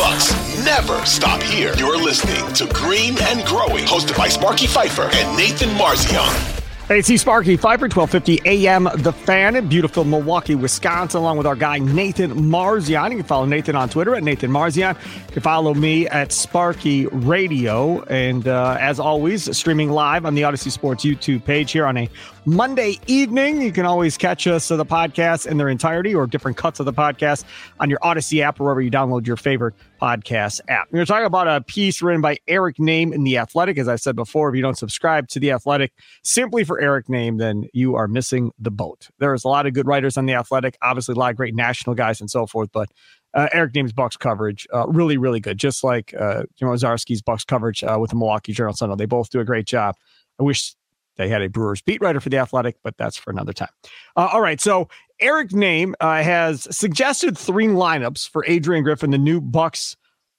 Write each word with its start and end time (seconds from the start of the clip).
Bucks 0.00 0.32
never 0.64 1.04
stop 1.04 1.42
here. 1.42 1.74
You're 1.76 2.02
listening 2.02 2.50
to 2.54 2.66
Green 2.72 3.20
and 3.20 3.44
Growing, 3.44 3.84
hosted 3.84 4.16
by 4.16 4.28
Sparky 4.28 4.66
Fifer 4.66 5.10
and 5.12 5.36
Nathan 5.36 5.68
Marzion. 5.76 6.56
Hey, 6.88 7.00
it's 7.00 7.20
Sparky, 7.20 7.58
Fifer 7.58 7.84
1250 7.84 8.40
AM, 8.66 8.88
The 8.96 9.12
Fan 9.12 9.56
in 9.56 9.68
beautiful 9.68 10.04
Milwaukee, 10.04 10.54
Wisconsin, 10.54 11.20
along 11.20 11.36
with 11.36 11.46
our 11.46 11.54
guy 11.54 11.78
Nathan 11.78 12.30
Marzion. 12.30 13.10
You 13.10 13.18
can 13.18 13.26
follow 13.26 13.44
Nathan 13.44 13.76
on 13.76 13.90
Twitter 13.90 14.14
at 14.14 14.22
Nathan 14.22 14.50
Marzion. 14.50 14.96
You 15.28 15.32
can 15.34 15.42
follow 15.42 15.74
me 15.74 16.08
at 16.08 16.32
Sparky 16.32 17.06
Radio. 17.08 18.02
And 18.04 18.48
uh, 18.48 18.78
as 18.80 18.98
always, 18.98 19.54
streaming 19.54 19.90
live 19.90 20.24
on 20.24 20.34
the 20.34 20.42
Audacy 20.42 20.70
Sports 20.70 21.04
YouTube 21.04 21.44
page 21.44 21.72
here 21.72 21.84
on 21.84 21.98
a 21.98 22.08
Monday 22.46 22.98
evening. 23.06 23.60
You 23.60 23.70
can 23.70 23.84
always 23.84 24.16
catch 24.16 24.46
us, 24.46 24.70
uh, 24.70 24.76
the 24.76 24.86
podcast 24.86 25.46
in 25.46 25.58
their 25.58 25.68
entirety 25.68 26.14
or 26.14 26.26
different 26.26 26.56
cuts 26.56 26.80
of 26.80 26.86
the 26.86 26.92
podcast 26.94 27.44
on 27.78 27.90
your 27.90 27.98
Audacy 27.98 28.40
app 28.40 28.58
or 28.58 28.64
wherever 28.64 28.80
you 28.80 28.90
download 28.90 29.26
your 29.26 29.36
favorite 29.36 29.74
podcast 30.00 30.60
app. 30.68 30.88
We're 30.90 31.04
talking 31.04 31.26
about 31.26 31.46
a 31.46 31.60
piece 31.60 32.00
written 32.00 32.20
by 32.20 32.38
Eric 32.48 32.76
Nehm 32.76 33.12
in 33.12 33.24
The 33.24 33.38
Athletic. 33.38 33.78
As 33.78 33.88
I 33.88 33.96
said 33.96 34.16
before, 34.16 34.48
if 34.48 34.56
you 34.56 34.62
don't 34.62 34.78
subscribe 34.78 35.28
to 35.28 35.40
The 35.40 35.50
Athletic 35.52 35.92
simply 36.24 36.64
for 36.64 36.80
Eric 36.80 37.06
Nehm, 37.08 37.38
then 37.38 37.66
you 37.72 37.96
are 37.96 38.08
missing 38.08 38.50
the 38.58 38.70
boat. 38.70 39.08
There's 39.18 39.44
a 39.44 39.48
lot 39.48 39.66
of 39.66 39.74
good 39.74 39.86
writers 39.86 40.16
on 40.16 40.26
The 40.26 40.34
Athletic, 40.34 40.78
obviously, 40.82 41.12
a 41.12 41.18
lot 41.18 41.30
of 41.30 41.36
great 41.36 41.54
national 41.54 41.94
guys 41.94 42.20
and 42.20 42.30
so 42.30 42.46
forth, 42.46 42.70
but 42.72 42.88
uh, 43.34 43.48
Eric 43.52 43.74
Nehm's 43.74 43.92
Bucks 43.92 44.16
coverage, 44.16 44.66
uh, 44.74 44.88
really, 44.88 45.16
really 45.16 45.40
good. 45.40 45.58
Just 45.58 45.84
like 45.84 46.14
uh, 46.18 46.44
Jim 46.58 46.68
Owczarski's 46.68 47.22
Bucks 47.22 47.44
coverage 47.44 47.84
uh, 47.84 47.96
with 48.00 48.10
the 48.10 48.16
Milwaukee 48.16 48.52
Journal 48.52 48.74
Sentinel. 48.74 48.96
They 48.96 49.06
both 49.06 49.30
do 49.30 49.40
a 49.40 49.44
great 49.44 49.66
job. 49.66 49.94
I 50.40 50.42
wish 50.42 50.74
they 51.20 51.28
had 51.28 51.42
a 51.42 51.48
Brewers 51.48 51.82
beat 51.82 52.00
writer 52.00 52.20
for 52.20 52.30
the 52.30 52.38
Athletic, 52.38 52.76
but 52.82 52.96
that's 52.96 53.16
for 53.16 53.30
another 53.30 53.52
time. 53.52 53.68
Uh, 54.16 54.30
all 54.32 54.40
right, 54.40 54.60
so 54.60 54.88
Eric 55.20 55.50
Nehm 55.50 55.92
uh, 56.00 56.22
has 56.22 56.66
suggested 56.74 57.36
three 57.36 57.66
lineups 57.66 58.28
for 58.28 58.44
Adrian 58.46 58.82
Griffin, 58.82 59.10
the 59.10 59.18
new 59.18 59.40
Bucks 59.40 59.96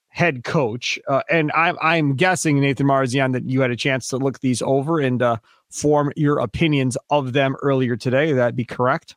head 0.08 0.44
coach, 0.44 0.98
uh, 1.08 1.22
and 1.30 1.50
I'm 1.52 1.76
I'm 1.80 2.14
guessing 2.16 2.60
Nathan 2.60 2.86
Marzion 2.86 3.32
that 3.32 3.48
you 3.48 3.60
had 3.62 3.70
a 3.70 3.76
chance 3.76 4.08
to 4.08 4.18
look 4.18 4.40
these 4.40 4.60
over 4.60 5.00
and 5.00 5.22
uh, 5.22 5.36
form 5.70 6.12
your 6.16 6.38
opinions 6.38 6.98
of 7.10 7.32
them 7.32 7.56
earlier 7.62 7.96
today. 7.96 8.32
That'd 8.32 8.56
be 8.56 8.64
correct. 8.64 9.16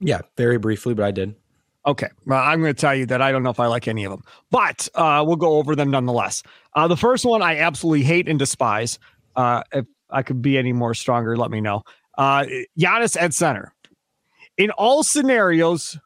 Yeah, 0.00 0.22
very 0.36 0.58
briefly, 0.58 0.94
but 0.94 1.04
I 1.04 1.10
did. 1.10 1.34
Okay, 1.86 2.08
well, 2.24 2.42
I'm 2.42 2.62
going 2.62 2.72
to 2.72 2.80
tell 2.80 2.94
you 2.94 3.04
that 3.06 3.20
I 3.20 3.30
don't 3.30 3.42
know 3.42 3.50
if 3.50 3.60
I 3.60 3.66
like 3.66 3.86
any 3.86 4.04
of 4.04 4.10
them, 4.10 4.22
but 4.50 4.88
uh, 4.94 5.22
we'll 5.26 5.36
go 5.36 5.56
over 5.56 5.76
them 5.76 5.90
nonetheless. 5.90 6.42
Uh, 6.72 6.88
the 6.88 6.96
first 6.96 7.26
one 7.26 7.42
I 7.42 7.58
absolutely 7.58 8.04
hate 8.04 8.26
and 8.26 8.38
despise. 8.38 8.98
Uh, 9.36 9.62
if 9.72 9.84
I 10.10 10.22
could 10.22 10.42
be 10.42 10.58
any 10.58 10.72
more 10.72 10.94
stronger, 10.94 11.36
let 11.36 11.50
me 11.50 11.60
know. 11.60 11.82
Uh, 12.16 12.44
Giannis 12.78 13.20
at 13.20 13.34
center. 13.34 13.74
In 14.56 14.70
all 14.72 15.02
scenarios, 15.02 15.98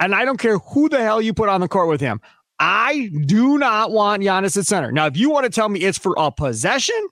and 0.00 0.14
I 0.14 0.24
don't 0.24 0.38
care 0.38 0.58
who 0.58 0.88
the 0.88 1.02
hell 1.02 1.20
you 1.20 1.34
put 1.34 1.48
on 1.48 1.60
the 1.60 1.68
court 1.68 1.88
with 1.88 2.00
him, 2.00 2.20
I 2.58 3.10
do 3.26 3.58
not 3.58 3.90
want 3.90 4.22
Giannis 4.22 4.56
at 4.56 4.66
center. 4.66 4.92
Now, 4.92 5.06
if 5.06 5.16
you 5.16 5.30
want 5.30 5.44
to 5.44 5.50
tell 5.50 5.68
me 5.68 5.80
it's 5.80 5.98
for 5.98 6.14
a 6.16 6.30
possession, 6.30 7.08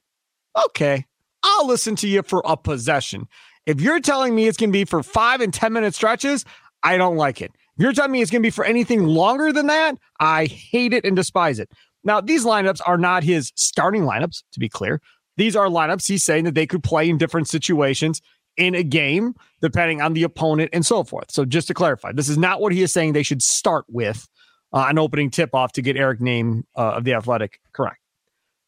okay, 0.66 1.04
I'll 1.42 1.66
listen 1.66 1.96
to 1.96 2.08
you 2.08 2.22
for 2.22 2.42
a 2.44 2.56
possession. 2.56 3.28
If 3.66 3.80
you're 3.80 4.00
telling 4.00 4.34
me 4.34 4.46
it's 4.46 4.56
going 4.56 4.70
to 4.70 4.72
be 4.72 4.84
for 4.84 5.02
five 5.02 5.40
and 5.40 5.52
10 5.52 5.72
minute 5.72 5.94
stretches, 5.94 6.44
I 6.82 6.96
don't 6.96 7.16
like 7.16 7.40
it. 7.42 7.52
If 7.76 7.82
you're 7.82 7.92
telling 7.92 8.12
me 8.12 8.22
it's 8.22 8.30
going 8.30 8.42
to 8.42 8.46
be 8.46 8.50
for 8.50 8.64
anything 8.64 9.04
longer 9.04 9.52
than 9.52 9.66
that, 9.66 9.96
I 10.18 10.46
hate 10.46 10.92
it 10.92 11.04
and 11.04 11.16
despise 11.16 11.58
it. 11.58 11.70
Now, 12.04 12.20
these 12.20 12.44
lineups 12.44 12.80
are 12.86 12.98
not 12.98 13.22
his 13.22 13.52
starting 13.54 14.02
lineups, 14.02 14.42
to 14.52 14.60
be 14.60 14.68
clear. 14.68 15.00
These 15.36 15.56
are 15.56 15.68
lineups 15.68 16.06
he's 16.06 16.24
saying 16.24 16.44
that 16.44 16.54
they 16.54 16.66
could 16.66 16.82
play 16.82 17.08
in 17.08 17.18
different 17.18 17.48
situations 17.48 18.20
in 18.56 18.74
a 18.74 18.82
game, 18.82 19.34
depending 19.62 20.02
on 20.02 20.12
the 20.12 20.22
opponent 20.22 20.70
and 20.72 20.84
so 20.84 21.04
forth. 21.04 21.30
So, 21.30 21.44
just 21.44 21.68
to 21.68 21.74
clarify, 21.74 22.12
this 22.12 22.28
is 22.28 22.38
not 22.38 22.60
what 22.60 22.72
he 22.72 22.82
is 22.82 22.92
saying 22.92 23.12
they 23.12 23.22
should 23.22 23.42
start 23.42 23.84
with 23.88 24.28
uh, 24.72 24.86
an 24.88 24.98
opening 24.98 25.30
tip 25.30 25.54
off 25.54 25.72
to 25.72 25.82
get 25.82 25.96
Eric 25.96 26.20
Nehm 26.20 26.64
uh, 26.76 26.92
of 26.92 27.04
the 27.04 27.14
Athletic 27.14 27.60
correct. 27.72 28.00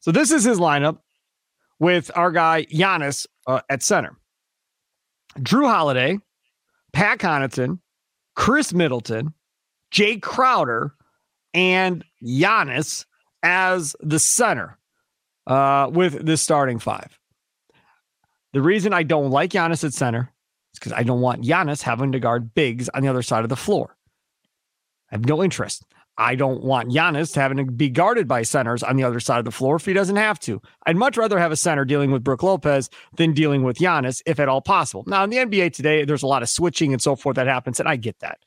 So, 0.01 0.13
this 0.13 0.31
is 0.31 0.45
his 0.45 0.59
lineup 0.59 0.99
with 1.79 2.11
our 2.15 2.31
guy 2.31 2.65
Giannis 2.65 3.27
uh, 3.47 3.61
at 3.69 3.83
center. 3.83 4.17
Jrue 5.39 5.69
Holiday, 5.69 6.19
Pat 6.92 7.19
Connaughton, 7.19 7.81
Khris 8.35 8.73
Middleton, 8.73 9.35
Jae 9.91 10.20
Crowder, 10.20 10.95
and 11.55 12.05
Giannis 12.23 13.05
as 13.42 13.97
the 14.01 14.19
center 14.19 14.79
uh, 15.47 15.91
with 15.92 16.25
this 16.25 16.42
starting 16.42 16.79
five. 16.79 17.19
The 18.53 18.63
reason 18.63 18.92
I 18.92 19.03
don't 19.03 19.30
like 19.30 19.51
Giannis 19.51 19.85
at 19.85 19.95
center 19.95 20.33
is 20.75 20.79
because 20.79 20.92
I 20.92 21.03
don't 21.03 21.20
want 21.20 21.45
Giannis 21.45 21.83
having 21.83 22.13
to 22.13 22.20
guard 22.20 22.55
bigs 22.55 22.89
on 22.91 23.03
the 23.03 23.08
other 23.08 23.23
side 23.23 23.45
of 23.45 23.48
the 23.48 23.57
floor. 23.57 23.97
I 25.11 25.14
have 25.14 25.27
no 25.27 25.42
interest. 25.42 25.85
I 26.19 26.35
don't 26.35 26.63
want 26.63 26.91
Giannis 26.91 27.35
having 27.35 27.57
to 27.57 27.64
be 27.64 27.89
guarded 27.89 28.29
by 28.29 28.42
centers 28.42 28.83
on 28.83 28.97
the 28.97 29.05
other 29.05 29.20
side 29.20 29.39
of 29.39 29.45
the 29.47 29.51
floor 29.51 29.77
if 29.77 29.86
he 29.86 29.95
doesn't 29.95 30.17
have 30.17 30.39
to. 30.41 30.61
I'd 30.86 30.97
much 30.97 31.17
rather 31.17 31.39
have 31.39 31.53
a 31.53 31.57
center 31.57 31.86
dealing 31.86 32.11
with 32.11 32.23
Brook 32.23 32.42
Lopez 32.42 32.91
than 33.17 33.33
dealing 33.33 33.63
with 33.63 33.79
Giannis, 33.79 34.20
if 34.27 34.39
at 34.39 34.48
all 34.48 34.61
possible. 34.61 35.05
Now, 35.07 35.24
in 35.24 35.30
the 35.30 35.39
NBA 35.39 35.73
today, 35.73 36.05
there's 36.05 36.23
a 36.23 36.27
lot 36.27 36.42
of 36.42 36.51
switching 36.51 36.92
and 36.92 37.01
so 37.01 37.17
forth 37.17 37.36
that 37.36 37.47
happens, 37.47 37.80
and 37.80 37.89
I 37.89 37.97
get 37.97 38.19
that. 38.19 38.41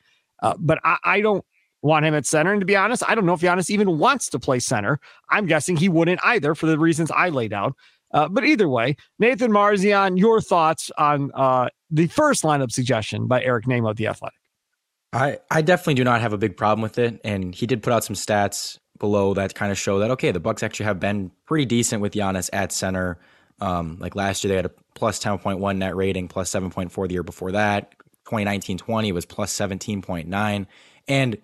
Uh, 0.44 0.54
but 0.60 0.80
I, 0.84 0.98
I, 1.04 1.22
don't 1.22 1.44
want 1.86 2.06
him 2.06 2.16
at 2.16 2.26
center. 2.26 2.52
And 2.52 2.60
to 2.60 2.66
be 2.66 2.76
honest, 2.76 3.04
I 3.08 3.16
don't 3.16 3.26
know 3.26 3.34
if 3.34 3.42
Giannis 3.42 3.70
even 3.70 4.00
wants 4.00 4.28
to 4.30 4.40
play 4.40 4.60
center. 4.60 5.00
I'm 5.30 5.46
guessing 5.46 5.78
he 5.78 5.88
wouldn't 5.88 6.20
either 6.24 6.56
for 6.56 6.66
the 6.66 6.80
reasons 6.80 7.12
I 7.12 7.30
laid 7.30 7.54
out. 7.54 7.76
Uh, 8.12 8.28
but 8.28 8.44
either 8.44 8.68
way, 8.68 8.96
Nathan 9.20 9.52
Marzion, 9.52 10.18
your 10.18 10.42
thoughts 10.42 10.90
on 10.98 11.32
uh, 11.36 11.70
the 11.92 12.08
first 12.08 12.44
lineup 12.44 12.72
suggestion 12.72 13.28
by 13.28 13.44
Eric 13.44 13.66
Nehm 13.66 13.90
of 13.90 13.98
the 13.98 14.08
Athletic? 14.08 14.40
I, 15.14 15.38
I 15.52 15.62
definitely 15.62 15.96
do 15.96 16.04
not 16.04 16.22
have 16.22 16.34
a 16.34 16.38
big 16.38 16.58
problem 16.58 16.82
with 16.82 16.98
it. 16.98 17.22
And 17.24 17.54
he 17.54 17.68
did 17.68 17.84
put 17.84 17.94
out 17.94 18.04
some 18.04 18.16
stats 18.16 18.80
below 18.98 19.34
that 19.34 19.54
kind 19.54 19.72
of 19.72 19.78
show 19.78 20.00
that, 20.00 20.12
okay, 20.12 20.32
the 20.32 20.40
Bucks 20.40 20.64
actually 20.64 20.86
have 20.86 21.00
been 21.00 21.32
pretty 21.46 21.66
decent 21.66 22.02
with 22.02 22.14
Giannis 22.14 22.50
at 22.52 22.72
center. 22.72 23.20
Um, 23.60 23.98
like 24.00 24.16
last 24.16 24.44
year, 24.44 24.50
they 24.50 24.56
had 24.56 24.66
a 24.66 24.72
plus 24.96 25.20
10.1 25.20 25.78
net 25.78 25.96
rating, 25.96 26.28
plus 26.28 26.50
7.4 26.50 27.08
the 27.08 27.14
year 27.14 27.24
before 27.24 27.52
that. 27.52 27.92
2019 28.26 28.78
20 28.78 29.12
was 29.12 29.26
plus 29.26 29.54
17.9. 29.54 30.66
And 31.08 31.38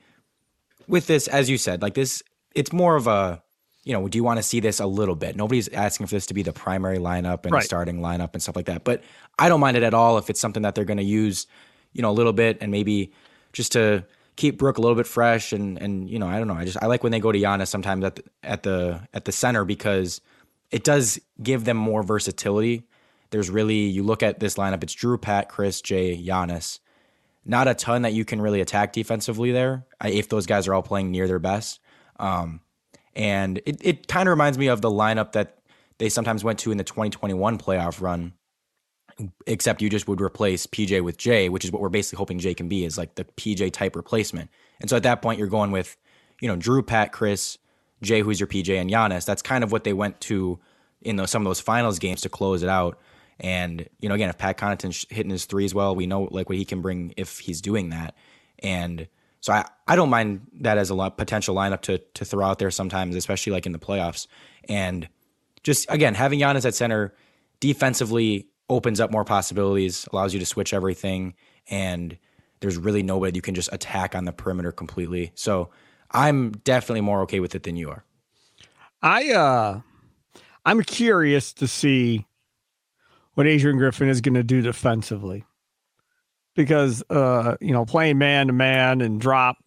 with 0.88 1.08
this, 1.08 1.28
as 1.28 1.50
you 1.50 1.58
said, 1.58 1.82
like 1.82 1.94
this, 1.94 2.24
it's 2.56 2.74
more 2.74 2.96
of 2.96 3.08
a, 3.08 3.42
you 3.84 3.94
know, 3.94 4.08
do 4.08 4.18
you 4.18 4.24
want 4.24 4.38
to 4.38 4.44
see 4.44 4.60
this 4.60 4.80
a 4.80 4.86
little 4.86 5.16
bit? 5.16 5.36
Nobody's 5.36 5.68
asking 5.70 6.08
for 6.08 6.16
this 6.16 6.28
to 6.28 6.34
be 6.34 6.44
the 6.44 6.54
primary 6.54 7.00
lineup 7.00 7.46
and 7.46 7.54
right. 7.54 7.64
starting 7.64 8.00
lineup 8.00 8.34
and 8.34 8.42
stuff 8.42 8.56
like 8.56 8.66
that. 8.66 8.84
But 8.84 9.04
I 9.40 9.50
don't 9.50 9.60
mind 9.60 9.78
it 9.78 9.84
at 9.84 9.94
all 9.94 10.18
if 10.18 10.30
it's 10.30 10.40
something 10.40 10.64
that 10.64 10.76
they're 10.76 10.86
going 10.86 10.98
to 10.98 11.04
use, 11.04 11.48
you 11.94 12.02
know, 12.02 12.12
a 12.12 12.14
little 12.14 12.34
bit 12.34 12.60
and 12.62 12.72
maybe 12.72 13.12
just 13.54 13.72
to 13.72 14.06
keep 14.36 14.58
Brook 14.58 14.78
a 14.78 14.82
little 14.82 14.96
bit 14.96 15.08
fresh 15.08 15.52
and 15.52 15.82
and 15.82 16.10
you 16.10 16.20
know, 16.20 16.28
I 16.28 16.38
don't 16.38 16.48
know. 16.48 16.54
I 16.54 16.66
just 16.66 16.82
I 16.82 16.86
like 16.86 17.04
when 17.04 17.12
they 17.12 17.20
go 17.20 17.32
to 17.32 17.40
Giannis 17.40 17.68
sometimes 17.68 18.04
at 18.04 18.16
the, 18.16 18.24
at 18.44 18.64
the 18.64 19.02
at 19.14 19.26
the 19.26 19.32
center 19.32 19.66
because 19.66 20.22
it 20.70 20.84
does 20.84 21.20
give 21.42 21.66
them 21.66 21.78
more 21.78 22.04
versatility. 22.04 22.84
There's 23.32 23.50
really 23.50 23.88
you 23.88 24.04
look 24.04 24.24
at 24.24 24.40
this 24.40 24.56
lineup, 24.56 24.84
it's 24.84 24.96
Jrue, 24.96 25.22
Pat, 25.22 25.50
Khris, 25.50 25.82
Jae, 25.82 26.24
Giannis 26.26 26.80
not 27.46 27.68
a 27.68 27.74
ton 27.74 28.04
that 28.04 28.14
you 28.14 28.26
can 28.26 28.42
really 28.42 28.62
attack 28.62 28.94
defensively 28.94 29.52
there 29.52 29.86
if 30.04 30.30
those 30.30 30.46
guys 30.46 30.68
are 30.68 30.74
all 30.74 30.84
playing 30.84 31.12
near 31.12 31.28
their 31.28 31.40
best. 31.40 31.80
Um, 32.20 32.62
and 33.16 33.58
it, 33.66 33.78
it 33.82 34.08
kind 34.08 34.28
of 34.28 34.32
reminds 34.32 34.58
me 34.58 34.68
of 34.68 34.82
the 34.82 34.92
lineup 34.92 35.34
that 35.34 35.58
they 35.98 36.10
sometimes 36.10 36.44
went 36.44 36.60
to 36.60 36.72
in 36.72 36.78
the 36.78 36.84
2021 36.84 37.58
playoff 37.58 38.02
run, 38.02 38.34
except 39.46 39.82
you 39.82 39.90
just 39.90 40.08
would 40.08 40.22
replace 40.22 40.66
PJ 40.66 41.04
with 41.04 41.18
Jae, 41.18 41.50
which 41.50 41.66
is 41.66 41.72
what 41.72 41.82
we're 41.82 41.90
basically 41.90 42.18
hoping 42.18 42.40
Jae 42.40 42.56
can 42.56 42.70
be, 42.70 42.86
is 42.86 42.98
like 42.98 43.16
the 43.16 43.26
PJ 43.26 43.72
type 43.74 43.96
replacement. 43.96 44.50
And 44.80 44.90
so 44.90 44.96
at 44.96 45.04
that 45.04 45.22
point, 45.22 45.40
you're 45.40 45.48
going 45.48 45.72
with, 45.72 45.98
you 46.40 46.48
know, 46.48 46.56
Jrue, 46.56 46.86
Pat, 46.86 47.12
Khris, 47.12 47.58
Jae, 48.04 48.24
who's 48.24 48.40
your 48.40 48.48
PJ, 48.48 48.80
and 48.80 48.90
Giannis. 48.90 49.26
That's 49.26 49.42
kind 49.42 49.64
of 49.64 49.72
what 49.72 49.84
they 49.84 49.94
went 49.94 50.20
to 50.22 50.60
in 51.02 51.18
those, 51.18 51.32
some 51.32 51.42
of 51.42 51.50
those 51.50 51.60
finals 51.60 52.00
games 52.00 52.22
to 52.22 52.30
close 52.30 52.64
it 52.64 52.70
out. 52.70 53.00
And 53.40 53.88
you 54.00 54.10
know, 54.10 54.16
again, 54.16 54.30
if 54.30 54.38
Pat 54.38 54.58
Connaughton's 54.58 55.06
hitting 55.10 55.32
his 55.32 55.46
threes 55.46 55.74
well, 55.74 55.96
we 55.96 56.08
know 56.08 56.28
like 56.32 56.50
what 56.50 56.58
he 56.58 56.66
can 56.66 56.82
bring 56.82 57.14
if 57.18 57.40
he's 57.40 57.62
doing 57.62 57.90
that. 57.90 58.16
And 58.60 59.08
so 59.40 59.54
I, 59.54 59.66
I 59.88 59.96
don't 59.96 60.10
mind 60.10 60.42
that 60.60 60.78
as 60.78 60.90
a 60.90 60.96
lot, 60.96 61.18
potential 61.18 61.56
lineup 61.56 61.82
to 61.82 61.98
to 61.98 62.26
throw 62.26 62.46
out 62.46 62.60
there 62.60 62.72
sometimes, 62.72 63.16
especially 63.16 63.54
like 63.54 63.66
in 63.66 63.72
the 63.72 63.80
playoffs. 63.80 64.28
And 64.70 65.10
just 65.64 65.88
again, 65.90 66.14
having 66.14 66.40
Giannis 66.40 66.66
at 66.66 66.76
center 66.76 67.14
defensively 67.60 68.48
opens 68.70 69.00
up 69.00 69.12
more 69.12 69.26
possibilities, 69.26 70.08
allows 70.14 70.34
you 70.34 70.40
to 70.40 70.46
switch 70.46 70.74
everything, 70.74 71.34
and 71.70 72.18
there's 72.62 72.78
really 72.78 73.04
nobody 73.04 73.36
you 73.36 73.42
can 73.42 73.56
just 73.56 73.70
attack 73.74 74.16
on 74.16 74.26
the 74.26 74.32
perimeter 74.32 74.72
completely. 74.72 75.32
So 75.36 75.72
I'm 76.12 76.52
definitely 76.52 77.02
more 77.02 77.22
okay 77.22 77.40
with 77.40 77.56
it 77.56 77.64
than 77.64 77.76
you 77.76 77.90
are. 77.90 78.06
I 79.02 79.32
uh 79.32 79.82
I'm 80.66 80.84
curious 80.84 81.54
to 81.54 81.68
see 81.68 82.28
what 83.34 83.48
Adrian 83.48 83.78
Griffin 83.78 84.10
is 84.10 84.22
going 84.22 84.36
to 84.36 84.44
do 84.44 84.62
defensively. 84.62 85.46
Because, 86.56 87.02
uh, 87.10 87.56
you 87.62 87.72
know, 87.72 87.86
playing 87.86 88.18
man 88.18 88.48
to 88.48 88.54
man 88.54 89.02
and 89.02 89.22
drop 89.22 89.58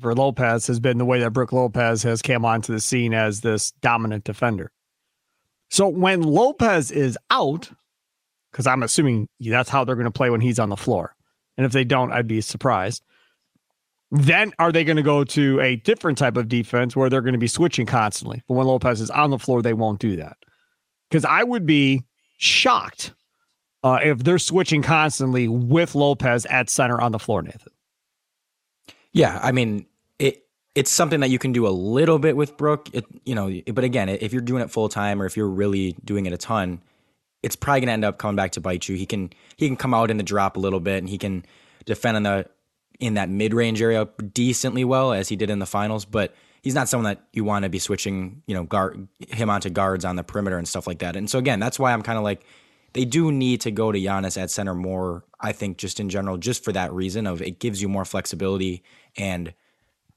for 0.00 0.14
Lopez 0.14 0.66
has 0.66 0.80
been 0.80 0.98
the 0.98 1.04
way 1.04 1.20
that 1.20 1.32
Brook 1.32 1.52
Lopez 1.52 2.02
has 2.02 2.22
come 2.22 2.44
onto 2.44 2.72
the 2.72 2.80
scene 2.80 3.14
as 3.14 3.40
this 3.40 3.70
dominant 3.82 4.24
defender. 4.24 4.72
So 5.70 5.88
when 5.88 6.22
Lopez 6.22 6.90
is 6.90 7.16
out, 7.30 7.70
because 8.50 8.66
I'm 8.66 8.82
assuming 8.82 9.28
that's 9.40 9.70
how 9.70 9.84
they're 9.84 9.96
going 9.96 10.04
to 10.04 10.10
play 10.10 10.30
when 10.30 10.40
he's 10.40 10.58
on 10.58 10.68
the 10.68 10.76
floor. 10.76 11.14
And 11.56 11.64
if 11.64 11.72
they 11.72 11.84
don't, 11.84 12.12
I'd 12.12 12.26
be 12.26 12.40
surprised. 12.40 13.02
Then 14.10 14.52
are 14.58 14.72
they 14.72 14.84
going 14.84 14.96
to 14.96 15.02
go 15.02 15.24
to 15.24 15.60
a 15.60 15.76
different 15.76 16.18
type 16.18 16.36
of 16.36 16.48
defense 16.48 16.94
where 16.94 17.08
they're 17.08 17.22
going 17.22 17.32
to 17.32 17.38
be 17.38 17.46
switching 17.46 17.86
constantly? 17.86 18.42
But 18.46 18.54
when 18.54 18.66
Lopez 18.66 19.00
is 19.00 19.10
on 19.10 19.30
the 19.30 19.38
floor, 19.38 19.62
they 19.62 19.72
won't 19.72 20.00
do 20.00 20.16
that. 20.16 20.36
Because 21.08 21.24
I 21.24 21.42
would 21.42 21.64
be 21.64 22.04
shocked 22.42 23.12
uh, 23.84 23.98
if 24.02 24.18
they're 24.22 24.38
switching 24.38 24.82
constantly 24.82 25.48
with 25.48 25.94
Lopez 25.94 26.46
at 26.46 26.68
center 26.70 27.00
on 27.00 27.12
the 27.12 27.18
floor, 27.18 27.42
Nathan. 27.42 27.72
Yeah, 29.12 29.38
I 29.42 29.52
mean 29.52 29.86
it. 30.18 30.44
It's 30.74 30.90
something 30.90 31.20
that 31.20 31.28
you 31.28 31.38
can 31.38 31.52
do 31.52 31.66
a 31.66 31.70
little 31.70 32.18
bit 32.18 32.36
with 32.36 32.56
Brook. 32.56 32.88
It, 32.92 33.04
you 33.24 33.34
know, 33.34 33.52
but 33.72 33.84
again, 33.84 34.08
if 34.08 34.32
you're 34.32 34.40
doing 34.40 34.62
it 34.62 34.70
full 34.70 34.88
time 34.88 35.20
or 35.20 35.26
if 35.26 35.36
you're 35.36 35.48
really 35.48 35.96
doing 36.04 36.24
it 36.26 36.32
a 36.32 36.38
ton, 36.38 36.80
it's 37.42 37.56
probably 37.56 37.80
gonna 37.80 37.92
end 37.92 38.04
up 38.04 38.18
coming 38.18 38.36
back 38.36 38.52
to 38.52 38.60
bite 38.60 38.88
you. 38.88 38.96
He 38.96 39.06
can 39.06 39.30
he 39.56 39.66
can 39.66 39.76
come 39.76 39.92
out 39.92 40.10
in 40.10 40.16
the 40.16 40.22
drop 40.22 40.56
a 40.56 40.60
little 40.60 40.80
bit 40.80 40.98
and 40.98 41.08
he 41.08 41.18
can 41.18 41.44
defend 41.84 42.16
in 42.16 42.22
the 42.22 42.48
in 43.00 43.14
that 43.14 43.28
mid 43.28 43.52
range 43.52 43.82
area 43.82 44.08
decently 44.32 44.84
well 44.84 45.12
as 45.12 45.28
he 45.28 45.36
did 45.36 45.50
in 45.50 45.58
the 45.58 45.66
finals, 45.66 46.04
but 46.04 46.34
he's 46.62 46.74
not 46.74 46.88
someone 46.88 47.14
that 47.14 47.24
you 47.32 47.44
want 47.44 47.64
to 47.64 47.68
be 47.68 47.78
switching, 47.78 48.42
you 48.46 48.54
know, 48.54 48.64
guard 48.64 49.08
him 49.28 49.50
onto 49.50 49.68
guards 49.70 50.04
on 50.04 50.16
the 50.16 50.24
perimeter 50.24 50.56
and 50.56 50.66
stuff 50.66 50.86
like 50.86 51.00
that. 51.00 51.16
And 51.16 51.28
so 51.28 51.38
again, 51.38 51.60
that's 51.60 51.78
why 51.78 51.92
I'm 51.92 52.02
kind 52.02 52.18
of 52.18 52.24
like 52.24 52.44
they 52.94 53.04
do 53.04 53.32
need 53.32 53.60
to 53.62 53.70
go 53.70 53.92
to 53.92 53.98
Giannis 53.98 54.40
at 54.40 54.50
center 54.50 54.74
more, 54.74 55.24
I 55.40 55.52
think, 55.52 55.78
just 55.78 56.00
in 56.00 56.08
general, 56.08 56.38
just 56.38 56.64
for 56.64 56.72
that 56.72 56.92
reason 56.92 57.26
of 57.26 57.42
it 57.42 57.58
gives 57.58 57.82
you 57.82 57.88
more 57.88 58.04
flexibility 58.04 58.82
and 59.16 59.52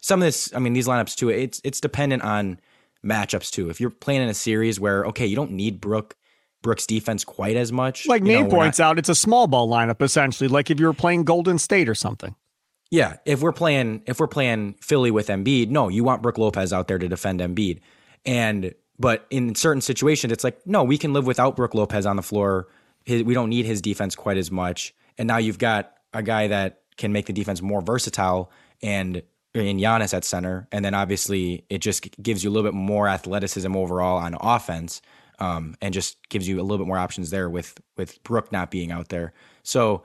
some 0.05 0.21
of 0.21 0.27
this, 0.27 0.53
I 0.53 0.59
mean, 0.59 0.73
these 0.73 0.87
lineups 0.87 1.15
too, 1.15 1.29
it's 1.29 1.59
it's 1.63 1.81
dependent 1.81 2.21
on 2.21 2.59
matchups 3.03 3.49
too. 3.49 3.71
If 3.71 3.81
you're 3.81 3.89
playing 3.89 4.21
in 4.21 4.29
a 4.29 4.35
series 4.35 4.79
where, 4.79 5.03
okay, 5.05 5.25
you 5.25 5.35
don't 5.35 5.51
need 5.51 5.81
Brook 5.81 6.15
Brook's 6.61 6.85
defense 6.85 7.23
quite 7.23 7.55
as 7.55 7.71
much. 7.71 8.07
Like 8.07 8.21
Nate 8.21 8.47
points 8.47 8.77
not, 8.77 8.85
out, 8.85 8.99
it's 8.99 9.09
a 9.09 9.15
small 9.15 9.47
ball 9.47 9.67
lineup 9.67 10.03
essentially, 10.03 10.47
like 10.47 10.69
if 10.69 10.79
you 10.79 10.85
were 10.85 10.93
playing 10.93 11.23
Golden 11.23 11.57
State 11.57 11.89
or 11.89 11.95
something. 11.95 12.35
Yeah, 12.91 13.17
if 13.25 13.41
we're 13.41 13.51
playing 13.51 14.03
if 14.05 14.19
we're 14.19 14.27
playing 14.27 14.75
Philly 14.81 15.11
with 15.11 15.27
Embiid, 15.27 15.69
no, 15.69 15.89
you 15.89 16.03
want 16.03 16.21
Brook 16.21 16.37
Lopez 16.37 16.71
out 16.71 16.87
there 16.87 16.97
to 16.99 17.07
defend 17.07 17.39
Embiid. 17.39 17.79
And 18.25 18.73
but 18.97 19.25
in 19.29 19.55
certain 19.55 19.81
situations, 19.81 20.31
it's 20.31 20.43
like, 20.43 20.65
no, 20.65 20.83
we 20.83 20.97
can 20.97 21.13
live 21.13 21.25
without 21.25 21.55
Brook 21.55 21.73
Lopez 21.73 22.05
on 22.05 22.15
the 22.15 22.21
floor. 22.21 22.67
His, 23.03 23.23
we 23.23 23.33
don't 23.33 23.49
need 23.49 23.65
his 23.65 23.81
defense 23.81 24.15
quite 24.15 24.37
as 24.37 24.51
much. 24.51 24.93
And 25.17 25.27
now 25.27 25.37
you've 25.37 25.59
got 25.59 25.93
a 26.13 26.23
guy 26.23 26.47
that 26.47 26.81
can 26.97 27.11
make 27.11 27.25
the 27.25 27.33
defense 27.33 27.61
more 27.61 27.81
versatile 27.81 28.51
and 28.81 29.21
in 29.53 29.77
Giannis 29.77 30.13
at 30.13 30.23
center. 30.23 30.67
And 30.71 30.83
then 30.83 30.93
obviously 30.93 31.65
it 31.69 31.79
just 31.79 32.09
gives 32.21 32.43
you 32.43 32.49
a 32.49 32.51
little 32.51 32.69
bit 32.69 32.75
more 32.75 33.07
athleticism 33.07 33.75
overall 33.75 34.17
on 34.17 34.35
offense. 34.39 35.01
Um, 35.37 35.75
and 35.81 35.93
just 35.93 36.29
gives 36.29 36.47
you 36.47 36.61
a 36.61 36.63
little 36.63 36.77
bit 36.77 36.87
more 36.87 36.97
options 36.97 37.29
there 37.29 37.49
with 37.49 37.77
with 37.97 38.23
Brook 38.23 38.53
not 38.53 38.71
being 38.71 38.89
out 38.89 39.09
there. 39.09 39.33
So 39.63 40.03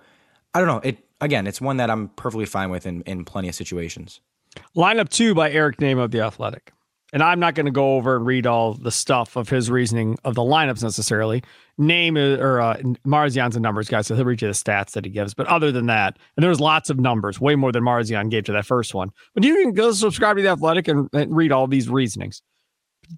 I 0.53 0.59
don't 0.59 0.67
know. 0.67 0.81
It 0.83 1.05
again, 1.21 1.47
it's 1.47 1.61
one 1.61 1.77
that 1.79 1.91
I'm 1.91 2.09
perfectly 2.11 2.47
fine 2.47 2.71
with 2.71 2.87
in, 2.87 3.03
in 3.03 3.25
plenty 3.25 3.49
of 3.49 3.55
situations. 3.55 4.21
Lineup 4.77 5.09
two 5.09 5.35
by 5.35 5.51
Eric 5.51 5.79
Nehm 5.79 6.03
of 6.03 6.11
the 6.11 6.21
Athletic. 6.21 6.73
And 7.13 7.25
I'm 7.25 7.41
not 7.41 7.57
going 7.57 7.67
to 7.67 7.73
go 7.73 7.97
over 7.97 8.15
and 8.15 8.25
read 8.25 8.47
all 8.47 8.75
the 8.75 8.93
stuff 8.93 9.35
of 9.35 9.49
his 9.49 9.69
reasoning 9.69 10.17
of 10.25 10.37
the 10.37 10.43
lineups 10.43 10.81
necessarily. 10.81 11.43
Nehm 11.79 12.39
or 12.39 12.61
uh, 12.61 12.77
Marzion's 13.05 13.57
a 13.57 13.61
numbers 13.61 13.89
guy, 13.89 14.01
so 14.03 14.15
he'll 14.15 14.25
read 14.25 14.41
you 14.41 14.47
the 14.47 14.55
stats 14.55 14.93
that 14.93 15.05
he 15.05 15.11
gives. 15.11 15.35
But 15.35 15.49
other 15.49 15.73
than 15.73 15.87
that, 15.87 16.19
and 16.37 16.45
there's 16.45 16.61
lots 16.61 16.89
of 16.89 17.01
numbers, 17.01 17.41
way 17.41 17.57
more 17.57 17.73
than 17.73 17.83
Marzion 17.83 18.31
gave 18.31 18.45
to 18.45 18.53
that 18.53 18.65
first 18.65 18.95
one. 18.95 19.11
But 19.35 19.43
you 19.43 19.57
can 19.57 19.73
go 19.73 19.91
subscribe 19.91 20.37
to 20.37 20.43
the 20.43 20.51
Athletic 20.51 20.87
and, 20.87 21.09
and 21.13 21.35
read 21.35 21.51
all 21.51 21.67
these 21.67 21.89
reasonings. 21.89 22.43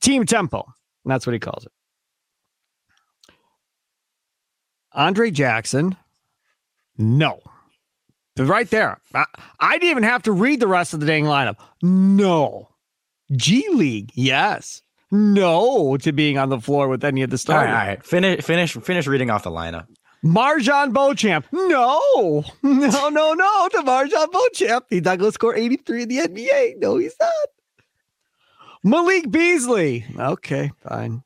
Team 0.01 0.25
tempo, 0.25 0.65
that's 1.05 1.27
what 1.27 1.35
he 1.35 1.39
calls 1.39 1.67
it. 1.67 1.73
Andre 4.95 5.31
Jackson, 5.31 5.97
no. 6.97 7.41
Right 8.39 8.69
there. 8.71 8.99
I, 9.15 9.27
I 9.61 9.73
didn't 9.79 9.91
even 9.91 10.03
have 10.05 10.23
to 10.23 10.33
read 10.33 10.61
the 10.61 10.67
rest 10.67 10.95
of 10.95 11.01
the 11.01 11.07
dang 11.07 11.25
lineup. 11.25 11.57
No. 11.83 12.69
G 13.33 13.69
League, 13.71 14.11
yes. 14.15 14.83
No 15.11 15.99
to 15.99 16.13
being 16.13 16.39
on 16.39 16.49
the 16.49 16.61
floor 16.61 16.89
with 16.89 17.05
any 17.05 17.23
of 17.23 17.31
the 17.31 17.37
starters. 17.37 17.69
All 17.69 17.75
right, 17.75 17.83
all 17.83 17.89
right. 17.89 18.05
Finish, 18.05 18.45
finish, 18.45 18.73
finish 18.73 19.07
reading 19.07 19.31
off 19.31 19.43
the 19.43 19.51
lineup. 19.51 19.87
MarJon 20.25 20.93
Beauchamp. 20.93 21.47
No, 21.53 22.45
no, 22.63 23.09
no, 23.09 23.35
no 23.35 23.69
to 23.73 23.79
MarJon 23.79 24.31
Beauchamp. 24.33 24.87
He's 24.89 25.03
not 25.03 25.19
going 25.19 25.31
to 25.31 25.35
score 25.35 25.55
83 25.55 26.03
in 26.03 26.09
the 26.09 26.19
NBA. 26.19 26.79
No, 26.79 26.97
he's 26.97 27.17
not. 27.21 27.31
Malik 28.85 29.31
Beasley. 29.31 30.05
Okay, 30.19 30.71
fine. 30.89 31.23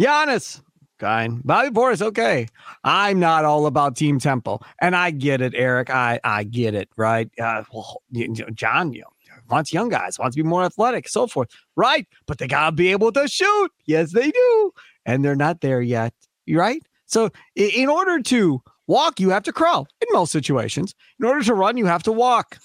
Giannis. 0.00 0.60
Fine. 1.02 1.42
Bobby 1.44 1.70
Portis. 1.70 2.00
Okay. 2.00 2.46
I'm 2.84 3.18
not 3.18 3.44
all 3.44 3.66
about 3.66 3.96
team 3.96 4.20
tempo, 4.20 4.60
And 4.80 4.94
I 4.94 5.10
get 5.10 5.40
it, 5.40 5.52
Eric. 5.56 5.90
I, 5.90 6.20
I 6.22 6.44
get 6.44 6.76
it, 6.76 6.88
right? 6.96 7.28
Uh, 7.40 7.64
well, 7.72 8.00
you 8.12 8.28
know, 8.28 8.46
John, 8.54 8.92
you 8.92 9.00
know, 9.00 9.08
wants 9.50 9.72
young 9.72 9.88
guys, 9.88 10.16
wants 10.16 10.36
to 10.36 10.42
be 10.44 10.48
more 10.48 10.62
athletic, 10.62 11.08
so 11.08 11.26
forth. 11.26 11.48
Right. 11.74 12.06
But 12.26 12.38
they 12.38 12.46
got 12.46 12.66
to 12.66 12.72
be 12.76 12.92
able 12.92 13.10
to 13.12 13.26
shoot. 13.26 13.72
Yes, 13.84 14.12
they 14.12 14.30
do. 14.30 14.72
And 15.04 15.24
they're 15.24 15.34
not 15.34 15.60
there 15.60 15.80
yet. 15.80 16.14
Right. 16.48 16.84
So 17.06 17.30
in 17.56 17.88
order 17.88 18.22
to 18.22 18.62
walk, 18.86 19.18
you 19.18 19.30
have 19.30 19.42
to 19.42 19.52
crawl 19.52 19.88
in 20.00 20.06
most 20.12 20.30
situations. 20.30 20.94
In 21.18 21.26
order 21.26 21.42
to 21.42 21.54
run, 21.54 21.76
you 21.76 21.86
have 21.86 22.04
to 22.04 22.12
walk. 22.12 22.58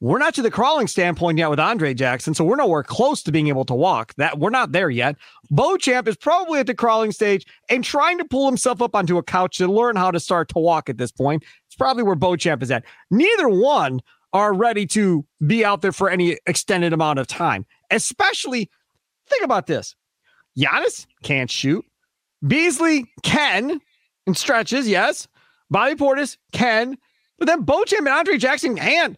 We're 0.00 0.18
not 0.18 0.34
to 0.34 0.42
the 0.42 0.50
crawling 0.50 0.86
standpoint 0.86 1.38
yet 1.38 1.50
with 1.50 1.58
Andre 1.58 1.92
Jackson, 1.92 2.32
so 2.32 2.44
we're 2.44 2.54
nowhere 2.54 2.84
close 2.84 3.20
to 3.24 3.32
being 3.32 3.48
able 3.48 3.64
to 3.64 3.74
walk. 3.74 4.14
That 4.14 4.38
we're 4.38 4.50
not 4.50 4.70
there 4.70 4.90
yet. 4.90 5.16
Beauchamp 5.50 6.06
is 6.06 6.16
probably 6.16 6.60
at 6.60 6.68
the 6.68 6.74
crawling 6.74 7.10
stage 7.10 7.44
and 7.68 7.82
trying 7.82 8.18
to 8.18 8.24
pull 8.24 8.46
himself 8.46 8.80
up 8.80 8.94
onto 8.94 9.18
a 9.18 9.22
couch 9.24 9.58
to 9.58 9.66
learn 9.66 9.96
how 9.96 10.12
to 10.12 10.20
start 10.20 10.48
to 10.50 10.58
walk 10.60 10.88
at 10.88 10.98
this 10.98 11.10
point. 11.10 11.42
It's 11.66 11.74
probably 11.74 12.04
where 12.04 12.14
Beauchamp 12.14 12.62
is 12.62 12.70
at. 12.70 12.84
Neither 13.10 13.48
one 13.48 14.00
are 14.32 14.52
ready 14.52 14.86
to 14.86 15.24
be 15.44 15.64
out 15.64 15.82
there 15.82 15.92
for 15.92 16.10
any 16.10 16.38
extended 16.46 16.92
amount 16.92 17.18
of 17.18 17.26
time. 17.26 17.66
Especially, 17.90 18.70
think 19.28 19.42
about 19.42 19.66
this 19.66 19.96
Giannis 20.56 21.06
can't 21.24 21.50
shoot. 21.50 21.84
Beasley 22.46 23.06
can 23.24 23.80
in 24.28 24.34
stretches, 24.34 24.88
yes. 24.88 25.26
Bobby 25.70 25.96
Portis 25.96 26.36
can, 26.52 26.96
but 27.38 27.46
then 27.46 27.62
Beauchamp 27.62 28.06
and 28.06 28.14
Andre 28.14 28.36
Jackson 28.36 28.76
can't. 28.76 29.16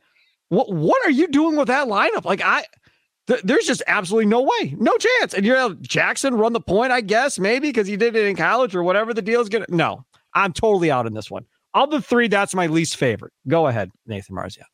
What 0.51 0.71
what 0.73 1.05
are 1.07 1.11
you 1.11 1.27
doing 1.29 1.57
with 1.57 1.69
that 1.69 1.89
lineup? 1.89 2.25
Like 2.25 2.43
I, 2.43 2.65
th- 3.27 3.43
there's 3.43 3.67
just 3.67 3.83
absolutely 3.87 4.27
no 4.27 4.43
way, 4.43 4.75
no 4.79 4.97
chance. 4.99 5.33
And 5.33 5.47
you're 5.47 5.75
Jackson 5.77 6.35
run 6.35 6.53
the 6.53 6.61
point, 6.61 6.93
I 6.93 7.01
guess, 7.01 7.39
maybe 7.39 7.69
because 7.69 7.87
he 7.87 7.97
did 7.97 8.15
it 8.15 8.27
in 8.27 8.37
college 8.37 8.75
or 8.75 8.83
whatever 8.83 9.15
the 9.15 9.23
deal 9.23 9.41
is 9.41 9.49
gonna. 9.49 9.67
No, 9.69 10.05
I'm 10.35 10.53
totally 10.53 10.91
out 10.91 11.07
in 11.07 11.15
this 11.15 11.31
one. 11.31 11.47
Of 11.73 11.91
the 11.91 12.03
three, 12.03 12.29
that's 12.29 12.55
my 12.55 12.67
least 12.67 12.97
favorite. 12.97 13.33
Go 13.47 13.69
ahead, 13.69 13.91
Nathan 14.07 14.37
Marzion. 14.37 14.65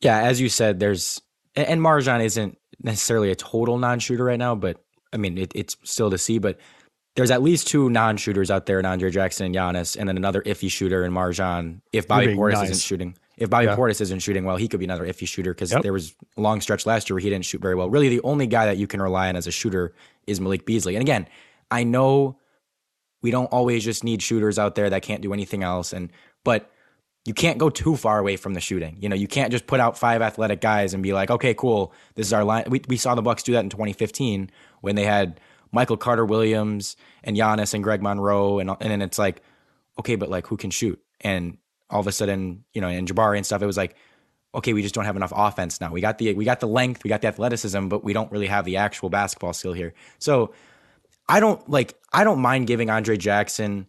Yeah, 0.00 0.18
as 0.22 0.40
you 0.40 0.48
said, 0.48 0.80
there's 0.80 1.20
and 1.54 1.80
MarJon 1.80 2.24
isn't 2.24 2.58
necessarily 2.82 3.30
a 3.30 3.34
total 3.34 3.78
non-shooter 3.78 4.24
right 4.24 4.38
now, 4.38 4.54
but 4.54 4.82
I 5.12 5.18
mean 5.18 5.38
it, 5.38 5.52
it's 5.54 5.76
still 5.84 6.10
to 6.10 6.18
see. 6.18 6.38
But 6.38 6.58
there's 7.16 7.30
at 7.30 7.42
least 7.42 7.68
two 7.68 7.88
non-shooters 7.90 8.50
out 8.50 8.66
there 8.66 8.78
in 8.78 8.86
Andre 8.86 9.10
Jackson 9.10 9.46
and 9.46 9.54
Giannis, 9.54 9.96
and 9.98 10.08
then 10.08 10.16
another 10.16 10.42
iffy 10.42 10.70
shooter 10.70 11.04
in 11.04 11.12
MarJon 11.12 11.80
If 11.92 12.08
Bobby 12.08 12.28
Portis 12.28 12.54
nice. 12.54 12.70
isn't 12.70 12.82
shooting, 12.82 13.16
if 13.36 13.50
Bobby 13.50 13.66
yeah. 13.66 13.76
Portis 13.76 14.00
isn't 14.00 14.20
shooting 14.20 14.44
well, 14.44 14.56
he 14.56 14.66
could 14.66 14.80
be 14.80 14.86
another 14.86 15.06
iffy 15.06 15.28
shooter 15.28 15.52
because 15.52 15.72
yep. 15.72 15.82
there 15.82 15.92
was 15.92 16.14
a 16.36 16.40
long 16.40 16.60
stretch 16.60 16.86
last 16.86 17.08
year 17.08 17.14
where 17.14 17.22
he 17.22 17.28
didn't 17.28 17.44
shoot 17.44 17.60
very 17.60 17.74
well. 17.74 17.90
Really, 17.90 18.08
the 18.08 18.22
only 18.22 18.46
guy 18.46 18.66
that 18.66 18.78
you 18.78 18.86
can 18.86 19.02
rely 19.02 19.28
on 19.28 19.36
as 19.36 19.46
a 19.46 19.50
shooter 19.50 19.94
is 20.26 20.40
Malik 20.40 20.64
Beasley. 20.64 20.96
And 20.96 21.02
again, 21.02 21.28
I 21.70 21.84
know 21.84 22.38
we 23.22 23.30
don't 23.30 23.46
always 23.46 23.84
just 23.84 24.04
need 24.04 24.22
shooters 24.22 24.58
out 24.58 24.74
there 24.74 24.88
that 24.90 25.02
can't 25.02 25.20
do 25.20 25.32
anything 25.32 25.62
else, 25.62 25.92
and 25.92 26.10
but 26.44 26.70
you 27.26 27.34
can't 27.34 27.58
go 27.58 27.68
too 27.68 27.96
far 27.96 28.18
away 28.18 28.36
from 28.36 28.54
the 28.54 28.60
shooting. 28.60 28.96
You 29.00 29.08
know, 29.08 29.16
you 29.16 29.26
can't 29.26 29.50
just 29.50 29.66
put 29.66 29.80
out 29.80 29.98
five 29.98 30.22
athletic 30.22 30.60
guys 30.60 30.94
and 30.94 31.02
be 31.02 31.12
like, 31.12 31.30
okay, 31.30 31.54
cool, 31.54 31.92
this 32.14 32.26
is 32.26 32.32
our 32.32 32.44
line. 32.44 32.64
We, 32.68 32.82
we 32.88 32.96
saw 32.96 33.14
the 33.16 33.22
Bucks 33.22 33.42
do 33.42 33.52
that 33.52 33.64
in 33.64 33.70
2015 33.70 34.50
when 34.80 34.94
they 34.94 35.04
had 35.04 35.40
Michael 35.72 35.96
Carter 35.96 36.24
Williams 36.24 36.96
and 37.24 37.36
Giannis 37.36 37.74
and 37.74 37.82
Greg 37.82 38.00
Monroe, 38.00 38.60
and 38.60 38.70
and 38.70 38.90
then 38.90 39.02
it's 39.02 39.18
like, 39.18 39.42
okay, 39.98 40.14
but 40.14 40.30
like 40.30 40.46
who 40.46 40.56
can 40.56 40.70
shoot? 40.70 41.02
And 41.20 41.58
all 41.90 42.00
of 42.00 42.06
a 42.06 42.12
sudden, 42.12 42.64
you 42.72 42.80
know, 42.80 42.88
and 42.88 43.06
Jabari 43.06 43.36
and 43.36 43.46
stuff, 43.46 43.62
it 43.62 43.66
was 43.66 43.76
like, 43.76 43.96
okay, 44.54 44.72
we 44.72 44.82
just 44.82 44.94
don't 44.94 45.04
have 45.04 45.16
enough 45.16 45.32
offense 45.34 45.80
now. 45.80 45.92
We 45.92 46.00
got 46.00 46.18
the 46.18 46.34
we 46.34 46.44
got 46.44 46.60
the 46.60 46.68
length, 46.68 47.04
we 47.04 47.08
got 47.08 47.20
the 47.20 47.28
athleticism, 47.28 47.88
but 47.88 48.02
we 48.02 48.12
don't 48.12 48.30
really 48.32 48.46
have 48.46 48.64
the 48.64 48.78
actual 48.78 49.10
basketball 49.10 49.52
skill 49.52 49.72
here. 49.72 49.94
So 50.18 50.54
I 51.28 51.40
don't 51.40 51.68
like 51.68 51.94
I 52.12 52.24
don't 52.24 52.40
mind 52.40 52.66
giving 52.66 52.90
Andre 52.90 53.16
Jackson 53.16 53.86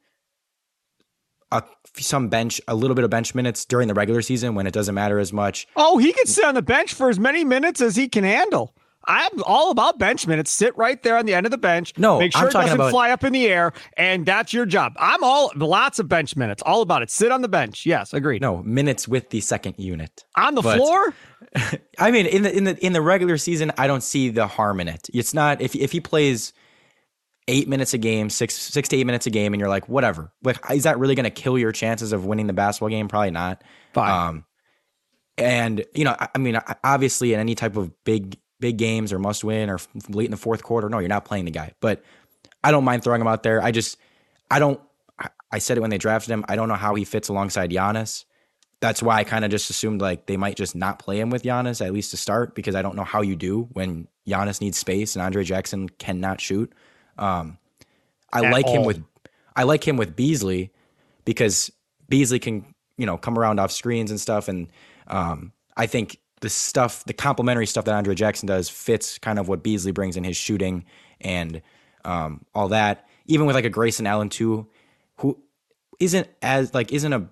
a, 1.51 1.63
some 1.96 2.27
bench, 2.30 2.60
a 2.68 2.75
little 2.75 2.96
bit 2.96 3.06
of 3.06 3.10
bench 3.10 3.34
minutes 3.34 3.66
during 3.66 3.88
the 3.88 3.94
regular 3.94 4.22
season 4.22 4.56
when 4.56 4.68
it 4.68 4.74
doesn't 4.74 4.96
matter 4.96 5.20
as 5.20 5.32
much. 5.32 5.68
Oh, 5.75 5.98
he 5.98 6.12
can 6.12 6.25
sit 6.25 6.44
on 6.44 6.56
the 6.56 6.62
bench 6.62 6.94
for 6.94 7.10
as 7.10 7.20
many 7.20 7.44
minutes 7.44 7.82
as 7.82 7.96
he 7.96 8.10
can 8.10 8.24
handle. 8.24 8.75
I'm 9.08 9.44
all 9.44 9.72
about 9.72 9.98
bench 9.98 10.28
minutes. 10.28 10.52
Sit 10.52 10.78
right 10.78 11.02
there 11.02 11.18
on 11.18 11.26
the 11.26 11.34
end 11.34 11.46
of 11.46 11.52
the 11.52 11.58
bench. 11.58 11.94
No, 11.98 12.20
make 12.20 12.36
sure 12.36 12.48
it 12.48 12.54
doesn't 12.54 12.76
about, 12.76 12.92
fly 12.92 13.12
up 13.12 13.24
in 13.24 13.34
the 13.34 13.48
air, 13.48 13.74
and 13.96 14.26
that's 14.26 14.54
your 14.54 14.66
job. 14.66 14.94
I'm 14.98 15.24
all 15.24 15.52
lots 15.56 16.00
of 16.00 16.08
bench 16.08 16.36
minutes. 16.36 16.62
All 16.66 16.82
about 16.82 17.02
it. 17.02 17.10
Sit 17.10 17.32
on 17.32 17.42
the 17.42 17.48
bench. 17.48 17.86
Yes, 17.86 18.14
agreed. 18.14 18.42
No 18.42 18.62
minutes 18.64 19.08
with 19.08 19.30
the 19.30 19.42
second 19.42 19.76
unit 19.78 20.24
on 20.36 20.56
the 20.56 20.62
but, 20.62 20.78
floor. 20.78 21.14
I 22.00 22.12
mean, 22.12 22.26
in 22.26 22.44
the 22.44 22.56
in 22.56 22.64
the 22.66 22.86
in 22.86 22.94
the 22.94 23.02
regular 23.02 23.38
season, 23.38 23.72
I 23.78 23.88
don't 23.88 24.04
see 24.04 24.30
the 24.30 24.48
harm 24.48 24.80
in 24.80 24.88
it. 24.88 25.10
It's 25.14 25.34
not 25.34 25.62
if 25.62 25.76
if 25.76 25.92
he 25.92 26.00
plays 26.00 26.54
eight 27.48 27.68
minutes 27.68 27.94
a 27.94 27.98
game, 27.98 28.30
six 28.30 28.56
six 28.56 28.90
to 28.90 28.98
eight 28.98 29.06
minutes 29.06 29.26
a 29.26 29.30
game, 29.30 29.54
and 29.54 29.60
you're 29.60 29.70
like, 29.70 29.88
whatever. 29.88 30.34
Like, 30.44 30.60
is 30.72 30.84
that 30.84 31.00
really 31.00 31.16
going 31.16 31.24
to 31.24 31.30
kill 31.30 31.58
your 31.58 31.72
chances 31.72 32.12
of 32.12 32.26
winning 32.26 32.48
the 32.48 32.54
basketball 32.54 32.90
game? 32.90 33.08
Probably 33.08 33.32
not. 33.32 33.64
Fine. 33.94 34.30
Um, 34.30 34.46
And 35.38 35.86
you 35.94 36.04
know, 36.04 36.16
I, 36.20 36.30
I 36.36 36.38
mean, 36.40 36.60
obviously, 36.84 37.34
in 37.34 37.40
any 37.40 37.56
type 37.56 37.78
of 37.78 37.92
big 38.04 38.38
big 38.60 38.78
games 38.78 39.14
or 39.14 39.20
must 39.20 39.44
win 39.44 39.70
or 39.70 39.80
late 40.10 40.26
in 40.26 40.32
the 40.32 40.38
fourth 40.38 40.64
quarter, 40.64 40.90
no, 40.90 41.00
you're 41.00 41.10
not 41.10 41.26
playing 41.26 41.46
the 41.46 41.52
guy. 41.52 41.74
But 41.80 42.04
I 42.64 42.72
don't 42.72 42.84
mind 42.84 43.04
throwing 43.04 43.22
him 43.22 43.28
out 43.28 43.44
there. 43.44 43.62
I 43.62 43.72
just 43.72 43.98
I 44.50 44.60
don't. 44.60 44.80
I 45.50 45.60
said 45.60 45.78
it 45.78 45.82
when 45.82 45.90
they 45.90 45.98
drafted 45.98 46.32
him. 46.32 46.44
I 46.50 46.56
don't 46.56 46.68
know 46.68 46.76
how 46.76 46.96
he 46.96 47.06
fits 47.06 47.30
alongside 47.30 47.72
Giannis. 47.72 48.26
That's 48.80 49.02
why 49.02 49.18
I 49.18 49.24
kind 49.24 49.46
of 49.46 49.50
just 49.50 49.70
assumed 49.70 50.02
like 50.02 50.26
they 50.26 50.38
might 50.38 50.56
just 50.56 50.76
not 50.76 51.00
play 51.00 51.20
him 51.20 51.30
with 51.30 51.44
Giannis 51.44 51.84
at 51.84 51.94
least 51.94 52.12
to 52.12 52.18
start 52.18 52.54
because 52.54 52.76
I 52.76 52.82
don't 52.82 52.96
know 52.96 53.06
how 53.06 53.22
you 53.22 53.36
do 53.36 53.64
when 53.72 54.08
Giannis 54.28 54.62
needs 54.62 54.78
space 54.78 55.16
and 55.16 55.24
Andre 55.24 55.44
Jackson 55.44 55.90
cannot 55.90 56.42
shoot. 56.42 56.72
Um, 57.18 57.58
I 58.32 58.46
at 58.46 58.52
like 58.52 58.66
all. 58.66 58.76
him 58.76 58.84
with 58.84 59.04
I 59.56 59.64
like 59.64 59.88
him 59.88 59.98
with 59.98 60.16
Beasley 60.16 60.72
because 61.26 61.72
Beasley 62.10 62.40
can 62.40 62.74
you 62.98 63.06
know 63.06 63.18
come 63.18 63.40
around 63.40 63.60
off 63.60 63.72
screens 63.72 64.12
and 64.12 64.20
stuff, 64.20 64.48
and 64.48 64.68
um, 65.08 65.54
I 65.76 65.88
think 65.88 66.20
the 66.41 66.50
stuff, 66.50 67.03
the 67.06 67.13
complementary 67.13 67.65
stuff 67.65 67.86
that 67.86 67.96
Andre 67.96 68.15
Jackson 68.15 68.48
does 68.48 68.70
fits 68.70 69.17
kind 69.17 69.39
of 69.39 69.48
what 69.48 69.63
Beasley 69.63 69.91
brings 69.91 70.17
in 70.17 70.24
his 70.24 70.38
shooting 70.38 70.86
and 71.20 71.62
um, 72.06 72.46
all 72.53 72.70
that. 72.70 73.08
Even 73.25 73.46
with 73.46 73.56
like 73.56 73.65
a 73.65 73.70
Grayson 73.70 74.08
Allen 74.08 74.29
too, 74.29 74.67
who 75.17 75.38
isn't 76.00 76.27
as 76.41 76.74
like 76.74 76.94
isn't 76.94 77.12
a 77.12 77.27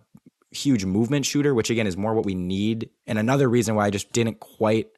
huge 0.51 0.85
movement 0.85 1.25
shooter, 1.25 1.53
which 1.53 1.69
again 1.69 1.87
is 1.87 1.95
more 1.95 2.13
what 2.13 2.25
we 2.25 2.35
need. 2.35 2.89
And 3.07 3.19
another 3.19 3.47
reason 3.47 3.75
why 3.75 3.85
I 3.85 3.89
just 3.89 4.11
didn't 4.11 4.39
quite 4.39 4.89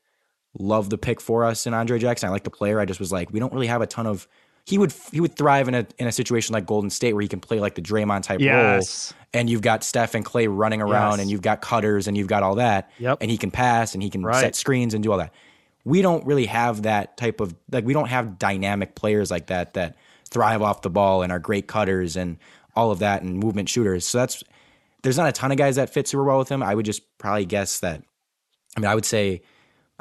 love 0.58 0.90
the 0.90 0.98
pick 0.98 1.22
for 1.22 1.44
us 1.44 1.68
in 1.68 1.74
Andre 1.74 2.00
Jackson. 2.00 2.30
I 2.30 2.32
like 2.32 2.44
the 2.44 2.50
player. 2.50 2.80
I 2.80 2.86
just 2.86 3.00
was 3.00 3.12
like, 3.12 3.32
we 3.32 3.40
don't 3.40 3.54
really 3.54 3.68
have 3.68 3.82
a 3.82 3.88
ton 3.88 4.08
of. 4.08 4.28
He 4.68 4.78
would 4.78 4.94
he 5.14 5.22
would 5.22 5.34
thrive 5.34 5.70
in 5.70 5.76
a 5.76 5.88
in 5.98 6.08
a 6.08 6.12
situation 6.12 6.52
like 6.52 6.66
Golden 6.66 6.90
State 6.90 7.14
where 7.14 7.22
he 7.22 7.30
can 7.30 7.40
play 7.40 7.62
like 7.62 7.76
the 7.76 7.82
Draymond 7.82 8.24
type 8.24 8.42
yes. 8.42 9.14
role, 9.14 9.24
and 9.34 9.50
you've 9.50 9.62
got 9.62 9.82
Steph 9.82 10.14
and 10.14 10.26
Clay 10.26 10.48
running 10.48 10.82
around, 10.82 11.14
yes. 11.14 11.22
and 11.22 11.32
you've 11.32 11.42
got 11.42 11.62
cutters, 11.62 12.06
and 12.08 12.18
you've 12.18 12.28
got 12.28 12.44
all 12.44 12.56
that, 12.56 12.92
yep. 13.00 13.20
and 13.22 13.32
he 13.32 13.38
can 13.38 13.50
pass, 13.50 13.94
and 13.94 14.04
he 14.04 14.10
can 14.10 14.24
right. 14.24 14.42
set 14.42 14.58
screens 14.58 14.94
and 14.94 15.02
do 15.02 15.12
all 15.14 15.20
that. 15.20 15.34
We 15.86 16.02
don't 16.02 16.26
really 16.26 16.48
have 16.48 16.82
that 16.82 17.16
type 17.16 17.40
of 17.40 17.56
like 17.72 17.86
we 17.86 17.94
don't 17.94 18.10
have 18.10 18.38
dynamic 18.38 18.94
players 18.96 19.32
like 19.32 19.48
that 19.48 19.76
that 19.76 19.96
thrive 20.30 20.62
off 20.62 20.82
the 20.82 20.90
ball 20.90 21.24
and 21.24 21.32
are 21.32 21.40
great 21.40 21.68
cutters 21.68 22.18
and 22.18 22.38
all 22.76 22.92
of 22.92 23.00
that 23.00 23.22
and 23.22 23.38
movement 23.38 23.70
shooters. 23.70 24.06
So 24.06 24.18
that's 24.18 24.44
there's 25.04 25.18
not 25.18 25.30
a 25.30 25.32
ton 25.32 25.52
of 25.52 25.58
guys 25.58 25.78
that 25.78 25.90
fit 25.90 26.10
super 26.10 26.26
well 26.26 26.40
with 26.40 26.50
him. 26.50 26.62
I 26.62 26.76
would 26.76 26.86
just 26.86 27.04
probably 27.18 27.46
guess 27.46 27.80
that. 27.80 28.04
I 28.76 28.80
mean, 28.82 28.90
I 28.90 28.96
would 28.96 29.06
say 29.06 29.44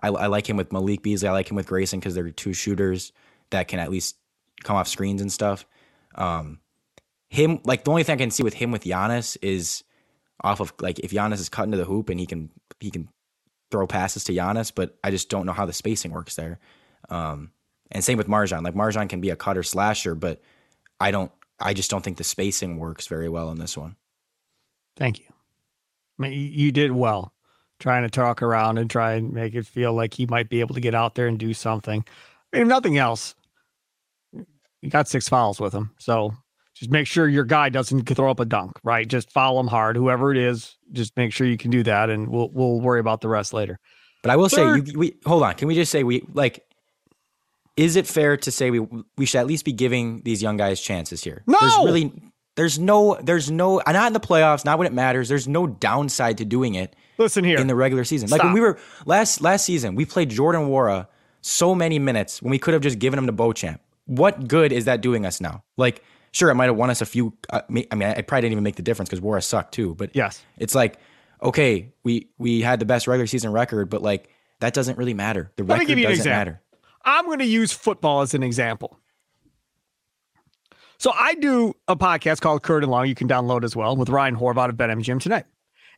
I, 0.02 0.08
I 0.08 0.26
like 0.26 0.48
him 0.48 0.56
with 0.56 0.72
Malik 0.72 1.02
Beasley. 1.02 1.28
I 1.28 1.32
like 1.32 1.48
him 1.48 1.56
with 1.56 1.68
Grayson 1.68 2.00
because 2.00 2.14
they're 2.14 2.30
two 2.30 2.52
shooters 2.52 3.12
that 3.50 3.68
can 3.68 3.78
at 3.78 3.90
least 3.90 4.16
come 4.62 4.76
off 4.76 4.88
screens 4.88 5.20
and 5.20 5.32
stuff. 5.32 5.66
Um, 6.14 6.60
him 7.28 7.60
like 7.64 7.84
the 7.84 7.90
only 7.90 8.02
thing 8.02 8.14
I 8.14 8.16
can 8.18 8.30
see 8.30 8.42
with 8.42 8.54
him 8.54 8.70
with 8.70 8.84
Giannis 8.84 9.36
is 9.42 9.84
off 10.42 10.60
of 10.60 10.72
like 10.80 10.98
if 11.00 11.10
Giannis 11.10 11.40
is 11.40 11.48
cutting 11.48 11.72
to 11.72 11.78
the 11.78 11.84
hoop 11.84 12.08
and 12.08 12.20
he 12.20 12.26
can 12.26 12.50
he 12.80 12.90
can 12.90 13.08
throw 13.70 13.86
passes 13.86 14.24
to 14.24 14.32
Giannis, 14.32 14.72
but 14.74 14.96
I 15.02 15.10
just 15.10 15.28
don't 15.28 15.46
know 15.46 15.52
how 15.52 15.66
the 15.66 15.72
spacing 15.72 16.12
works 16.12 16.36
there. 16.36 16.58
Um, 17.08 17.50
and 17.90 18.02
same 18.02 18.18
with 18.18 18.28
MarJon. 18.28 18.64
Like 18.64 18.74
MarJon 18.74 19.08
can 19.08 19.20
be 19.20 19.30
a 19.30 19.36
cutter 19.36 19.62
slasher, 19.62 20.14
but 20.14 20.40
I 21.00 21.10
don't. 21.10 21.30
I 21.58 21.72
just 21.72 21.90
don't 21.90 22.02
think 22.02 22.18
the 22.18 22.24
spacing 22.24 22.78
works 22.78 23.06
very 23.06 23.28
well 23.28 23.50
in 23.50 23.58
this 23.58 23.78
one. 23.78 23.96
Thank 24.96 25.20
you. 25.20 25.26
I 26.18 26.22
mean, 26.22 26.32
you 26.32 26.70
did 26.72 26.92
well 26.92 27.32
trying 27.78 28.02
to 28.02 28.10
talk 28.10 28.42
around 28.42 28.78
and 28.78 28.90
try 28.90 29.14
and 29.14 29.32
make 29.32 29.54
it 29.54 29.66
feel 29.66 29.92
like 29.92 30.14
he 30.14 30.26
might 30.26 30.48
be 30.48 30.60
able 30.60 30.74
to 30.74 30.80
get 30.80 30.94
out 30.94 31.14
there 31.14 31.26
and 31.26 31.38
do 31.38 31.52
something. 31.52 32.04
I 32.52 32.56
mean, 32.56 32.62
if 32.62 32.68
nothing 32.68 32.98
else, 32.98 33.34
you 34.86 34.90
got 34.90 35.08
six 35.08 35.28
fouls 35.28 35.60
with 35.60 35.72
him. 35.72 35.90
So 35.98 36.32
just 36.74 36.90
make 36.90 37.06
sure 37.06 37.28
your 37.28 37.44
guy 37.44 37.68
doesn't 37.68 38.04
throw 38.04 38.30
up 38.30 38.40
a 38.40 38.44
dunk, 38.44 38.78
right? 38.82 39.06
Just 39.06 39.30
foul 39.30 39.58
him 39.58 39.66
hard, 39.66 39.96
whoever 39.96 40.30
it 40.30 40.38
is. 40.38 40.76
Just 40.92 41.16
make 41.16 41.32
sure 41.32 41.46
you 41.46 41.56
can 41.56 41.70
do 41.70 41.82
that, 41.82 42.10
and 42.10 42.28
we'll 42.28 42.50
we'll 42.50 42.80
worry 42.80 43.00
about 43.00 43.20
the 43.20 43.28
rest 43.28 43.52
later. 43.52 43.78
But 44.22 44.30
I 44.30 44.36
will 44.36 44.48
Third, 44.48 44.86
say, 44.86 44.92
you, 44.92 44.98
we 44.98 45.14
hold 45.24 45.42
on. 45.42 45.54
Can 45.54 45.68
we 45.68 45.74
just 45.74 45.90
say 45.90 46.02
we 46.02 46.22
like? 46.32 46.64
Is 47.76 47.96
it 47.96 48.06
fair 48.06 48.36
to 48.38 48.50
say 48.50 48.70
we 48.70 48.86
we 49.16 49.26
should 49.26 49.38
at 49.38 49.46
least 49.46 49.64
be 49.64 49.72
giving 49.72 50.22
these 50.22 50.42
young 50.42 50.56
guys 50.56 50.80
chances 50.80 51.22
here? 51.22 51.42
No, 51.46 51.56
there's 51.60 51.76
really 51.78 52.12
there's 52.56 52.78
no 52.78 53.18
there's 53.22 53.50
no 53.50 53.80
uh, 53.80 53.92
not 53.92 54.08
in 54.08 54.12
the 54.12 54.20
playoffs, 54.20 54.64
not 54.64 54.78
when 54.78 54.86
it 54.86 54.92
matters. 54.92 55.28
There's 55.28 55.48
no 55.48 55.66
downside 55.66 56.38
to 56.38 56.44
doing 56.44 56.74
it. 56.74 56.94
Listen 57.18 57.44
here. 57.44 57.58
In 57.58 57.66
the 57.66 57.74
regular 57.74 58.04
season. 58.04 58.28
Stop. 58.28 58.38
Like 58.38 58.44
when 58.44 58.52
we 58.54 58.60
were 58.60 58.78
last 59.06 59.40
last 59.40 59.64
season, 59.64 59.94
we 59.94 60.04
played 60.04 60.30
Jordan 60.30 60.62
Nwora 60.62 61.06
so 61.40 61.74
many 61.74 61.98
minutes 61.98 62.42
when 62.42 62.50
we 62.50 62.58
could 62.58 62.74
have 62.74 62.82
just 62.82 62.98
given 62.98 63.18
him 63.18 63.26
to 63.26 63.32
Beauchamp. 63.32 63.80
What 64.06 64.48
good 64.48 64.72
is 64.72 64.86
that 64.86 65.00
doing 65.00 65.26
us 65.26 65.40
now? 65.40 65.62
Like, 65.76 66.02
sure, 66.32 66.50
it 66.50 66.54
might 66.54 66.66
have 66.66 66.76
won 66.76 66.90
us 66.90 67.00
a 67.00 67.06
few. 67.06 67.36
Uh, 67.50 67.62
I 67.68 67.72
mean, 67.72 67.86
I 67.90 68.22
probably 68.22 68.42
didn't 68.42 68.52
even 68.52 68.64
make 68.64 68.76
the 68.76 68.82
difference 68.82 69.08
because 69.08 69.20
Nwora 69.20 69.42
sucked 69.42 69.74
too. 69.74 69.94
But 69.94 70.14
yes, 70.14 70.42
it's 70.58 70.74
like, 70.74 70.98
okay, 71.42 71.92
we 72.04 72.28
we 72.38 72.60
had 72.60 72.80
the 72.80 72.86
best 72.86 73.06
regular 73.06 73.26
season 73.26 73.52
record, 73.52 73.90
but 73.90 74.02
like 74.02 74.30
that 74.60 74.74
doesn't 74.74 74.98
really 74.98 75.14
matter. 75.14 75.52
The 75.56 75.64
Let 75.64 75.80
record 75.80 76.02
doesn't 76.02 76.30
matter. 76.30 76.62
I'm 77.04 77.26
going 77.26 77.38
to 77.38 77.44
use 77.44 77.72
football 77.72 78.22
as 78.22 78.34
an 78.34 78.42
example. 78.42 78.98
So 80.98 81.12
I 81.14 81.34
do 81.34 81.74
a 81.88 81.96
podcast 81.96 82.40
called 82.40 82.62
Curd 82.62 82.82
and 82.82 82.90
Long. 82.90 83.06
You 83.06 83.14
can 83.14 83.28
download 83.28 83.64
as 83.64 83.76
well 83.76 83.96
with 83.96 84.08
Ryan 84.08 84.36
Horvat 84.36 84.70
of 84.70 84.76
BetMGM 84.76 85.20
tonight. 85.20 85.44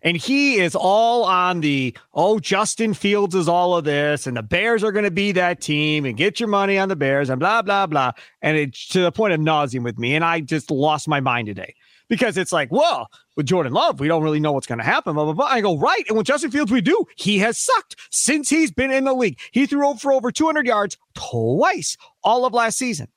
And 0.02 0.16
he 0.16 0.56
is 0.56 0.74
all 0.74 1.24
on 1.24 1.60
the, 1.60 1.96
oh, 2.14 2.38
Justin 2.38 2.94
Fields 2.94 3.34
is 3.34 3.48
all 3.48 3.76
of 3.76 3.84
this, 3.84 4.26
and 4.26 4.36
the 4.36 4.42
Bears 4.42 4.84
are 4.84 4.92
going 4.92 5.04
to 5.04 5.10
be 5.10 5.32
that 5.32 5.60
team, 5.60 6.04
and 6.04 6.16
get 6.16 6.38
your 6.38 6.48
money 6.48 6.78
on 6.78 6.88
the 6.88 6.96
Bears, 6.96 7.30
and 7.30 7.40
blah, 7.40 7.62
blah, 7.62 7.86
blah. 7.86 8.12
And 8.42 8.56
it's 8.56 8.86
to 8.88 9.00
the 9.00 9.12
point 9.12 9.32
of 9.32 9.40
nauseum 9.40 9.82
with 9.82 9.98
me. 9.98 10.14
And 10.14 10.24
I 10.24 10.40
just 10.40 10.70
lost 10.70 11.08
my 11.08 11.20
mind 11.20 11.46
today 11.46 11.74
because 12.08 12.36
it's 12.36 12.52
like, 12.52 12.72
well, 12.72 13.10
with 13.36 13.46
Jordan 13.46 13.72
Love, 13.72 14.00
we 14.00 14.08
don't 14.08 14.22
really 14.22 14.40
know 14.40 14.52
what's 14.52 14.66
going 14.66 14.78
to 14.78 14.84
happen. 14.84 15.14
Blah, 15.14 15.24
blah, 15.24 15.34
blah. 15.34 15.46
I 15.46 15.60
go, 15.60 15.76
right. 15.76 16.04
And 16.08 16.16
with 16.16 16.26
Justin 16.26 16.50
Fields, 16.50 16.72
we 16.72 16.80
do. 16.80 17.04
He 17.16 17.38
has 17.38 17.58
sucked 17.58 17.96
since 18.10 18.48
he's 18.48 18.70
been 18.70 18.90
in 18.90 19.04
the 19.04 19.14
league. 19.14 19.38
He 19.52 19.66
threw 19.66 19.94
for 19.94 20.12
over 20.12 20.30
200 20.30 20.66
yards 20.66 20.96
twice 21.14 21.96
all 22.24 22.44
of 22.44 22.54
last 22.54 22.78
season. 22.78 23.08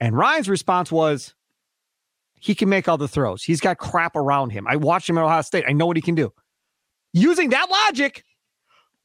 And 0.00 0.16
Ryan's 0.16 0.48
response 0.48 0.90
was, 0.92 1.34
he 2.40 2.54
can 2.54 2.68
make 2.68 2.88
all 2.88 2.98
the 2.98 3.08
throws. 3.08 3.42
He's 3.42 3.60
got 3.60 3.78
crap 3.78 4.16
around 4.16 4.50
him. 4.50 4.66
I 4.66 4.76
watched 4.76 5.08
him 5.08 5.18
at 5.18 5.24
Ohio 5.24 5.42
State. 5.42 5.64
I 5.68 5.72
know 5.72 5.86
what 5.86 5.96
he 5.96 6.02
can 6.02 6.14
do. 6.14 6.32
Using 7.12 7.50
that 7.50 7.68
logic, 7.70 8.24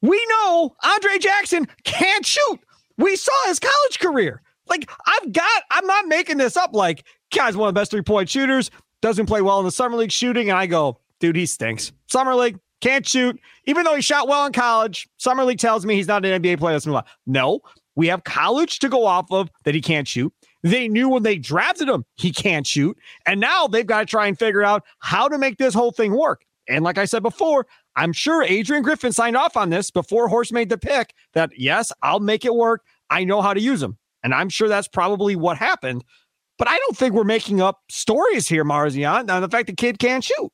we 0.01 0.25
know 0.29 0.75
Andre 0.83 1.17
Jackson 1.17 1.67
can't 1.83 2.25
shoot. 2.25 2.59
We 2.97 3.15
saw 3.15 3.31
his 3.47 3.59
college 3.59 3.99
career. 3.99 4.41
Like, 4.67 4.89
I've 5.05 5.31
got, 5.31 5.63
I'm 5.71 5.85
not 5.87 6.07
making 6.07 6.37
this 6.37 6.57
up. 6.57 6.73
Like, 6.73 7.05
guy's 7.33 7.57
one 7.57 7.69
of 7.69 7.73
the 7.73 7.79
best 7.79 7.91
three 7.91 8.01
point 8.01 8.29
shooters, 8.29 8.69
doesn't 9.01 9.25
play 9.25 9.41
well 9.41 9.59
in 9.59 9.65
the 9.65 9.71
Summer 9.71 9.97
League 9.97 10.11
shooting. 10.11 10.49
And 10.49 10.57
I 10.57 10.67
go, 10.67 10.99
dude, 11.19 11.35
he 11.35 11.45
stinks. 11.45 11.91
Summer 12.07 12.35
League, 12.35 12.57
can't 12.83 13.07
shoot. 13.07 13.39
Even 13.65 13.85
though 13.85 13.95
he 13.95 14.01
shot 14.01 14.27
well 14.27 14.45
in 14.45 14.51
college, 14.51 15.07
Summer 15.17 15.45
League 15.45 15.59
tells 15.59 15.85
me 15.85 15.95
he's 15.95 16.07
not 16.07 16.25
an 16.25 16.41
NBA 16.41 16.59
player. 16.59 16.77
No, 17.25 17.61
we 17.95 18.07
have 18.07 18.25
college 18.25 18.79
to 18.79 18.89
go 18.89 19.05
off 19.05 19.31
of 19.31 19.49
that 19.63 19.73
he 19.73 19.81
can't 19.81 20.07
shoot. 20.07 20.33
They 20.63 20.87
knew 20.87 21.09
when 21.09 21.23
they 21.23 21.37
drafted 21.37 21.89
him, 21.89 22.05
he 22.15 22.31
can't 22.31 22.65
shoot. 22.65 22.97
And 23.25 23.39
now 23.39 23.67
they've 23.67 23.85
got 23.85 23.99
to 23.99 24.05
try 24.05 24.27
and 24.27 24.39
figure 24.39 24.63
out 24.63 24.83
how 24.99 25.27
to 25.27 25.37
make 25.37 25.57
this 25.57 25.73
whole 25.73 25.91
thing 25.91 26.17
work. 26.17 26.45
And 26.69 26.83
like 26.83 26.97
I 26.97 27.05
said 27.05 27.21
before, 27.21 27.67
I'm 27.95 28.13
sure 28.13 28.43
Adrian 28.43 28.81
Griffin 28.81 29.11
signed 29.11 29.35
off 29.35 29.57
on 29.57 29.69
this 29.69 29.91
before 29.91 30.29
Horst 30.29 30.53
made 30.53 30.69
the 30.69 30.77
pick 30.77 31.13
that, 31.33 31.51
yes, 31.57 31.91
I'll 32.01 32.21
make 32.21 32.45
it 32.45 32.55
work. 32.55 32.83
I 33.09 33.25
know 33.25 33.41
how 33.41 33.53
to 33.53 33.59
use 33.59 33.81
them. 33.81 33.97
And 34.23 34.33
I'm 34.33 34.47
sure 34.47 34.69
that's 34.69 34.87
probably 34.87 35.35
what 35.35 35.57
happened. 35.57 36.03
But 36.57 36.69
I 36.69 36.77
don't 36.77 36.95
think 36.95 37.13
we're 37.13 37.25
making 37.25 37.61
up 37.61 37.81
stories 37.89 38.47
here, 38.47 38.63
Marzion, 38.63 39.29
on 39.29 39.41
the 39.41 39.49
fact 39.49 39.67
the 39.67 39.73
kid 39.73 39.99
can't 39.99 40.23
shoot. 40.23 40.49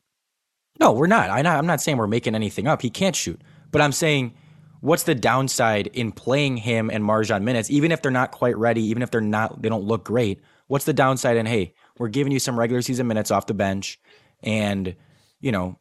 No, 0.80 0.92
we're 0.92 1.08
not. 1.08 1.30
I'm 1.30 1.68
not 1.68 1.82
saying 1.82 1.98
we're 1.98 2.08
making 2.08 2.34
anything 2.34 2.68
up. 2.68 2.82
He 2.82 2.90
can't 2.90 3.16
shoot. 3.16 3.40
But 3.70 3.82
I'm 3.82 3.92
saying 3.92 4.34
what's 4.82 5.04
the 5.04 5.16
downside 5.16 5.88
in 5.88 6.12
playing 6.12 6.58
him 6.58 6.90
and 6.90 7.04
MarJon 7.04 7.44
minutes, 7.44 7.70
even 7.70 7.92
if 7.92 8.02
they're 8.02 8.12
not 8.12 8.32
quite 8.32 8.58
ready, 8.58 8.84
even 8.84 9.04
if 9.04 9.12
they're 9.12 9.22
not, 9.22 9.62
they 9.62 9.70
don't 9.70 9.84
look 9.84 10.06
great? 10.06 10.42
What's 10.68 10.86
the 10.86 10.94
downside 10.94 11.38
in, 11.38 11.46
hey, 11.46 11.74
we're 11.98 12.08
giving 12.08 12.32
you 12.32 12.40
some 12.40 12.58
regular 12.58 12.82
season 12.82 13.08
minutes 13.08 13.32
off 13.32 13.48
the 13.48 13.54
bench 13.54 14.00
and, 14.44 14.96
you 15.42 15.52
know, 15.52 15.80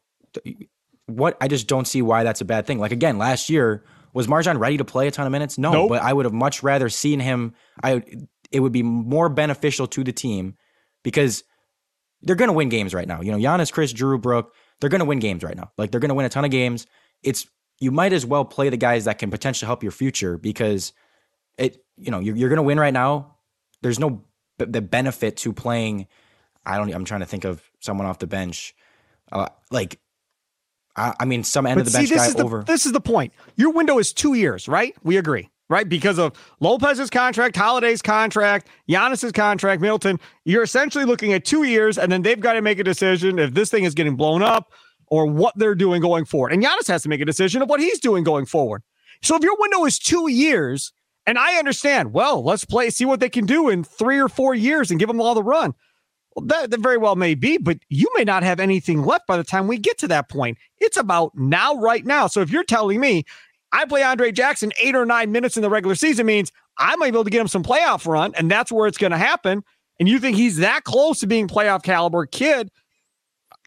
what 1.05 1.37
I 1.41 1.47
just 1.47 1.67
don't 1.67 1.87
see 1.87 2.01
why 2.01 2.23
that's 2.23 2.41
a 2.41 2.45
bad 2.45 2.67
thing. 2.67 2.79
Like 2.79 2.91
again, 2.91 3.17
last 3.17 3.49
year 3.49 3.83
was 4.13 4.27
MarJon 4.27 4.59
ready 4.59 4.77
to 4.77 4.85
play 4.85 5.07
a 5.07 5.11
ton 5.11 5.25
of 5.25 5.31
minutes? 5.31 5.57
No, 5.57 5.71
nope. 5.71 5.89
but 5.89 6.01
I 6.01 6.13
would 6.13 6.25
have 6.25 6.33
much 6.33 6.63
rather 6.63 6.89
seen 6.89 7.19
him. 7.19 7.53
I 7.83 8.03
it 8.51 8.59
would 8.59 8.71
be 8.71 8.83
more 8.83 9.29
beneficial 9.29 9.87
to 9.87 10.03
the 10.03 10.11
team 10.11 10.55
because 11.03 11.43
they're 12.21 12.35
going 12.35 12.47
to 12.49 12.53
win 12.53 12.69
games 12.69 12.93
right 12.93 13.07
now. 13.07 13.21
You 13.21 13.31
know, 13.31 13.37
Giannis, 13.37 13.71
Khris, 13.71 13.93
Jrue, 13.93 14.21
Brook, 14.21 14.53
they're 14.79 14.89
going 14.89 14.99
to 14.99 15.05
win 15.05 15.19
games 15.19 15.43
right 15.43 15.55
now. 15.55 15.71
Like 15.77 15.91
they're 15.91 15.99
going 15.99 16.09
to 16.09 16.15
win 16.15 16.25
a 16.25 16.29
ton 16.29 16.45
of 16.45 16.51
games. 16.51 16.85
It's 17.23 17.47
you 17.79 17.91
might 17.91 18.13
as 18.13 18.25
well 18.25 18.45
play 18.45 18.69
the 18.69 18.77
guys 18.77 19.05
that 19.05 19.17
can 19.19 19.31
potentially 19.31 19.67
help 19.67 19.83
your 19.83 19.91
future 19.91 20.37
because 20.37 20.93
it 21.57 21.83
you 21.97 22.11
know 22.11 22.19
you're, 22.19 22.35
you're 22.35 22.49
going 22.49 22.57
to 22.57 22.63
win 22.63 22.79
right 22.79 22.93
now 22.93 23.35
there's 23.81 23.99
no 23.99 24.23
b- 24.57 24.65
the 24.65 24.81
benefit 24.81 25.37
to 25.37 25.53
playing 25.53 26.07
i 26.65 26.77
don't 26.77 26.93
i'm 26.93 27.05
trying 27.05 27.21
to 27.21 27.25
think 27.25 27.45
of 27.45 27.61
someone 27.79 28.07
off 28.07 28.19
the 28.19 28.27
bench 28.27 28.75
uh, 29.31 29.47
like 29.69 29.99
I, 30.95 31.13
I, 31.19 31.25
mean 31.25 31.43
some 31.43 31.67
end 31.67 31.75
but 31.75 31.81
of 31.81 31.85
the 31.85 31.91
see, 31.91 31.97
bench 31.97 32.09
this 32.09 32.17
guy 32.17 32.27
is 32.27 32.35
the, 32.35 32.43
over 32.43 32.63
this 32.63 32.85
is 32.85 32.91
the 32.91 33.01
point 33.01 33.33
your 33.55 33.71
window 33.71 33.99
is 33.99 34.13
two 34.13 34.33
years 34.33 34.67
right 34.67 34.95
we 35.03 35.17
agree 35.17 35.49
right? 35.69 35.87
Because 35.87 36.17
of 36.17 36.33
Lopez's 36.59 37.09
contract, 37.11 37.55
Holiday's 37.55 38.01
contract, 38.01 38.67
Giannis's 38.89 39.31
contract, 39.31 39.81
Milton. 39.81 40.19
You're 40.43 40.63
essentially 40.63 41.05
looking 41.05 41.31
at 41.31 41.45
two 41.45 41.61
years, 41.63 41.97
and 41.97 42.11
then 42.11 42.23
they've 42.23 42.39
got 42.39 42.53
to 42.53 42.61
make 42.61 42.79
a 42.79 42.83
decision 42.83 43.37
if 43.37 43.53
this 43.53 43.69
thing 43.69 43.83
is 43.83 43.93
getting 43.93 44.15
blown 44.15 44.41
up 44.41 44.73
or 45.09 45.25
what 45.25 45.57
they're 45.57 45.75
doing 45.75 46.01
going 46.01 46.25
forward. 46.25 46.53
And 46.53 46.63
Giannis 46.63 46.87
has 46.87 47.03
to 47.03 47.09
make 47.09 47.21
a 47.21 47.25
decision 47.25 47.61
of 47.61 47.69
what 47.69 47.79
he's 47.79 47.99
doing 47.99 48.23
going 48.23 48.45
forward. 48.45 48.83
So 49.21 49.35
if 49.35 49.43
your 49.43 49.57
window 49.59 49.85
is 49.85 49.99
two 49.99 50.29
years, 50.29 50.93
and 51.25 51.37
I 51.37 51.55
understand, 51.55 52.13
well, 52.13 52.43
let's 52.43 52.65
play, 52.65 52.89
see 52.89 53.05
what 53.05 53.19
they 53.19 53.29
can 53.29 53.45
do 53.45 53.69
in 53.69 53.83
three 53.83 54.19
or 54.19 54.29
four 54.29 54.55
years 54.55 54.89
and 54.89 54.99
give 54.99 55.07
them 55.07 55.21
all 55.21 55.35
the 55.35 55.43
run. 55.43 55.73
Well, 56.35 56.45
that, 56.45 56.71
that 56.71 56.79
very 56.79 56.97
well 56.97 57.15
may 57.15 57.35
be, 57.35 57.57
but 57.57 57.79
you 57.89 58.09
may 58.15 58.23
not 58.23 58.43
have 58.43 58.59
anything 58.59 59.03
left 59.03 59.27
by 59.27 59.37
the 59.37 59.43
time 59.43 59.67
we 59.67 59.77
get 59.77 59.97
to 59.99 60.07
that 60.07 60.29
point. 60.29 60.57
It's 60.77 60.97
about 60.97 61.35
now, 61.35 61.75
right 61.75 62.05
now. 62.05 62.27
So 62.27 62.41
if 62.41 62.49
you're 62.49 62.63
telling 62.63 62.99
me 62.99 63.25
I 63.71 63.85
play 63.85 64.03
Andre 64.03 64.31
Jackson 64.31 64.71
eight 64.79 64.95
or 64.95 65.05
nine 65.05 65.31
minutes 65.31 65.55
in 65.57 65.61
the 65.61 65.69
regular 65.69 65.95
season 65.95 66.25
means 66.25 66.51
I 66.77 66.95
might 66.95 67.11
be 67.11 67.17
able 67.17 67.25
to 67.25 67.29
get 67.29 67.41
him 67.41 67.47
some 67.47 67.63
playoff 67.63 68.07
run, 68.07 68.33
and 68.35 68.49
that's 68.49 68.71
where 68.71 68.87
it's 68.87 68.97
going 68.97 69.11
to 69.11 69.17
happen. 69.17 69.63
And 69.99 70.07
you 70.07 70.19
think 70.19 70.37
he's 70.37 70.57
that 70.57 70.83
close 70.85 71.19
to 71.19 71.27
being 71.27 71.47
playoff 71.47 71.83
caliber 71.83 72.25
kid? 72.25 72.71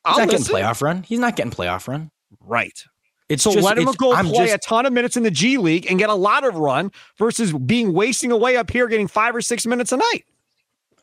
He's 0.07 0.13
I'll 0.13 0.19
not 0.19 0.29
listen. 0.29 0.55
getting 0.55 0.69
playoff 0.69 0.83
run. 0.83 1.03
He's 1.03 1.19
not 1.19 1.37
getting 1.37 1.53
playoff 1.53 1.89
run. 1.89 2.11
Right. 2.41 2.83
It's 3.29 3.43
so 3.43 3.53
just, 3.53 3.65
let 3.65 3.79
him 3.79 3.91
go 3.97 4.13
I'm 4.13 4.27
play 4.27 4.49
just, 4.49 4.57
a 4.57 4.69
ton 4.69 4.85
of 4.85 4.93
minutes 4.93 5.17
in 5.17 5.23
the 5.23 5.31
G 5.31 5.57
League 5.57 5.87
and 5.89 5.99
get 5.99 6.11
a 6.11 6.15
lot 6.15 6.45
of 6.45 6.57
run 6.57 6.91
versus 7.17 7.53
being 7.53 7.93
wasting 7.95 8.31
away 8.31 8.57
up 8.57 8.71
here 8.71 8.89
getting 8.89 9.09
five 9.09 9.35
or 9.35 9.41
six 9.41 9.65
minutes 9.65 9.93
a 9.93 9.97
night. 9.97 10.25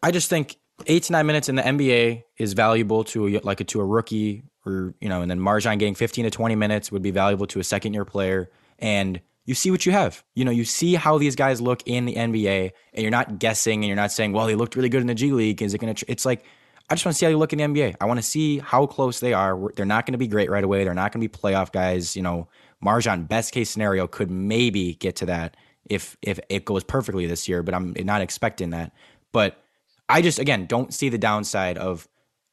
I 0.03 0.11
just 0.11 0.29
think 0.29 0.57
eight 0.85 1.03
to 1.03 1.13
nine 1.13 1.25
minutes 1.25 1.49
in 1.49 1.55
the 1.55 1.63
NBA 1.63 2.23
is 2.37 2.53
valuable 2.53 3.03
to 3.05 3.27
a, 3.27 3.39
like 3.39 3.61
a, 3.61 3.63
to 3.65 3.81
a 3.81 3.85
rookie 3.85 4.43
or 4.65 4.93
you 5.01 5.09
know, 5.09 5.21
and 5.21 5.31
then 5.31 5.39
MarJon 5.39 5.79
getting 5.79 5.95
fifteen 5.95 6.25
to 6.25 6.31
twenty 6.31 6.55
minutes 6.55 6.91
would 6.91 7.01
be 7.01 7.11
valuable 7.11 7.47
to 7.47 7.59
a 7.59 7.63
second 7.63 7.93
year 7.93 8.05
player. 8.05 8.51
And 8.77 9.19
you 9.45 9.55
see 9.55 9.71
what 9.71 9.85
you 9.85 9.91
have. 9.91 10.23
You 10.35 10.45
know, 10.45 10.51
you 10.51 10.65
see 10.65 10.93
how 10.93 11.17
these 11.17 11.35
guys 11.35 11.59
look 11.59 11.81
in 11.87 12.05
the 12.05 12.13
NBA, 12.13 12.71
and 12.93 13.01
you're 13.01 13.09
not 13.09 13.39
guessing 13.39 13.79
and 13.79 13.87
you're 13.87 13.95
not 13.95 14.11
saying, 14.11 14.33
well, 14.33 14.45
he 14.45 14.53
looked 14.53 14.75
really 14.75 14.89
good 14.89 15.01
in 15.01 15.07
the 15.07 15.15
G 15.15 15.31
League. 15.31 15.61
Is 15.63 15.73
it 15.73 15.79
going 15.79 15.93
to? 15.93 16.05
Tr-? 16.05 16.11
It's 16.11 16.25
like, 16.25 16.45
I 16.89 16.95
just 16.95 17.05
want 17.05 17.13
to 17.13 17.19
see 17.19 17.25
how 17.25 17.29
you 17.29 17.37
look 17.37 17.53
in 17.53 17.59
the 17.59 17.65
NBA. 17.65 17.97
I 18.01 18.05
want 18.05 18.17
to 18.17 18.25
see 18.25 18.59
how 18.59 18.85
close 18.87 19.19
they 19.19 19.33
are. 19.33 19.71
They're 19.75 19.85
not 19.85 20.05
going 20.05 20.13
to 20.13 20.17
be 20.17 20.27
great 20.27 20.49
right 20.49 20.63
away. 20.63 20.83
They're 20.83 20.93
not 20.93 21.11
going 21.11 21.21
to 21.21 21.29
be 21.29 21.37
playoff 21.37 21.71
guys. 21.71 22.15
You 22.15 22.23
know, 22.23 22.47
MarJon, 22.83 23.27
best 23.27 23.53
case 23.53 23.69
scenario, 23.69 24.07
could 24.07 24.31
maybe 24.31 24.95
get 24.95 25.15
to 25.17 25.25
that 25.27 25.55
if 25.85 26.17
if 26.21 26.39
it 26.49 26.65
goes 26.65 26.83
perfectly 26.83 27.25
this 27.25 27.47
year, 27.47 27.63
but 27.63 27.73
I'm 27.73 27.93
not 27.99 28.21
expecting 28.21 28.71
that. 28.71 28.93
But 29.31 29.61
I 30.07 30.21
just 30.21 30.39
again 30.39 30.65
don't 30.65 30.93
see 30.93 31.09
the 31.09 31.17
downside 31.17 31.77
of 31.77 32.07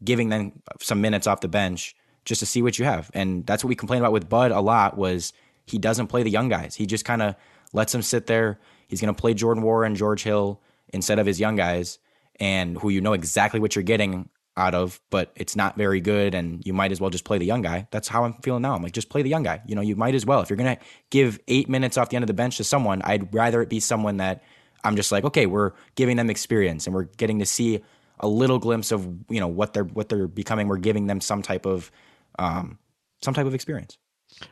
giving 0.04 0.28
them 0.28 0.60
some 0.80 1.00
minutes 1.00 1.26
off 1.26 1.40
the 1.40 1.48
bench 1.48 1.96
just 2.24 2.40
to 2.40 2.46
see 2.46 2.60
what 2.60 2.78
you 2.78 2.84
have. 2.84 3.10
And 3.14 3.46
that's 3.46 3.64
what 3.64 3.68
we 3.68 3.76
complained 3.76 4.02
about 4.02 4.12
with 4.12 4.28
Bud 4.28 4.50
a 4.50 4.60
lot 4.60 4.98
was 4.98 5.32
he 5.64 5.78
doesn't 5.78 6.08
play 6.08 6.22
the 6.22 6.30
young 6.30 6.48
guys. 6.48 6.74
He 6.74 6.84
just 6.84 7.04
kind 7.04 7.22
of 7.22 7.34
lets 7.72 7.92
them 7.92 8.02
sit 8.02 8.26
there. 8.26 8.58
He's 8.88 9.00
going 9.00 9.14
to 9.14 9.18
play 9.20 9.32
Jordan 9.32 9.62
Nwora 9.62 9.86
and 9.86 9.96
George 9.96 10.22
Hill 10.22 10.60
instead 10.92 11.18
of 11.18 11.26
his 11.26 11.40
young 11.40 11.56
guys, 11.56 11.98
and 12.40 12.78
who 12.78 12.88
you 12.88 13.00
know 13.00 13.12
exactly 13.12 13.60
what 13.60 13.74
you're 13.74 13.82
getting 13.82 14.28
out 14.56 14.74
of, 14.74 15.00
but 15.10 15.32
it's 15.36 15.54
not 15.54 15.76
very 15.76 16.00
good, 16.00 16.34
and 16.34 16.64
you 16.64 16.72
might 16.72 16.92
as 16.92 17.00
well 17.00 17.10
just 17.10 17.24
play 17.24 17.38
the 17.38 17.44
young 17.44 17.62
guy. 17.62 17.86
That's 17.90 18.08
how 18.08 18.24
I'm 18.24 18.34
feeling 18.34 18.62
now. 18.62 18.74
I'm 18.74 18.82
like, 18.82 18.92
just 18.92 19.10
play 19.10 19.22
the 19.22 19.28
young 19.28 19.42
guy. 19.42 19.60
You 19.66 19.74
know, 19.74 19.82
you 19.82 19.96
might 19.96 20.14
as 20.14 20.24
well. 20.24 20.40
If 20.40 20.48
you're 20.48 20.56
going 20.56 20.76
to 20.76 20.82
give 21.10 21.38
eight 21.48 21.68
minutes 21.68 21.98
off 21.98 22.08
the 22.08 22.16
end 22.16 22.22
of 22.22 22.28
the 22.28 22.34
bench 22.34 22.56
to 22.56 22.64
someone, 22.64 23.02
I'd 23.02 23.34
rather 23.34 23.60
it 23.60 23.68
be 23.68 23.80
someone 23.80 24.16
that 24.16 24.42
I'm 24.84 24.96
just 24.96 25.12
like, 25.12 25.24
okay, 25.24 25.46
we're 25.46 25.72
giving 25.94 26.16
them 26.16 26.30
experience 26.30 26.86
and 26.86 26.94
we're 26.94 27.04
getting 27.04 27.38
to 27.40 27.46
see 27.46 27.82
a 28.20 28.28
little 28.28 28.58
glimpse 28.58 28.92
of 28.92 29.06
you 29.28 29.40
know 29.40 29.48
what 29.48 29.74
they're 29.74 29.84
what 29.84 30.08
they're 30.08 30.26
becoming. 30.26 30.68
We're 30.68 30.78
giving 30.78 31.06
them 31.06 31.20
some 31.20 31.42
type 31.42 31.66
of 31.66 31.90
um, 32.38 32.78
some 33.22 33.34
type 33.34 33.46
of 33.46 33.54
experience. 33.54 33.98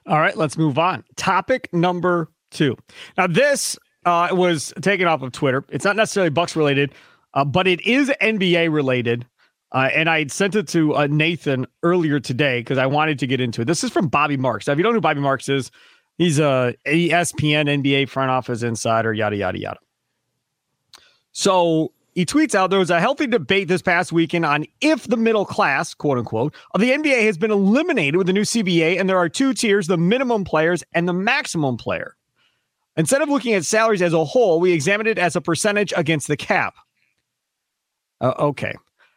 All 0.07 0.21
right, 0.21 0.37
let's 0.37 0.57
move 0.57 0.79
on. 0.79 1.05
Topic 1.17 1.69
number 1.73 2.29
two. 2.51 2.77
Now, 3.17 3.27
this 3.27 3.79
uh, 4.05 4.29
was 4.33 4.73
taken 4.81 5.07
off 5.07 5.23
of 5.23 5.33
Twitter. 5.33 5.65
It's 5.69 5.85
not 5.85 5.97
necessarily 5.97 6.31
Bucks 6.31 6.57
related, 6.57 6.93
uh, 7.35 7.45
but 7.45 7.67
it 7.67 7.81
is 7.83 8.11
NBA 8.21 8.73
related. 8.73 9.27
Uh, 9.73 9.91
and 9.93 10.09
I 10.09 10.27
sent 10.29 10.55
it 10.55 10.69
to 10.69 10.95
uh, 10.95 11.09
Nathan 11.09 11.67
earlier 11.83 12.21
today 12.21 12.61
because 12.61 12.79
I 12.79 12.87
wanted 12.87 13.19
to 13.19 13.27
get 13.27 13.41
into 13.41 13.63
it. 13.63 13.65
This 13.65 13.83
is 13.83 13.91
from 13.91 14.07
Bobby 14.07 14.37
Marks. 14.37 14.67
Now, 14.67 14.73
if 14.73 14.79
you 14.79 14.85
don't 14.85 14.93
know 14.93 14.99
who 14.99 15.03
Bobby 15.03 15.21
Marks 15.21 15.49
is, 15.49 15.73
he's 16.17 16.39
a 16.39 16.77
ESPN 16.87 17.83
NBA 17.83 18.09
front 18.09 18.31
office 18.31 18.63
insider, 18.63 19.13
yada, 19.13 19.37
yada, 19.37 19.59
yada. 19.59 19.81
So 21.33 21.93
he 22.15 22.25
tweets 22.25 22.55
out 22.55 22.71
there 22.71 22.79
was 22.79 22.91
a 22.91 23.01
healthy 23.01 23.27
debate 23.27 23.67
this 23.67 23.83
past 23.83 24.13
weekend 24.13 24.47
on 24.47 24.65
if 24.81 25.09
the 25.09 25.17
middle 25.17 25.45
class, 25.45 25.93
quote 25.93 26.19
unquote, 26.19 26.55
of 26.73 26.81
the 26.81 26.93
NBA 26.93 27.25
has 27.25 27.37
been 27.37 27.51
eliminated 27.51 28.17
with 28.17 28.29
the 28.29 28.33
new 28.33 28.43
CBA, 28.43 29.01
and 29.01 29.09
there 29.09 29.19
are 29.19 29.29
two 29.29 29.53
tiers 29.53 29.89
the 29.89 29.97
minimum 29.97 30.45
players 30.45 30.85
and 30.93 31.09
the 31.09 31.13
maximum 31.13 31.77
player. 31.77 32.15
Instead 32.97 33.23
of 33.23 33.29
looking 33.29 33.55
at 33.55 33.65
salaries 33.65 34.03
as 34.03 34.13
a 34.13 34.25
whole, 34.25 34.61
we 34.61 34.73
examined 34.73 35.09
it 35.09 35.19
as 35.19 35.35
a 35.35 35.41
percentage 35.41 35.93
against 35.97 36.29
the 36.29 36.37
cap. 36.37 36.77
Uh, 38.25 38.33
okay. 38.39 38.75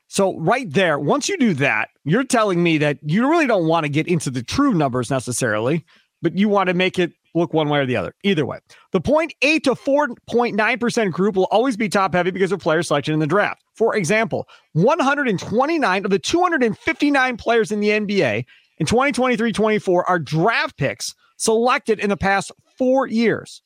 So, 0.09 0.37
right 0.37 0.71
there, 0.71 0.99
once 0.99 1.29
you 1.29 1.37
do 1.37 1.53
that, 1.55 1.89
you're 2.03 2.23
telling 2.23 2.61
me 2.61 2.77
that 2.79 2.97
you 3.01 3.29
really 3.29 3.47
don't 3.47 3.67
want 3.67 3.85
to 3.85 3.89
get 3.89 4.07
into 4.07 4.29
the 4.29 4.43
true 4.43 4.73
numbers 4.73 5.09
necessarily, 5.09 5.85
but 6.21 6.37
you 6.37 6.49
want 6.49 6.67
to 6.67 6.73
make 6.73 6.99
it 6.99 7.13
look 7.33 7.53
one 7.53 7.69
way 7.69 7.79
or 7.79 7.85
the 7.85 7.95
other. 7.95 8.13
Either 8.23 8.45
way, 8.45 8.59
the 8.91 8.99
0.8 8.99 9.63
to 9.63 9.75
4.9% 9.75 11.11
group 11.11 11.35
will 11.35 11.47
always 11.51 11.77
be 11.77 11.87
top 11.87 12.13
heavy 12.13 12.31
because 12.31 12.51
of 12.51 12.59
player 12.59 12.83
selection 12.83 13.13
in 13.13 13.19
the 13.19 13.27
draft. 13.27 13.63
For 13.75 13.95
example, 13.95 14.47
129 14.73 16.05
of 16.05 16.11
the 16.11 16.19
259 16.19 17.37
players 17.37 17.71
in 17.71 17.79
the 17.79 17.89
NBA 17.89 18.45
in 18.79 18.85
2023 18.85 19.53
24 19.53 20.09
are 20.09 20.19
draft 20.19 20.77
picks 20.77 21.15
selected 21.37 21.99
in 21.99 22.09
the 22.09 22.17
past 22.17 22.51
four 22.77 23.07
years. 23.07 23.61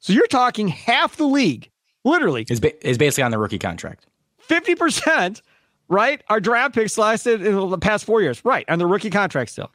So 0.00 0.12
you're 0.12 0.26
talking 0.26 0.68
half 0.68 1.16
the 1.16 1.26
league, 1.26 1.70
literally, 2.04 2.44
is, 2.50 2.60
ba- 2.60 2.86
is 2.86 2.98
basically 2.98 3.22
on 3.24 3.30
the 3.30 3.38
rookie 3.38 3.58
contract. 3.58 4.06
50%, 4.48 5.40
right? 5.88 6.22
Are 6.28 6.40
draft 6.40 6.74
picks 6.74 6.98
lasted 6.98 7.44
in 7.44 7.70
the 7.70 7.78
past 7.78 8.04
four 8.04 8.22
years, 8.22 8.44
right? 8.44 8.64
And 8.68 8.80
the 8.80 8.86
rookie 8.86 9.10
contract 9.10 9.50
still. 9.50 9.70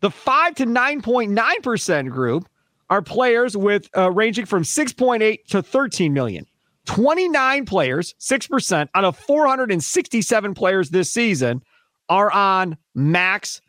The 0.00 0.10
5 0.10 0.54
to 0.56 0.66
9.9% 0.66 2.10
group 2.10 2.48
are 2.90 3.02
players 3.02 3.56
with 3.56 3.88
uh, 3.96 4.10
ranging 4.12 4.46
from 4.46 4.62
6.8 4.62 5.44
to 5.46 5.62
13 5.62 6.12
million. 6.12 6.46
29 6.86 7.66
players, 7.66 8.14
6% 8.20 8.88
out 8.94 9.04
of 9.04 9.16
467 9.18 10.54
players 10.54 10.90
this 10.90 11.10
season 11.10 11.62
are 12.08 12.30
on 12.30 12.76
max 12.94 13.60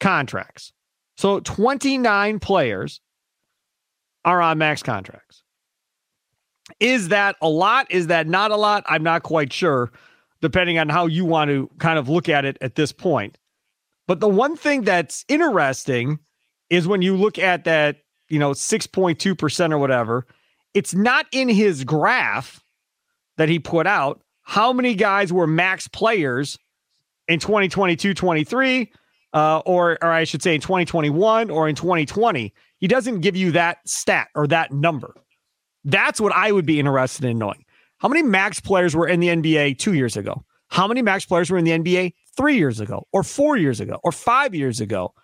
contracts. 0.00 0.72
So 1.16 1.40
29 1.40 2.38
players 2.40 3.00
are 4.24 4.42
on 4.42 4.58
max 4.58 4.82
contracts. 4.82 5.27
Is 6.80 7.08
that 7.08 7.36
a 7.40 7.48
lot? 7.48 7.90
Is 7.90 8.06
that 8.06 8.26
not 8.26 8.50
a 8.50 8.56
lot? 8.56 8.84
I'm 8.86 9.02
not 9.02 9.22
quite 9.22 9.52
sure, 9.52 9.90
depending 10.40 10.78
on 10.78 10.88
how 10.88 11.06
you 11.06 11.24
want 11.24 11.50
to 11.50 11.70
kind 11.78 11.98
of 11.98 12.08
look 12.08 12.28
at 12.28 12.44
it 12.44 12.56
at 12.60 12.76
this 12.76 12.92
point. 12.92 13.38
But 14.06 14.20
the 14.20 14.28
one 14.28 14.56
thing 14.56 14.82
that's 14.82 15.24
interesting 15.28 16.18
is 16.70 16.86
when 16.86 17.02
you 17.02 17.16
look 17.16 17.38
at 17.38 17.64
that, 17.64 17.98
you 18.28 18.38
know, 18.38 18.52
6.2% 18.52 19.72
or 19.72 19.78
whatever, 19.78 20.26
it's 20.74 20.94
not 20.94 21.26
in 21.32 21.48
his 21.48 21.84
graph 21.84 22.62
that 23.36 23.48
he 23.48 23.58
put 23.58 23.86
out 23.86 24.20
how 24.42 24.72
many 24.72 24.94
guys 24.94 25.32
were 25.32 25.46
max 25.46 25.88
players 25.88 26.58
in 27.26 27.38
2022 27.38 28.14
23, 28.14 28.90
uh, 29.34 29.58
or, 29.66 29.98
or 30.02 30.10
I 30.10 30.24
should 30.24 30.42
say 30.42 30.54
in 30.54 30.60
2021 30.60 31.50
or 31.50 31.68
in 31.68 31.74
2020. 31.74 32.52
He 32.78 32.88
doesn't 32.88 33.20
give 33.20 33.36
you 33.36 33.52
that 33.52 33.78
stat 33.86 34.28
or 34.34 34.46
that 34.46 34.72
number. 34.72 35.14
That's 35.84 36.20
what 36.20 36.32
I 36.32 36.52
would 36.52 36.66
be 36.66 36.78
interested 36.78 37.24
in 37.24 37.38
knowing. 37.38 37.64
How 37.98 38.08
many 38.08 38.22
max 38.22 38.60
players 38.60 38.94
were 38.94 39.08
in 39.08 39.20
the 39.20 39.28
NBA 39.28 39.78
two 39.78 39.94
years 39.94 40.16
ago? 40.16 40.44
How 40.68 40.86
many 40.86 41.02
max 41.02 41.24
players 41.24 41.50
were 41.50 41.58
in 41.58 41.64
the 41.64 41.72
NBA 41.72 42.14
three 42.36 42.56
years 42.56 42.78
ago, 42.78 43.06
or 43.12 43.22
four 43.22 43.56
years 43.56 43.80
ago, 43.80 43.98
or 44.04 44.12
five 44.12 44.54
years 44.54 44.80
ago? 44.80 45.14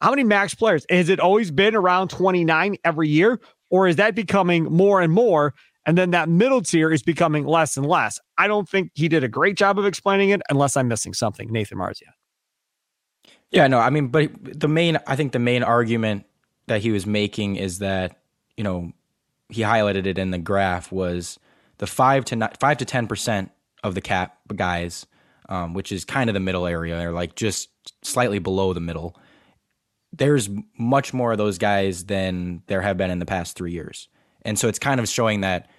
How 0.00 0.10
many 0.10 0.24
max 0.24 0.54
players? 0.54 0.84
Has 0.90 1.08
it 1.08 1.20
always 1.20 1.50
been 1.50 1.74
around 1.74 2.08
29 2.08 2.76
every 2.84 3.08
year, 3.08 3.40
or 3.70 3.88
is 3.88 3.96
that 3.96 4.14
becoming 4.14 4.64
more 4.64 5.00
and 5.00 5.12
more? 5.12 5.54
And 5.86 5.96
then 5.96 6.10
that 6.10 6.28
middle 6.28 6.60
tier 6.60 6.92
is 6.92 7.02
becoming 7.02 7.46
less 7.46 7.76
and 7.76 7.86
less. 7.86 8.20
I 8.36 8.46
don't 8.46 8.68
think 8.68 8.90
he 8.94 9.08
did 9.08 9.24
a 9.24 9.28
great 9.28 9.56
job 9.56 9.78
of 9.78 9.86
explaining 9.86 10.30
it, 10.30 10.42
unless 10.50 10.76
I'm 10.76 10.88
missing 10.88 11.14
something. 11.14 11.50
Nathan 11.50 11.78
Marzion. 11.78 12.12
Yeah, 13.50 13.66
no, 13.68 13.78
I 13.78 13.88
mean, 13.88 14.08
but 14.08 14.30
the 14.42 14.68
main, 14.68 14.98
I 15.06 15.16
think 15.16 15.32
the 15.32 15.38
main 15.38 15.62
argument 15.62 16.26
that 16.66 16.82
he 16.82 16.90
was 16.90 17.06
making 17.06 17.56
is 17.56 17.78
that, 17.78 18.20
you 18.56 18.64
know, 18.64 18.92
he 19.48 19.62
highlighted 19.62 20.06
it 20.06 20.18
in 20.18 20.30
the 20.30 20.38
graph 20.38 20.92
was 20.92 21.38
the 21.78 21.86
five 21.86 22.24
to 22.26 22.50
five 22.60 22.78
to 22.78 22.84
ten 22.84 23.06
percent 23.06 23.50
of 23.82 23.94
the 23.94 24.00
cap 24.00 24.38
guys, 24.54 25.06
um, 25.48 25.74
which 25.74 25.92
is 25.92 26.04
kind 26.04 26.28
of 26.28 26.34
the 26.34 26.40
middle 26.40 26.66
area, 26.66 27.08
or 27.08 27.12
like 27.12 27.34
just 27.34 27.70
slightly 28.02 28.38
below 28.38 28.72
the 28.72 28.80
middle. 28.80 29.16
There's 30.12 30.48
much 30.78 31.12
more 31.12 31.32
of 31.32 31.38
those 31.38 31.58
guys 31.58 32.04
than 32.04 32.62
there 32.66 32.82
have 32.82 32.96
been 32.96 33.10
in 33.10 33.18
the 33.18 33.26
past 33.26 33.56
three 33.56 33.72
years, 33.72 34.08
and 34.42 34.58
so 34.58 34.68
it's 34.68 34.78
kind 34.78 35.00
of 35.00 35.08
showing 35.08 35.42
that 35.42 35.70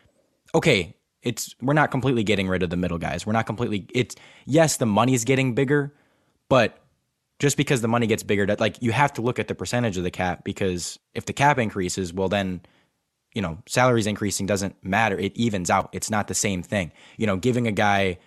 okay, 0.55 0.95
it's 1.21 1.55
we're 1.61 1.73
not 1.73 1.91
completely 1.91 2.23
getting 2.23 2.47
rid 2.47 2.63
of 2.63 2.69
the 2.69 2.77
middle 2.77 2.97
guys. 2.97 3.25
We're 3.25 3.33
not 3.33 3.45
completely. 3.45 3.87
It's 3.93 4.15
yes, 4.45 4.77
the 4.77 4.85
money's 4.85 5.25
getting 5.25 5.53
bigger, 5.53 5.93
but 6.47 6.77
just 7.39 7.57
because 7.57 7.81
the 7.81 7.87
money 7.87 8.07
gets 8.07 8.23
bigger, 8.23 8.45
like 8.59 8.81
you 8.81 8.91
have 8.91 9.13
to 9.13 9.21
look 9.21 9.39
at 9.39 9.47
the 9.47 9.55
percentage 9.55 9.97
of 9.97 10.03
the 10.03 10.11
cap 10.11 10.43
because 10.43 10.99
if 11.13 11.25
the 11.25 11.33
cap 11.33 11.57
increases, 11.57 12.13
well 12.13 12.29
then 12.29 12.61
you 13.39 13.41
know, 13.41 13.57
salaries 13.67 14.05
increasing 14.05 14.45
doesn't 14.45 14.75
matter. 14.83 15.17
It 15.17 15.31
evens 15.37 15.69
out. 15.69 15.87
It's 15.93 16.11
not 16.11 16.27
the 16.27 16.33
same 16.33 16.61
thing. 16.61 16.91
You 17.15 17.25
know, 17.25 17.37
giving 17.37 17.67
a 17.67 17.71
guy 17.71 18.17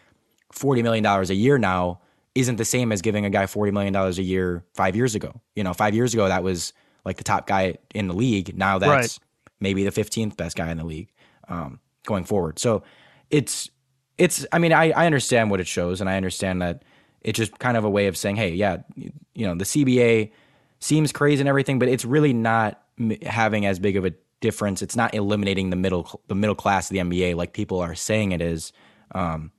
$40 0.54 0.82
million 0.82 1.04
a 1.04 1.34
year 1.34 1.58
now 1.58 2.00
isn't 2.34 2.56
the 2.56 2.64
same 2.64 2.92
as 2.92 3.02
giving 3.02 3.26
a 3.26 3.28
guy 3.28 3.44
$40 3.44 3.74
million 3.74 3.94
a 3.94 4.10
year 4.12 4.64
five 4.72 4.96
years 4.96 5.14
ago. 5.14 5.38
You 5.54 5.64
know, 5.64 5.74
five 5.74 5.94
years 5.94 6.14
ago, 6.14 6.28
that 6.28 6.42
was 6.42 6.72
like 7.04 7.18
the 7.18 7.24
top 7.24 7.46
guy 7.46 7.76
in 7.94 8.08
the 8.08 8.14
league. 8.14 8.56
Now 8.56 8.78
that's 8.78 8.90
right. 8.90 9.18
maybe 9.60 9.84
the 9.84 9.90
15th 9.90 10.34
best 10.34 10.56
guy 10.56 10.70
in 10.70 10.78
the 10.78 10.86
league 10.86 11.10
um, 11.46 11.78
going 12.06 12.24
forward. 12.24 12.58
So 12.58 12.82
it's, 13.28 13.68
it's, 14.16 14.46
I 14.50 14.58
mean, 14.58 14.72
I, 14.72 14.92
I 14.92 15.04
understand 15.04 15.50
what 15.50 15.60
it 15.60 15.66
shows 15.66 16.00
and 16.00 16.08
I 16.08 16.16
understand 16.16 16.62
that 16.62 16.86
it's 17.20 17.36
just 17.36 17.58
kind 17.58 17.76
of 17.76 17.84
a 17.84 17.90
way 17.90 18.06
of 18.06 18.16
saying, 18.16 18.36
hey, 18.36 18.54
yeah, 18.54 18.78
you 18.96 19.46
know, 19.46 19.54
the 19.56 19.64
CBA 19.64 20.30
seems 20.78 21.12
crazy 21.12 21.42
and 21.42 21.50
everything, 21.50 21.78
but 21.78 21.88
it's 21.88 22.06
really 22.06 22.32
not 22.32 22.82
having 23.26 23.66
as 23.66 23.78
big 23.78 23.98
of 23.98 24.06
a 24.06 24.14
difference. 24.42 24.82
It's 24.82 24.96
not 24.96 25.14
eliminating 25.14 25.70
the 25.70 25.76
middle 25.76 26.20
the 26.28 26.34
middle 26.34 26.54
class 26.54 26.90
of 26.90 26.94
the 26.94 27.00
NBA 27.00 27.34
like 27.34 27.54
people 27.54 27.80
are 27.80 27.94
saying 27.94 28.32
it 28.32 28.42
is. 28.42 28.72
Um, 29.14 29.52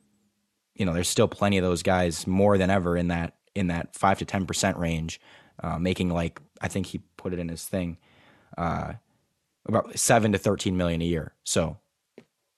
you 0.75 0.85
know, 0.85 0.93
there's 0.93 1.09
still 1.09 1.27
plenty 1.27 1.57
of 1.57 1.63
those 1.63 1.81
guys 1.81 2.27
more 2.27 2.57
than 2.59 2.69
ever 2.69 2.95
in 2.95 3.07
that 3.07 3.35
in 3.55 3.67
that 3.67 3.95
five 3.95 4.19
to 4.19 4.25
ten 4.25 4.45
percent 4.45 4.77
range, 4.77 5.19
uh, 5.63 5.79
making 5.79 6.09
like 6.09 6.39
I 6.61 6.67
think 6.67 6.85
he 6.85 6.99
put 7.17 7.33
it 7.33 7.39
in 7.39 7.49
his 7.49 7.65
thing, 7.65 7.97
uh, 8.57 8.93
about 9.65 9.97
seven 9.97 10.33
to 10.33 10.37
thirteen 10.37 10.77
million 10.77 11.01
a 11.01 11.05
year. 11.05 11.33
So, 11.43 11.77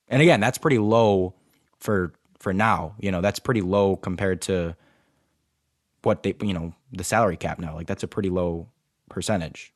and 0.10 0.22
again, 0.22 0.42
that's 0.42 0.58
pretty 0.58 0.80
low 0.80 1.36
for 1.80 2.14
for 2.40 2.54
now. 2.54 2.96
You 3.00 3.12
know, 3.12 3.22
that's 3.22 3.40
pretty 3.40 3.62
low 3.62 3.96
compared 3.96 4.42
to 4.44 4.76
what 6.04 6.24
they 6.24 6.36
you 6.42 6.54
know 6.54 6.74
the 6.92 7.04
salary 7.04 7.38
cap 7.38 7.60
now. 7.60 7.76
Like 7.76 7.88
that's 7.88 8.04
a 8.04 8.08
pretty 8.08 8.30
low 8.30 8.70
percentage. 9.10 9.74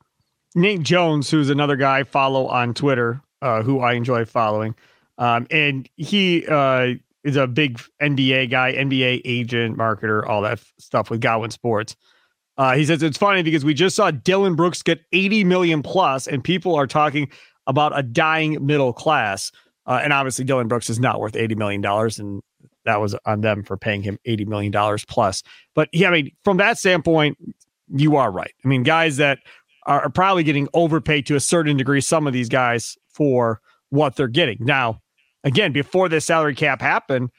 Nate 0.55 0.83
Jones, 0.83 1.29
who's 1.29 1.49
another 1.49 1.75
guy 1.75 1.99
I 1.99 2.03
follow 2.03 2.47
on 2.47 2.73
Twitter, 2.73 3.21
uh, 3.41 3.61
who 3.61 3.79
I 3.79 3.93
enjoy 3.93 4.25
following, 4.25 4.75
um, 5.17 5.47
and 5.51 5.87
he 5.97 6.45
uh, 6.47 6.93
is 7.23 7.35
a 7.35 7.47
big 7.47 7.79
NBA 8.01 8.49
guy, 8.49 8.73
NBA 8.73 9.21
agent, 9.25 9.77
marketer, 9.77 10.27
all 10.27 10.41
that 10.41 10.59
stuff 10.79 11.09
with 11.09 11.21
Gowan 11.21 11.51
Sports. 11.51 11.95
Uh, 12.57 12.75
he 12.75 12.85
says 12.85 13.01
it's 13.03 13.17
funny 13.17 13.41
because 13.41 13.63
we 13.63 13.73
just 13.73 13.95
saw 13.95 14.11
Dillon 14.11 14.55
Brooks 14.55 14.81
get 14.81 14.99
80 15.13 15.45
million 15.45 15.81
plus, 15.81 16.27
and 16.27 16.43
people 16.43 16.75
are 16.75 16.87
talking 16.87 17.29
about 17.67 17.97
a 17.97 18.03
dying 18.03 18.65
middle 18.65 18.91
class. 18.91 19.51
Uh, 19.85 20.01
and 20.03 20.11
obviously, 20.11 20.43
Dillon 20.45 20.67
Brooks 20.67 20.89
is 20.89 20.99
not 20.99 21.19
worth 21.19 21.35
80 21.35 21.55
million 21.55 21.81
dollars, 21.81 22.19
and 22.19 22.41
that 22.85 22.99
was 22.99 23.15
on 23.25 23.41
them 23.41 23.63
for 23.63 23.77
paying 23.77 24.01
him 24.01 24.17
80 24.25 24.45
million 24.45 24.71
dollars 24.71 25.05
plus. 25.05 25.43
But 25.73 25.89
yeah, 25.93 26.09
I 26.09 26.11
mean, 26.11 26.31
from 26.43 26.57
that 26.57 26.77
standpoint, 26.77 27.37
you 27.87 28.15
are 28.17 28.31
right. 28.31 28.53
I 28.63 28.67
mean, 28.67 28.83
guys 28.83 29.17
that 29.17 29.39
are, 29.89 30.03
are 30.03 30.09
probably 30.09 30.43
getting 30.43 30.69
overpaid 30.73 31.25
to 31.25 31.35
a 31.35 31.41
certain 31.41 31.75
degree. 31.75 31.99
Some 31.99 32.27
of 32.27 32.31
these 32.31 32.47
guys 32.47 32.97
for 33.09 33.59
what 33.89 34.15
they're 34.15 34.29
getting 34.29 34.59
now 34.61 35.01
again, 35.43 35.71
before 35.71 36.09
this 36.09 36.25
salary 36.25 36.55
cap 36.55 36.81
happened, 36.81 37.29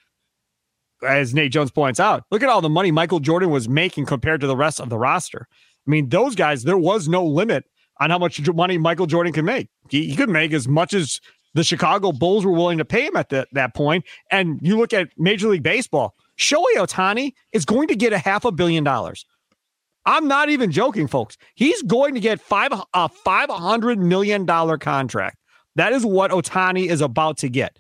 as 1.06 1.34
Nate 1.34 1.52
Jones 1.52 1.70
points 1.70 1.98
out, 1.98 2.24
look 2.30 2.42
at 2.42 2.48
all 2.48 2.60
the 2.60 2.68
money 2.68 2.90
Michael 2.90 3.20
Jordan 3.20 3.50
was 3.50 3.68
making 3.68 4.06
compared 4.06 4.40
to 4.42 4.46
the 4.46 4.56
rest 4.56 4.80
of 4.80 4.90
the 4.90 4.98
roster. 4.98 5.46
I 5.86 5.90
mean, 5.90 6.10
those 6.10 6.34
guys, 6.34 6.64
there 6.64 6.78
was 6.78 7.08
no 7.08 7.24
limit 7.24 7.64
on 8.00 8.10
how 8.10 8.18
much 8.18 8.40
money 8.52 8.78
Michael 8.78 9.06
Jordan 9.06 9.32
could 9.32 9.44
make. 9.44 9.68
He, 9.88 10.08
he 10.08 10.16
could 10.16 10.28
make 10.28 10.52
as 10.52 10.68
much 10.68 10.92
as 10.92 11.20
the 11.54 11.64
Chicago 11.64 12.12
Bulls 12.12 12.44
were 12.44 12.52
willing 12.52 12.78
to 12.78 12.84
pay 12.84 13.06
him 13.06 13.16
at 13.16 13.30
the, 13.30 13.46
that 13.52 13.74
point. 13.74 14.04
And 14.30 14.58
you 14.62 14.76
look 14.78 14.92
at 14.92 15.08
Major 15.16 15.48
League 15.48 15.62
Baseball, 15.62 16.14
Shohei 16.38 16.76
Ohtani 16.76 17.32
is 17.52 17.64
going 17.64 17.88
to 17.88 17.96
get 17.96 18.12
a 18.12 18.18
half 18.18 18.44
a 18.44 18.52
billion 18.52 18.84
dollars. 18.84 19.24
I'm 20.10 20.26
not 20.26 20.48
even 20.48 20.72
joking, 20.72 21.06
folks. 21.06 21.38
He's 21.54 21.82
going 21.82 22.14
to 22.14 22.20
get 22.20 22.40
five 22.40 22.72
a 22.94 23.08
five 23.08 23.48
hundred 23.48 24.00
million 24.00 24.44
dollar 24.44 24.76
contract. 24.76 25.36
That 25.76 25.92
is 25.92 26.04
what 26.04 26.32
Ohtani 26.32 26.88
is 26.88 27.00
about 27.00 27.38
to 27.38 27.48
get. 27.48 27.78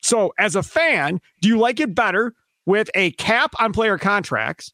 So, 0.00 0.32
as 0.38 0.54
a 0.54 0.62
fan, 0.62 1.20
do 1.40 1.48
you 1.48 1.58
like 1.58 1.80
it 1.80 1.92
better 1.92 2.32
with 2.64 2.90
a 2.94 3.10
cap 3.12 3.54
on 3.58 3.72
player 3.72 3.98
contracts, 3.98 4.72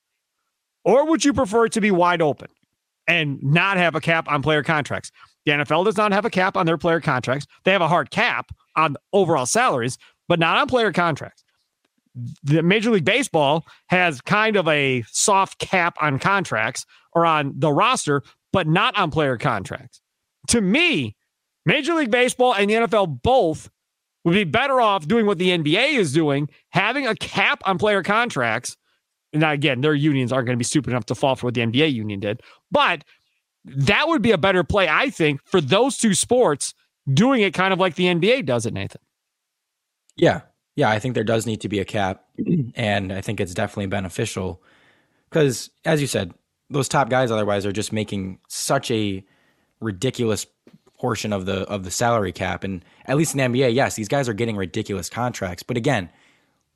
or 0.85 1.07
would 1.07 1.25
you 1.25 1.33
prefer 1.33 1.65
it 1.65 1.73
to 1.73 1.81
be 1.81 1.91
wide 1.91 2.21
open 2.21 2.49
and 3.09 3.43
not 3.43 3.79
have 3.79 3.95
a 3.95 4.01
cap 4.03 4.31
on 4.31 4.43
player 4.43 4.63
contracts? 4.63 5.11
The 5.47 5.53
NFL 5.53 5.87
does 5.87 5.97
not 5.97 6.13
have 6.13 6.27
a 6.27 6.31
cap 6.31 6.55
on 6.55 6.67
their 6.67 6.77
player 6.77 7.01
contracts. 7.01 7.47
They 7.65 7.73
have 7.73 7.81
a 7.81 7.89
hard 7.89 8.11
cap 8.11 8.51
on 8.77 8.99
overall 9.15 9.47
salaries, 9.47 9.97
but 10.29 10.39
not 10.39 10.59
on 10.59 10.67
player 10.67 10.93
contracts. 10.93 11.45
The 12.43 12.63
Major 12.63 12.91
League 12.91 13.05
Baseball 13.05 13.65
has 13.89 14.21
kind 14.21 14.57
of 14.57 14.67
a 14.69 15.05
soft 15.11 15.59
cap 15.59 15.97
on 16.01 16.19
contracts 16.19 16.85
or 17.13 17.25
on 17.25 17.53
the 17.57 17.73
roster, 17.73 18.23
but 18.53 18.67
not 18.67 18.97
on 18.99 19.11
player 19.11 19.37
contracts. 19.37 20.01
To 20.49 20.61
me, 20.61 21.17
Major 21.67 21.95
League 21.95 22.11
Baseball 22.11 22.55
and 22.55 22.69
the 22.69 22.75
NFL 22.75 23.23
both 23.23 23.71
would 24.25 24.35
be 24.35 24.45
better 24.45 24.81
off 24.81 25.07
doing 25.07 25.27
what 25.27 25.39
the 25.39 25.51
NBA 25.51 25.95
is 25.95 26.13
doing, 26.13 26.49
having 26.71 27.07
a 27.07 27.15
cap 27.15 27.63
on 27.65 27.79
player 27.79 28.03
contracts. 28.03 28.77
Now, 29.33 29.53
again, 29.53 29.81
their 29.81 29.95
unions 29.95 30.33
aren't 30.33 30.47
going 30.47 30.57
to 30.57 30.59
be 30.59 30.65
stupid 30.65 30.91
enough 30.91 31.07
to 31.07 31.15
fall 31.15 31.37
for 31.37 31.47
what 31.47 31.55
the 31.55 31.61
NBA 31.61 31.93
union 31.93 32.21
did, 32.21 32.43
but 32.71 33.05
that 33.65 34.09
would 34.09 34.23
be 34.23 34.33
a 34.33 34.39
better 34.39 34.65
play, 34.65 34.89
I 34.89 35.11
think, 35.11 35.41
for 35.45 35.61
those 35.61 35.97
two 35.97 36.15
sports 36.15 36.75
doing 37.13 37.43
it 37.43 37.55
kind 37.55 37.73
of 37.73 37.79
like 37.79 37.95
the 37.95 38.07
NBA 38.07 38.47
does 38.47 38.67
it, 38.67 38.75
Nathan. 38.75 39.01
Yeah. 40.17 40.43
Yeah. 40.77 40.91
I 40.91 40.99
think 40.99 41.15
there 41.15 41.25
does 41.25 41.47
need 41.47 41.61
to 41.63 41.69
be 41.69 41.81
a 41.81 41.85
cap. 41.85 42.25
And 42.75 43.13
I 43.13 43.21
think 43.21 43.41
it's 43.41 43.53
definitely 43.53 43.87
beneficial 43.87 44.63
because, 45.29 45.71
as 45.85 46.01
you 46.01 46.07
said, 46.07 46.33
those 46.71 46.89
top 46.89 47.11
guys 47.11 47.31
otherwise 47.31 47.67
are 47.67 47.73
just 47.73 47.93
making 47.93 48.39
such 48.49 48.91
a 48.91 49.25
ridiculous 49.81 50.47
portion 50.99 51.33
of 51.33 51.47
the 51.47 51.63
of 51.63 51.85
the 51.85 51.91
salary 51.91 52.33
cap. 52.33 52.63
And 52.63 52.85
at 53.07 53.17
least 53.17 53.35
in 53.35 53.39
the 53.53 53.59
NBA, 53.59 53.75
yes, 53.75 53.97
these 53.97 54.09
guys 54.09 54.29
are 54.29 54.35
getting 54.35 54.57
ridiculous 54.57 55.09
contracts. 55.11 55.63
But 55.63 55.77
again, 55.77 56.11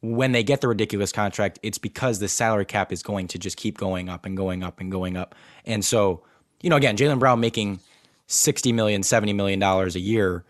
when 0.00 0.32
they 0.32 0.42
get 0.42 0.60
the 0.60 0.68
ridiculous 0.68 1.12
contract, 1.12 1.58
it's 1.62 1.78
because 1.78 2.18
the 2.18 2.28
salary 2.28 2.64
cap 2.64 2.92
is 2.92 3.02
going 3.02 3.28
to 3.28 3.38
just 3.38 3.56
keep 3.56 3.78
going 3.78 4.08
up 4.08 4.26
and 4.26 4.36
going 4.36 4.62
up 4.62 4.80
and 4.80 4.90
going 4.90 5.16
up. 5.16 5.34
And 5.64 5.84
so, 5.84 6.22
you 6.62 6.70
know, 6.70 6.76
again, 6.76 6.96
Jaylen 6.96 7.18
Brown 7.18 7.40
making 7.40 7.80
60 8.26 8.72
million, 8.72 9.02
70 9.02 9.32
million 9.32 9.58
dollars 9.58 9.94
a 9.94 10.00
year. 10.00 10.44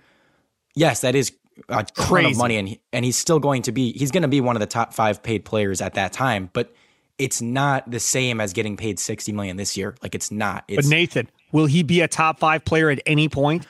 Yes, 0.74 1.00
that 1.02 1.14
is 1.14 1.32
a 1.68 1.84
ton 1.84 2.26
of 2.26 2.36
money 2.36 2.56
and 2.56 2.78
and 2.92 3.04
he's 3.04 3.16
still 3.16 3.38
going 3.38 3.62
to 3.62 3.72
be 3.72 3.92
he's 3.92 4.10
going 4.10 4.22
to 4.22 4.28
be 4.28 4.40
one 4.40 4.56
of 4.56 4.60
the 4.60 4.66
top 4.66 4.92
5 4.92 5.22
paid 5.22 5.44
players 5.44 5.80
at 5.80 5.94
that 5.94 6.12
time, 6.12 6.50
but 6.52 6.74
it's 7.18 7.40
not 7.40 7.88
the 7.90 8.00
same 8.00 8.40
as 8.40 8.52
getting 8.52 8.76
paid 8.76 8.98
60 8.98 9.32
million 9.32 9.56
this 9.56 9.76
year. 9.76 9.94
Like 10.02 10.14
it's 10.14 10.30
not. 10.30 10.64
It's, 10.66 10.88
but 10.88 10.90
Nathan, 10.90 11.28
Will 11.54 11.66
he 11.66 11.84
be 11.84 12.00
a 12.00 12.08
top 12.08 12.40
five 12.40 12.64
player 12.64 12.90
at 12.90 13.00
any 13.06 13.28
point? 13.28 13.64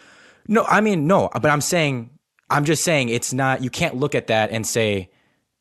No, 0.49 0.64
I 0.64 0.81
mean, 0.81 1.07
no, 1.07 1.29
but 1.35 1.51
I'm 1.51 1.61
saying, 1.61 2.09
I'm 2.49 2.64
just 2.64 2.83
saying 2.83 3.11
it's 3.11 3.35
not, 3.35 3.62
you 3.62 3.68
can't 3.68 3.97
look 3.97 4.14
at 4.14 4.29
that 4.29 4.51
and 4.53 4.66
say, 4.66 5.11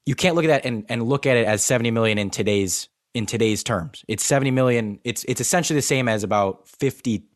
you 0.06 0.16
can't 0.16 0.34
look 0.34 0.46
at 0.46 0.48
that 0.48 0.66
and, 0.66 0.86
and 0.88 1.04
look 1.04 1.26
at 1.26 1.36
it 1.36 1.46
as 1.46 1.66
70 1.66 1.92
million 1.92 2.18
in 2.18 2.30
today's 2.30 2.88
in 3.14 3.26
today's 3.26 3.62
terms. 3.62 4.06
It's 4.08 4.24
70 4.24 4.52
million. 4.52 5.00
It's 5.04 5.26
it's 5.26 5.42
essentially 5.42 5.78
the 5.78 5.84
same 5.84 6.08
as 6.08 6.24
about 6.24 6.66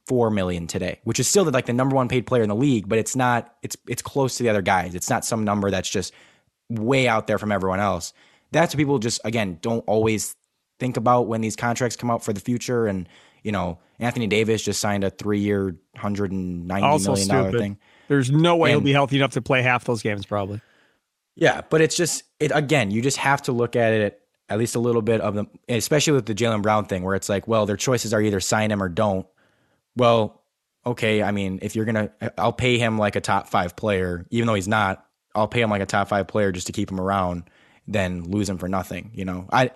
54 0.08 0.32
million 0.32 0.68
today, 0.68 1.00
which 1.04 1.20
is 1.20 1.28
still 1.28 1.44
like 1.46 1.66
the 1.66 1.74
number 1.74 1.96
one 1.96 2.08
paid 2.08 2.26
player 2.26 2.42
in 2.42 2.50
the 2.50 2.56
league, 2.56 2.88
but 2.88 2.98
it's 2.98 3.16
not 3.16 3.54
it's 3.62 3.76
it's 3.88 4.02
close 4.02 4.38
to 4.38 4.44
the 4.44 4.50
other 4.50 4.62
guys. 4.62 4.96
It's 4.96 5.10
not 5.10 5.26
some 5.26 5.44
number 5.44 5.70
that's 5.70 5.90
just 5.90 6.14
way 6.70 7.08
out 7.08 7.28
there 7.28 7.38
from 7.38 7.52
everyone 7.52 7.80
else. 7.80 8.14
That's 8.52 8.74
what 8.74 8.78
people 8.78 9.00
just 9.00 9.20
again 9.26 9.60
don't 9.62 9.84
always 9.86 10.34
think 10.80 10.96
about 10.96 11.28
when 11.28 11.42
these 11.42 11.56
contracts 11.56 11.98
come 11.98 12.10
out 12.10 12.24
for 12.24 12.32
the 12.32 12.40
future 12.40 12.88
and 12.88 13.10
you 13.44 13.52
know, 13.52 13.80
Anthony 14.00 14.28
Davis 14.28 14.62
just 14.62 14.80
signed 14.80 15.04
a 15.04 15.10
three 15.10 15.40
year, 15.40 15.76
hundred 15.96 16.32
and 16.32 16.68
ninety 16.68 17.04
million 17.04 17.28
dollar 17.28 17.52
thing. 17.52 17.78
There's 18.08 18.32
no 18.32 18.56
way 18.56 18.72
and, 18.72 18.76
he'll 18.78 18.86
be 18.86 18.94
healthy 18.94 19.18
enough 19.18 19.32
to 19.32 19.42
play 19.42 19.62
half 19.62 19.84
those 19.84 20.02
games, 20.02 20.26
probably. 20.26 20.62
Yeah, 21.36 21.62
but 21.70 21.82
it's 21.82 21.96
just 21.96 22.24
it 22.40 22.52
again. 22.54 22.92
You 22.92 23.02
just 23.02 23.18
have 23.18 23.42
to 23.44 23.52
look 23.52 23.76
at 23.76 23.94
it 23.94 24.22
at 24.50 24.58
least 24.58 24.76
a 24.76 24.80
little 24.80 25.02
bit 25.02 25.20
of 25.20 25.36
them, 25.36 25.50
especially 25.68 26.14
with 26.14 26.26
the 26.26 26.34
Jaylen 26.34 26.62
Brown 26.62 26.86
thing, 26.86 27.04
where 27.04 27.16
it's 27.16 27.28
like, 27.28 27.48
well, 27.48 27.66
their 27.66 27.76
choices 27.76 28.14
are 28.14 28.22
either 28.22 28.40
sign 28.40 28.72
him 28.72 28.82
or 28.82 28.88
don't. 28.88 29.28
Well, 29.98 30.42
okay, 30.86 31.24
I 31.24 31.32
mean, 31.32 31.60
if 31.62 31.76
you're 31.76 31.86
gonna, 31.86 32.12
I'll 32.38 32.54
pay 32.54 32.78
him 32.78 32.98
like 32.98 33.16
a 33.16 33.22
top 33.22 33.48
five 33.48 33.76
player, 33.76 34.26
even 34.30 34.48
though 34.48 34.54
he's 34.54 34.68
not. 34.68 35.04
I'll 35.36 35.48
pay 35.48 35.62
him 35.62 35.70
like 35.70 35.82
a 35.82 35.86
top 35.86 36.08
five 36.08 36.28
player 36.28 36.52
just 36.52 36.68
to 36.68 36.74
keep 36.74 36.90
him 36.90 37.00
around, 37.00 37.44
then 37.88 38.24
lose 38.24 38.50
him 38.50 38.58
for 38.58 38.68
nothing. 38.68 39.12
You 39.14 39.26
know, 39.26 39.48
I, 39.52 39.72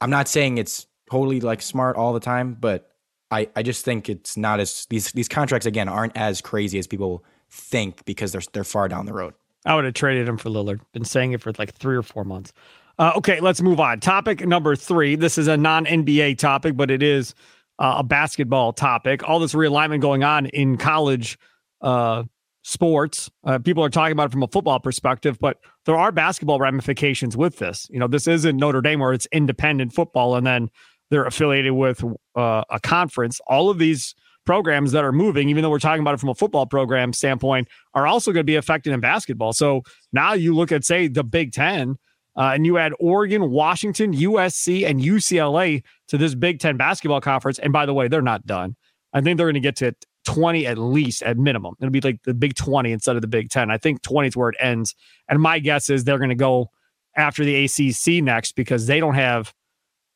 I'm 0.00 0.10
not 0.10 0.28
saying 0.28 0.58
it's 0.58 0.86
totally 1.10 1.40
like 1.40 1.60
smart 1.60 1.96
all 1.96 2.12
the 2.12 2.20
time, 2.20 2.56
but 2.58 2.90
I, 3.30 3.48
I 3.56 3.62
just 3.62 3.84
think 3.84 4.08
it's 4.08 4.36
not 4.36 4.60
as 4.60 4.86
these 4.90 5.12
these 5.12 5.28
contracts 5.28 5.66
again 5.66 5.88
aren't 5.88 6.16
as 6.16 6.40
crazy 6.40 6.78
as 6.78 6.86
people 6.86 7.24
think 7.50 8.04
because 8.04 8.32
they're 8.32 8.42
they're 8.52 8.64
far 8.64 8.88
down 8.88 9.06
the 9.06 9.12
road. 9.12 9.34
I 9.66 9.74
would 9.74 9.84
have 9.84 9.94
traded 9.94 10.28
him 10.28 10.36
for 10.36 10.50
Lillard. 10.50 10.80
Been 10.92 11.04
saying 11.04 11.32
it 11.32 11.40
for 11.40 11.52
like 11.58 11.74
three 11.74 11.96
or 11.96 12.02
four 12.02 12.24
months. 12.24 12.52
Uh, 12.98 13.12
okay, 13.16 13.40
let's 13.40 13.60
move 13.60 13.80
on. 13.80 13.98
Topic 13.98 14.46
number 14.46 14.76
three. 14.76 15.16
This 15.16 15.36
is 15.38 15.48
a 15.48 15.56
non 15.56 15.84
NBA 15.84 16.38
topic, 16.38 16.76
but 16.76 16.90
it 16.90 17.02
is 17.02 17.34
uh, 17.78 17.96
a 17.98 18.04
basketball 18.04 18.72
topic. 18.72 19.28
All 19.28 19.38
this 19.38 19.54
realignment 19.54 20.00
going 20.00 20.24
on 20.24 20.46
in 20.46 20.76
college 20.76 21.38
uh, 21.80 22.24
sports. 22.62 23.30
Uh, 23.44 23.58
people 23.58 23.84
are 23.84 23.90
talking 23.90 24.12
about 24.12 24.26
it 24.26 24.32
from 24.32 24.42
a 24.42 24.48
football 24.48 24.80
perspective, 24.80 25.38
but 25.38 25.58
there 25.84 25.96
are 25.96 26.10
basketball 26.10 26.58
ramifications 26.58 27.36
with 27.36 27.58
this. 27.58 27.86
You 27.90 27.98
know, 27.98 28.08
this 28.08 28.26
isn't 28.26 28.56
Notre 28.56 28.80
Dame 28.80 29.00
where 29.00 29.12
it's 29.12 29.26
independent 29.32 29.92
football 29.92 30.34
and 30.34 30.46
then 30.46 30.70
they're 31.10 31.26
affiliated 31.26 31.72
with 31.72 32.02
uh, 32.34 32.64
a 32.70 32.80
conference. 32.80 33.40
All 33.46 33.68
of 33.68 33.78
these 33.78 34.14
programs 34.46 34.92
that 34.92 35.04
are 35.04 35.12
moving, 35.12 35.48
even 35.48 35.62
though 35.62 35.70
we're 35.70 35.78
talking 35.78 36.00
about 36.00 36.14
it 36.14 36.20
from 36.20 36.30
a 36.30 36.34
football 36.34 36.66
program 36.66 37.12
standpoint, 37.12 37.68
are 37.94 38.06
also 38.06 38.32
going 38.32 38.40
to 38.40 38.44
be 38.44 38.56
affected 38.56 38.92
in 38.92 39.00
basketball. 39.00 39.52
So 39.52 39.82
now 40.12 40.32
you 40.32 40.54
look 40.54 40.72
at, 40.72 40.84
say, 40.84 41.08
the 41.08 41.24
Big 41.24 41.52
Ten, 41.52 41.96
uh, 42.36 42.52
and 42.54 42.66
you 42.66 42.78
add 42.78 42.92
Oregon, 42.98 43.50
Washington, 43.50 44.12
USC, 44.12 44.86
and 44.86 45.00
UCLA 45.00 45.82
to 46.08 46.18
this 46.18 46.34
Big 46.34 46.60
Ten 46.60 46.76
basketball 46.76 47.20
conference. 47.20 47.58
And 47.58 47.72
by 47.72 47.86
the 47.86 47.94
way, 47.94 48.08
they're 48.08 48.22
not 48.22 48.46
done. 48.46 48.76
I 49.12 49.20
think 49.20 49.36
they're 49.36 49.46
going 49.46 49.54
to 49.54 49.60
get 49.60 49.76
to 49.76 49.94
20 50.24 50.66
at 50.66 50.78
least 50.78 51.22
at 51.22 51.38
minimum. 51.38 51.74
It'll 51.80 51.92
be 51.92 52.00
like 52.00 52.22
the 52.24 52.34
Big 52.34 52.54
20 52.54 52.90
instead 52.90 53.16
of 53.16 53.22
the 53.22 53.28
Big 53.28 53.50
10. 53.50 53.70
I 53.70 53.78
think 53.78 54.02
20 54.02 54.28
is 54.28 54.36
where 54.36 54.48
it 54.48 54.56
ends. 54.60 54.94
And 55.28 55.40
my 55.40 55.58
guess 55.58 55.90
is 55.90 56.04
they're 56.04 56.18
going 56.18 56.30
to 56.30 56.34
go 56.34 56.70
after 57.16 57.44
the 57.44 57.64
ACC 57.64 58.22
next 58.22 58.52
because 58.52 58.86
they 58.86 58.98
don't 58.98 59.14
have 59.14 59.54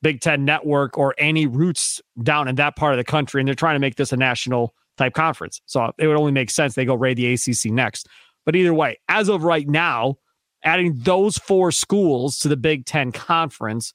Big 0.02 0.20
Ten 0.20 0.44
network 0.44 0.96
or 0.98 1.14
any 1.18 1.46
roots 1.46 2.00
down 2.22 2.48
in 2.48 2.57
that 2.57 2.76
part 2.76 2.92
of 2.92 2.98
the 2.98 3.04
country. 3.04 3.40
And 3.40 3.46
they're 3.48 3.54
trying 3.54 3.76
to 3.76 3.81
make 3.81 3.96
this 3.96 4.12
a 4.12 4.16
national 4.16 4.74
type 4.96 5.14
conference. 5.14 5.61
So 5.66 5.92
it 5.98 6.07
would 6.07 6.16
only 6.16 6.33
make 6.33 6.50
sense 6.50 6.74
they 6.74 6.85
go 6.85 6.94
raid 6.94 7.16
the 7.16 7.33
ACC 7.33 7.72
next. 7.72 8.09
But 8.44 8.57
either 8.57 8.74
way, 8.74 8.98
as 9.09 9.28
of 9.28 9.44
right 9.44 9.68
now, 9.68 10.16
adding 10.64 10.94
those 10.99 11.38
four 11.38 11.73
schools 11.73 12.38
to 12.38 12.49
the 12.49 12.57
Big 12.57 12.87
Ten 12.87 13.12
conference, 13.12 13.92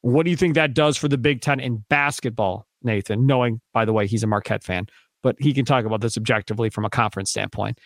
what 0.00 0.24
do 0.24 0.30
you 0.30 0.36
think 0.36 0.54
that 0.54 0.74
does 0.74 0.96
for 0.96 1.08
the 1.08 1.18
Big 1.18 1.40
Ten 1.40 1.60
in 1.60 1.84
basketball, 1.88 2.66
Nathan? 2.82 3.26
Knowing, 3.26 3.60
by 3.72 3.84
the 3.84 3.92
way, 3.92 4.06
he's 4.06 4.22
a 4.22 4.26
Marquette 4.26 4.64
fan, 4.64 4.86
but 5.22 5.36
he 5.38 5.52
can 5.52 5.64
talk 5.64 5.84
about 5.84 6.00
this 6.00 6.16
objectively 6.16 6.70
from 6.70 6.84
a 6.84 6.90
conference 6.90 7.30
standpoint. 7.30 7.78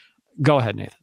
Go 0.42 0.58
ahead, 0.58 0.76
Nathan. 0.76 0.98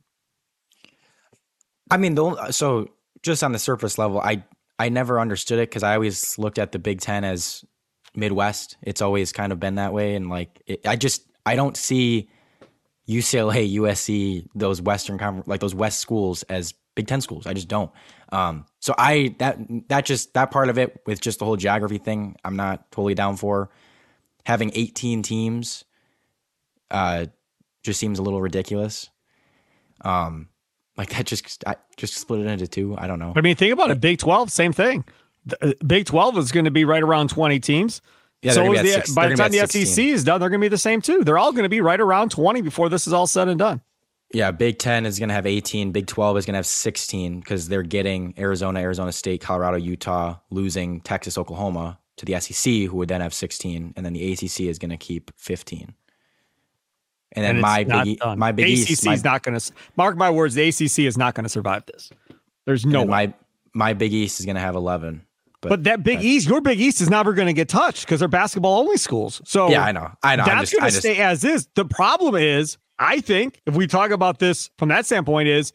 I 1.92 1.98
mean, 1.98 2.16
the 2.16 2.52
so 2.52 2.90
just 3.22 3.44
on 3.44 3.52
the 3.52 3.60
surface 3.60 3.98
level, 3.98 4.20
I 4.20 4.44
I 4.78 4.90
never 4.90 5.20
understood 5.20 5.60
it 5.60 5.70
because 5.70 5.84
I 5.84 5.94
always 5.94 6.38
looked 6.38 6.60
at 6.60 6.72
the 6.72 6.80
Big 6.80 7.00
Ten 7.02 7.24
as 7.24 7.64
Midwest. 8.16 8.78
It's 8.82 9.02
always 9.02 9.32
kind 9.32 9.52
of 9.52 9.60
been 9.60 9.76
that 9.76 9.94
way, 9.94 10.16
and 10.16 10.30
like 10.30 10.62
it, 10.66 10.86
I 10.86 10.96
just 10.96 11.24
I 11.46 11.56
don't 11.56 11.78
see 11.78 12.30
UCLA, 13.08 13.74
USC, 13.76 14.48
those 14.56 14.82
Western 14.82 15.44
like 15.46 15.62
those 15.62 15.76
West 15.76 16.00
schools 16.00 16.44
as 16.44 16.74
Big 16.96 17.08
Ten 17.08 17.22
schools. 17.22 17.46
I 17.46 17.54
just 17.54 17.68
don't. 17.68 17.92
Um, 18.32 18.66
so 18.80 18.96
I 18.98 19.36
that 19.40 19.58
that 19.90 20.06
just 20.06 20.34
that 20.34 20.52
part 20.52 20.70
of 20.70 20.78
it 20.78 21.02
with 21.06 21.22
just 21.22 21.40
the 21.40 21.46
whole 21.46 21.58
geography 21.58 21.98
thing, 21.98 22.36
I'm 22.44 22.56
not 22.56 22.92
totally 22.92 23.16
down 23.16 23.36
for. 23.38 23.70
Having 24.46 24.72
18 24.76 25.24
teams, 25.24 25.86
uh, 26.92 27.26
just 27.84 28.00
seems 28.00 28.20
a 28.20 28.22
little 28.22 28.42
ridiculous. 28.42 29.10
Um, 30.02 30.50
like 30.98 31.10
that 31.10 31.26
just 31.26 31.64
I 31.66 31.76
just 31.98 32.16
split 32.16 32.42
it 32.42 32.48
into 32.48 32.68
two. 32.68 32.96
I 32.98 33.08
don't 33.08 33.20
know. 33.20 33.34
I 33.36 33.42
mean, 33.42 33.56
think 33.56 33.74
about 33.74 33.92
it. 33.92 34.00
Big 34.00 34.20
12, 34.20 34.52
same 34.52 34.72
thing. 34.72 35.04
The, 35.46 35.70
uh, 35.70 35.74
Big 35.86 36.06
12 36.06 36.38
is 36.38 36.52
going 36.52 36.66
to 36.66 36.72
be 36.72 36.86
right 36.86 37.04
around 37.04 37.30
20 37.30 37.60
teams. 37.60 38.02
Yeah, 38.42 38.52
so 38.52 38.74
the, 38.74 38.88
six, 38.88 39.12
by 39.12 39.28
the 39.28 39.36
time 39.36 39.52
the 39.52 39.60
16. 39.60 39.86
SEC 39.86 40.06
is 40.06 40.24
done, 40.24 40.40
they're 40.40 40.50
going 40.50 40.62
to 40.62 40.66
be 40.66 40.70
the 40.70 40.78
same 40.78 41.02
too. 41.02 41.24
They're 41.24 41.38
all 41.38 41.52
going 41.52 41.64
to 41.64 41.70
be 41.70 41.82
right 41.82 42.00
around 42.00 42.30
20 42.32 42.62
before 42.62 42.90
this 42.90 43.08
is 43.08 43.14
all 43.14 43.28
said 43.28 43.48
and 43.48 43.58
done. 43.58 43.82
Yeah, 44.36 44.52
Big 44.52 44.80
10 44.80 45.06
is 45.06 45.18
going 45.18 45.30
to 45.30 45.36
have 45.36 45.46
18. 45.46 45.94
Big 45.94 46.08
12 46.08 46.40
is 46.40 46.46
going 46.46 46.54
to 46.54 46.58
have 46.58 46.66
16 46.66 47.40
because 47.40 47.70
they're 47.70 47.84
getting 47.84 48.34
Arizona, 48.38 48.82
Arizona 48.82 49.14
State, 49.14 49.40
Colorado, 49.40 49.78
Utah, 49.78 50.36
losing 50.50 51.00
Texas, 51.00 51.38
Oklahoma 51.38 52.00
to 52.18 52.26
the 52.26 52.38
SEC, 52.42 52.90
who 52.90 52.98
would 52.98 53.08
then 53.08 53.22
have 53.22 53.34
16. 53.34 53.94
And 53.96 54.06
then 54.06 54.12
the 54.12 54.34
ACC 54.34 54.62
is 54.62 54.78
going 54.78 54.90
to 54.90 54.98
keep 54.98 55.32
15. 55.38 55.94
And 57.32 57.46
then 57.46 57.52
and 57.52 57.62
my 57.62 57.86
big, 57.86 58.20
my 58.38 58.52
big 58.52 58.66
ACC 58.66 58.90
East, 58.90 59.08
is 59.08 59.24
not 59.24 59.42
going 59.44 59.58
to 59.58 59.72
mark 59.96 60.18
my 60.18 60.30
words. 60.30 60.54
The 60.54 60.68
ACC 60.68 61.00
is 61.00 61.18
not 61.18 61.34
going 61.34 61.44
to 61.46 61.50
survive 61.50 61.86
this. 61.86 62.12
There's 62.66 62.86
no 62.86 63.06
my 63.06 63.34
my 63.74 63.94
Big 63.94 64.14
East 64.14 64.40
is 64.40 64.46
going 64.46 64.56
to 64.56 64.62
have 64.62 64.76
11. 64.76 65.22
But, 65.62 65.70
but 65.70 65.84
that 65.86 66.04
Big 66.04 66.22
East, 66.22 66.48
your 66.48 66.62
Big 66.62 66.80
East 66.80 67.02
is 67.02 67.10
never 67.10 67.34
going 67.34 67.48
to 67.48 67.54
get 67.54 67.70
touched 67.70 68.06
because 68.06 68.20
they're 68.20 68.30
basketball 68.30 68.80
only 68.80 68.98
schools. 68.98 69.42
So 69.46 69.70
yeah, 69.70 69.84
I 69.84 69.92
know, 69.92 70.12
I 70.24 70.36
know. 70.36 70.46
That's 70.46 70.74
going 70.74 70.84
to 70.84 70.92
stay 70.92 71.18
as 71.18 71.44
is. 71.44 71.68
The 71.76 71.86
problem 71.86 72.36
is, 72.36 72.78
I 72.98 73.20
think, 73.20 73.62
if 73.66 73.76
we 73.76 73.88
talk 73.88 74.12
about 74.12 74.40
this 74.40 74.70
from 74.78 74.90
that 74.90 75.06
standpoint, 75.06 75.48
is 75.48 75.74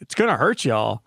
it's 0.00 0.14
going 0.14 0.30
to 0.30 0.36
hurt 0.36 0.64
y'all 0.64 1.02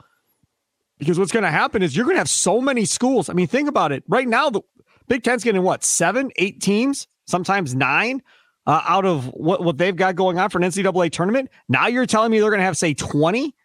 because 0.97 1.17
what's 1.17 1.32
going 1.32 1.43
to 1.43 1.52
happen 1.52 1.82
is 1.82 1.95
you're 1.95 2.06
going 2.06 2.15
to 2.15 2.19
have 2.19 2.30
so 2.30 2.60
many 2.60 2.86
schools. 2.86 3.30
I 3.30 3.34
mean, 3.34 3.47
think 3.47 3.69
about 3.69 3.91
it. 3.91 4.04
Right 4.08 4.28
now, 4.28 4.49
the 4.49 4.62
Big 5.08 5.23
Ten's 5.23 5.43
getting 5.43 5.63
what 5.63 5.84
seven, 5.84 6.32
eight 6.36 6.62
teams, 6.62 7.08
sometimes 7.28 7.75
nine. 7.75 8.21
Uh, 8.67 8.84
out 8.88 9.04
of 9.04 9.25
what, 9.34 9.63
what 9.63 9.80
they've 9.80 9.95
got 9.95 10.15
going 10.15 10.38
on 10.38 10.47
for 10.47 10.60
an 10.60 10.63
NCAA 10.63 11.12
tournament. 11.12 11.49
Now 11.69 11.88
you're 11.88 12.06
telling 12.06 12.30
me 12.30 12.39
they're 12.39 12.52
going 12.52 12.60
to 12.60 12.65
have, 12.65 12.78
say, 12.78 12.93
20, 12.93 13.56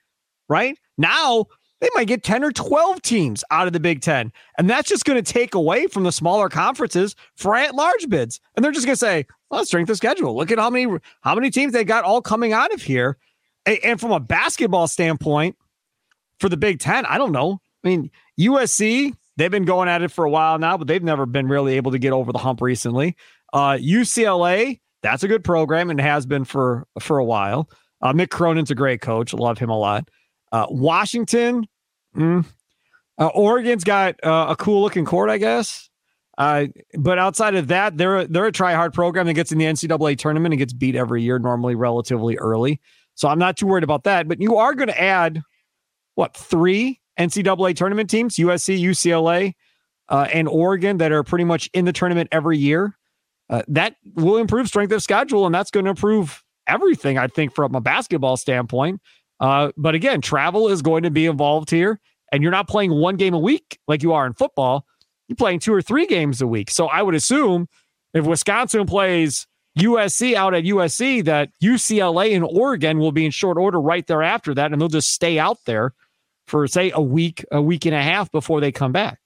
right? 0.48 0.78
Now 0.96 1.46
they 1.84 1.90
might 1.94 2.06
get 2.06 2.22
10 2.22 2.42
or 2.42 2.50
12 2.50 3.02
teams 3.02 3.44
out 3.50 3.66
of 3.66 3.74
the 3.74 3.80
Big 3.80 4.00
Ten. 4.00 4.32
And 4.56 4.70
that's 4.70 4.88
just 4.88 5.04
going 5.04 5.22
to 5.22 5.32
take 5.32 5.54
away 5.54 5.86
from 5.86 6.02
the 6.02 6.12
smaller 6.12 6.48
conferences 6.48 7.14
for 7.36 7.54
at 7.54 7.74
large 7.74 8.08
bids. 8.08 8.40
And 8.56 8.64
they're 8.64 8.72
just 8.72 8.86
going 8.86 8.94
to 8.94 9.00
say, 9.00 9.26
well, 9.50 9.66
strength 9.66 9.90
of 9.90 9.98
schedule. 9.98 10.34
Look 10.34 10.50
at 10.50 10.58
how 10.58 10.70
many 10.70 10.98
how 11.20 11.34
many 11.34 11.50
teams 11.50 11.74
they 11.74 11.84
got 11.84 12.04
all 12.04 12.22
coming 12.22 12.54
out 12.54 12.72
of 12.72 12.80
here. 12.80 13.18
And 13.66 14.00
from 14.00 14.12
a 14.12 14.20
basketball 14.20 14.88
standpoint, 14.88 15.56
for 16.40 16.48
the 16.48 16.56
Big 16.56 16.80
Ten, 16.80 17.04
I 17.06 17.18
don't 17.18 17.32
know. 17.32 17.60
I 17.84 17.88
mean, 17.88 18.10
USC, 18.40 19.14
they've 19.36 19.50
been 19.50 19.64
going 19.64 19.88
at 19.88 20.02
it 20.02 20.10
for 20.10 20.24
a 20.24 20.30
while 20.30 20.58
now, 20.58 20.76
but 20.78 20.88
they've 20.88 21.02
never 21.02 21.26
been 21.26 21.48
really 21.48 21.76
able 21.76 21.92
to 21.92 21.98
get 21.98 22.12
over 22.12 22.32
the 22.32 22.38
hump 22.38 22.60
recently. 22.60 23.14
Uh, 23.52 23.72
UCLA, 23.72 24.80
that's 25.02 25.22
a 25.22 25.28
good 25.28 25.44
program 25.44 25.90
and 25.90 26.00
has 26.00 26.24
been 26.24 26.44
for 26.44 26.86
for 26.98 27.18
a 27.18 27.24
while. 27.24 27.68
Uh, 28.00 28.12
Mick 28.12 28.30
Cronin's 28.30 28.70
a 28.70 28.74
great 28.74 29.02
coach. 29.02 29.34
Love 29.34 29.58
him 29.58 29.70
a 29.70 29.78
lot. 29.78 30.08
Uh, 30.50 30.66
Washington, 30.70 31.66
Mm. 32.16 32.44
Uh, 33.18 33.26
Oregon's 33.28 33.84
got 33.84 34.22
uh, 34.24 34.46
a 34.50 34.56
cool 34.56 34.82
looking 34.82 35.04
court, 35.04 35.30
I 35.30 35.38
guess. 35.38 35.88
Uh, 36.36 36.66
but 36.98 37.18
outside 37.18 37.54
of 37.54 37.68
that, 37.68 37.96
they're 37.96 38.26
they're 38.26 38.46
a 38.46 38.52
try 38.52 38.74
hard 38.74 38.92
program 38.92 39.26
that 39.26 39.34
gets 39.34 39.52
in 39.52 39.58
the 39.58 39.66
NCAA 39.66 40.18
tournament 40.18 40.52
and 40.52 40.58
gets 40.58 40.72
beat 40.72 40.96
every 40.96 41.22
year, 41.22 41.38
normally 41.38 41.74
relatively 41.74 42.36
early. 42.38 42.80
So 43.14 43.28
I'm 43.28 43.38
not 43.38 43.56
too 43.56 43.66
worried 43.66 43.84
about 43.84 44.04
that. 44.04 44.26
But 44.26 44.40
you 44.40 44.56
are 44.56 44.74
going 44.74 44.88
to 44.88 45.00
add 45.00 45.42
what 46.16 46.36
three 46.36 47.00
NCAA 47.18 47.76
tournament 47.76 48.10
teams: 48.10 48.36
USC, 48.36 48.80
UCLA, 48.80 49.52
uh, 50.08 50.26
and 50.32 50.48
Oregon 50.48 50.98
that 50.98 51.12
are 51.12 51.22
pretty 51.22 51.44
much 51.44 51.70
in 51.72 51.84
the 51.84 51.92
tournament 51.92 52.28
every 52.32 52.58
year. 52.58 52.96
Uh, 53.48 53.62
that 53.68 53.94
will 54.14 54.38
improve 54.38 54.66
strength 54.66 54.90
of 54.92 55.02
schedule, 55.02 55.46
and 55.46 55.54
that's 55.54 55.70
going 55.70 55.84
to 55.84 55.90
improve 55.90 56.42
everything. 56.66 57.16
I 57.16 57.28
think 57.28 57.54
from 57.54 57.74
a 57.76 57.80
basketball 57.80 58.36
standpoint. 58.36 59.00
Uh, 59.40 59.72
but 59.76 59.94
again, 59.94 60.20
travel 60.20 60.68
is 60.68 60.82
going 60.82 61.02
to 61.02 61.10
be 61.10 61.26
involved 61.26 61.70
here, 61.70 62.00
and 62.32 62.42
you're 62.42 62.52
not 62.52 62.68
playing 62.68 62.92
one 62.92 63.16
game 63.16 63.34
a 63.34 63.38
week 63.38 63.78
like 63.88 64.02
you 64.02 64.12
are 64.12 64.26
in 64.26 64.32
football. 64.32 64.86
You're 65.28 65.36
playing 65.36 65.60
two 65.60 65.72
or 65.72 65.82
three 65.82 66.06
games 66.06 66.40
a 66.40 66.46
week. 66.46 66.70
So 66.70 66.86
I 66.86 67.02
would 67.02 67.14
assume 67.14 67.68
if 68.12 68.24
Wisconsin 68.26 68.86
plays 68.86 69.46
USC 69.78 70.34
out 70.34 70.54
at 70.54 70.64
USC, 70.64 71.24
that 71.24 71.50
UCLA 71.62 72.34
and 72.34 72.44
Oregon 72.44 72.98
will 72.98 73.12
be 73.12 73.24
in 73.24 73.30
short 73.30 73.58
order 73.58 73.80
right 73.80 74.06
there 74.06 74.22
after 74.22 74.54
that, 74.54 74.72
and 74.72 74.80
they'll 74.80 74.88
just 74.88 75.12
stay 75.12 75.38
out 75.38 75.58
there 75.66 75.92
for 76.46 76.66
say 76.68 76.92
a 76.94 77.00
week, 77.00 77.44
a 77.50 77.60
week 77.60 77.86
and 77.86 77.94
a 77.94 78.02
half 78.02 78.30
before 78.30 78.60
they 78.60 78.70
come 78.70 78.92
back. 78.92 79.18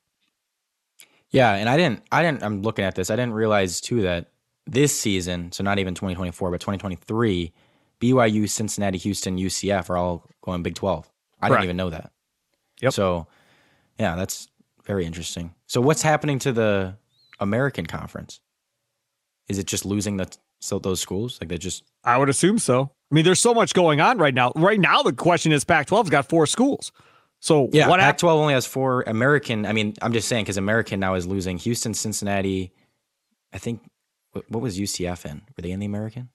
Yeah, 1.31 1.53
and 1.55 1.69
I 1.69 1.77
didn't, 1.77 2.03
I 2.11 2.23
didn't. 2.23 2.43
I'm 2.43 2.63
looking 2.63 2.85
at 2.85 2.95
this. 2.95 3.11
I 3.11 3.17
didn't 3.17 3.35
realize 3.35 3.81
too 3.81 4.03
that 4.03 4.31
this 4.67 4.99
season, 4.99 5.53
so 5.53 5.63
not 5.63 5.79
even 5.79 5.95
2024, 5.95 6.51
but 6.51 6.61
2023 6.61 7.53
BYU, 8.01 8.49
Cincinnati, 8.49 8.99
Houston, 8.99 9.37
UCF 9.37 9.91
are 9.91 9.97
all 9.97 10.25
going 10.43 10.63
Big 10.63 10.75
12. 10.75 11.11
I 11.41 11.49
didn't 11.49 11.65
even 11.65 11.77
know 11.77 11.91
that. 11.91 12.13
Yep. 12.81 12.93
So, 12.93 13.27
yeah, 13.99 14.17
that's 14.17 14.49
very 14.85 15.05
interesting. 15.05 15.55
So, 15.67 15.81
what's 15.81 16.03
happening 16.03 16.39
to 16.41 16.53
the 16.53 16.97
American 17.41 17.87
Conference? 17.87 18.41
Is 19.49 19.59
it 19.59 19.67
just 19.67 19.85
losing 19.85 20.17
the 20.17 20.31
so 20.61 20.79
those 20.79 21.01
schools? 21.01 21.39
Like 21.41 21.49
they 21.49 21.59
just 21.59 21.85
I 22.05 22.19
would 22.19 22.29
assume 22.29 22.59
so. 22.59 22.91
I 23.11 23.15
mean, 23.15 23.25
there's 23.25 23.41
so 23.41 23.55
much 23.55 23.73
going 23.73 24.01
on 24.01 24.19
right 24.19 24.35
now. 24.35 24.53
Right 24.55 24.79
now, 24.79 25.03
the 25.03 25.13
question 25.13 25.53
is 25.53 25.65
Pac-12's 25.65 26.11
got 26.11 26.29
four 26.29 26.47
schools. 26.47 26.93
So 27.41 27.71
yeah, 27.73 27.89
what 27.89 28.01
Pac-12 28.01 28.29
only 28.29 28.55
has 28.55 28.67
four. 28.67 29.03
American. 29.07 29.65
I 29.65 29.73
mean, 29.73 29.95
I'm 30.03 30.13
just 30.13 30.29
saying 30.29 30.45
because 30.45 30.57
American 30.57 31.01
now 31.01 31.15
is 31.15 31.27
losing 31.27 31.57
Houston, 31.59 31.95
Cincinnati. 31.95 32.73
I 33.53 33.59
think 33.59 33.83
what 34.33 34.61
was 34.61 34.79
UCF 34.79 35.25
in? 35.25 35.43
Were 35.57 35.63
they 35.63 35.71
in 35.71 35.81
the 35.81 35.87
American? 35.87 36.29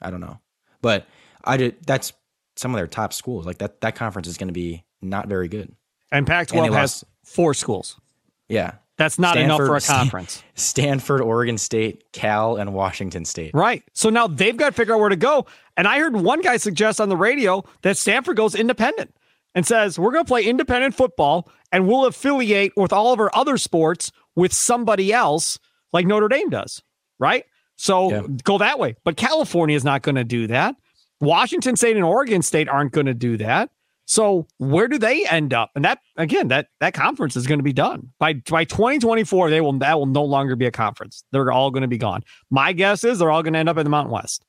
I 0.00 0.10
don't 0.10 0.20
know, 0.20 0.40
but 0.82 1.06
I 1.44 1.56
did. 1.56 1.76
That's 1.86 2.12
some 2.56 2.74
of 2.74 2.78
their 2.78 2.86
top 2.86 3.12
schools. 3.12 3.46
Like 3.46 3.58
that, 3.58 3.80
that 3.80 3.94
conference 3.94 4.28
is 4.28 4.36
going 4.36 4.48
to 4.48 4.54
be 4.54 4.84
not 5.00 5.28
very 5.28 5.48
good. 5.48 5.74
And 6.10 6.26
Pac-12 6.26 6.66
and 6.66 6.74
has 6.74 7.04
four 7.24 7.54
schools. 7.54 8.00
Yeah, 8.48 8.72
that's 8.96 9.18
not 9.18 9.34
Stanford, 9.34 9.44
enough 9.44 9.66
for 9.66 9.76
a 9.76 9.80
conference. 9.80 10.42
Stanford, 10.54 11.20
Oregon 11.20 11.56
State, 11.56 12.10
Cal, 12.12 12.56
and 12.56 12.74
Washington 12.74 13.24
State. 13.24 13.52
Right. 13.54 13.84
So 13.92 14.10
now 14.10 14.26
they've 14.26 14.56
got 14.56 14.70
to 14.70 14.72
figure 14.72 14.94
out 14.94 15.00
where 15.00 15.08
to 15.08 15.16
go. 15.16 15.46
And 15.76 15.86
I 15.86 15.98
heard 16.00 16.16
one 16.16 16.40
guy 16.40 16.56
suggest 16.56 17.00
on 17.00 17.08
the 17.08 17.16
radio 17.16 17.64
that 17.82 17.96
Stanford 17.96 18.36
goes 18.36 18.54
independent 18.54 19.14
and 19.54 19.64
says, 19.66 19.98
we're 19.98 20.10
going 20.10 20.24
to 20.24 20.28
play 20.28 20.44
independent 20.44 20.94
football 20.94 21.48
and 21.70 21.86
we'll 21.86 22.06
affiliate 22.06 22.72
with 22.76 22.92
all 22.92 23.12
of 23.12 23.20
our 23.20 23.30
other 23.34 23.56
sports 23.56 24.10
with 24.34 24.52
somebody 24.52 25.12
else 25.12 25.58
like 25.92 26.06
Notre 26.06 26.28
Dame 26.28 26.50
does. 26.50 26.82
Right. 27.18 27.44
So 27.78 28.10
yeah. 28.10 28.22
go 28.44 28.58
that 28.58 28.78
way. 28.78 28.96
But 29.04 29.16
California 29.16 29.76
is 29.76 29.84
not 29.84 30.02
going 30.02 30.16
to 30.16 30.24
do 30.24 30.48
that. 30.48 30.76
Washington 31.20 31.76
State 31.76 31.96
and 31.96 32.04
Oregon 32.04 32.42
State 32.42 32.68
aren't 32.68 32.92
going 32.92 33.06
to 33.06 33.14
do 33.14 33.36
that. 33.38 33.70
So 34.04 34.46
where 34.58 34.88
do 34.88 34.98
they 34.98 35.26
end 35.26 35.52
up? 35.52 35.70
And 35.74 35.84
that 35.84 35.98
again, 36.16 36.48
that 36.48 36.68
that 36.80 36.94
conference 36.94 37.36
is 37.36 37.46
going 37.46 37.58
to 37.58 37.64
be 37.64 37.72
done 37.72 38.10
by 38.18 38.34
by 38.50 38.64
2024. 38.64 39.50
They 39.50 39.60
will 39.60 39.74
that 39.78 39.98
will 39.98 40.06
no 40.06 40.24
longer 40.24 40.56
be 40.56 40.66
a 40.66 40.70
conference. 40.70 41.24
They're 41.30 41.52
all 41.52 41.70
going 41.70 41.82
to 41.82 41.88
be 41.88 41.98
gone. 41.98 42.24
My 42.50 42.72
guess 42.72 43.04
is 43.04 43.18
they're 43.18 43.30
all 43.30 43.42
going 43.42 43.52
to 43.52 43.58
end 43.58 43.68
up 43.68 43.76
in 43.76 43.84
the 43.84 43.90
Mountain 43.90 44.12
West. 44.12 44.44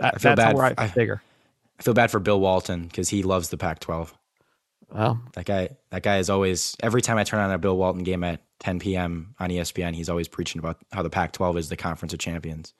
That, 0.00 0.14
I 0.16 0.18
feel 0.18 0.34
that's 0.34 0.48
bad. 0.48 0.56
where 0.56 0.64
I, 0.64 0.74
I 0.76 0.88
figure. 0.88 1.22
I 1.78 1.82
feel 1.82 1.94
bad 1.94 2.10
for 2.10 2.18
Bill 2.18 2.40
Walton 2.40 2.84
because 2.84 3.08
he 3.08 3.22
loves 3.22 3.48
the 3.48 3.56
Pac-12. 3.56 4.12
Well, 4.94 5.20
that 5.32 5.44
guy, 5.44 5.70
that 5.90 6.04
guy 6.04 6.18
is 6.18 6.30
always 6.30 6.76
every 6.80 7.02
time 7.02 7.18
I 7.18 7.24
turn 7.24 7.40
on 7.40 7.50
a 7.50 7.58
Bill 7.58 7.76
Walton 7.76 8.04
game 8.04 8.22
at 8.22 8.42
10 8.60 8.78
p.m. 8.78 9.34
on 9.40 9.50
ESPN, 9.50 9.92
he's 9.92 10.08
always 10.08 10.28
preaching 10.28 10.60
about 10.60 10.78
how 10.92 11.02
the 11.02 11.10
Pac-12 11.10 11.58
is 11.58 11.68
the 11.68 11.76
conference 11.76 12.12
of 12.12 12.20
champions. 12.20 12.72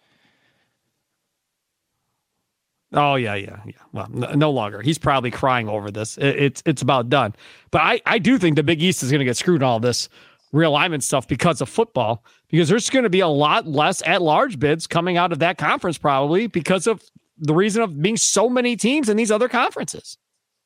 Oh 2.92 3.16
yeah, 3.16 3.35
yeah, 3.35 3.59
yeah. 3.66 3.72
Well, 3.92 4.07
no, 4.11 4.33
no 4.35 4.50
longer. 4.53 4.81
He's 4.81 4.98
probably 4.98 5.33
crying 5.33 5.68
over 5.68 5.90
this. 5.90 6.16
It, 6.16 6.37
it's 6.37 6.62
it's 6.64 6.83
about 6.83 7.09
done. 7.09 7.35
But 7.72 7.81
I 7.81 8.00
I 8.07 8.20
do 8.20 8.38
think 8.38 8.55
the 8.55 8.62
Big 8.62 8.81
East 8.81 9.03
is 9.03 9.11
going 9.11 9.18
to 9.18 9.24
get 9.24 9.37
screwed 9.37 9.62
in 9.62 9.64
all 9.64 9.81
this 9.81 10.09
realignment 10.53 11.03
stuff 11.03 11.27
because 11.27 11.61
of 11.61 11.68
football. 11.68 12.24
Because 12.48 12.68
there's 12.68 12.88
going 12.90 13.03
to 13.03 13.11
be 13.11 13.18
a 13.18 13.27
lot 13.27 13.66
less 13.66 14.00
at 14.07 14.22
large 14.22 14.61
bids 14.61 14.87
coming 14.87 15.16
out 15.16 15.33
of 15.33 15.40
that 15.40 15.59
conference 15.59 15.98
probably 15.98 16.46
because 16.46 16.87
of 16.87 17.03
the 17.37 17.55
reason 17.55 17.83
of 17.83 18.00
being 18.00 18.16
so 18.16 18.48
many 18.48 18.77
teams 18.77 19.09
in 19.09 19.16
these 19.16 19.33
other 19.33 19.48
conferences. 19.48 20.16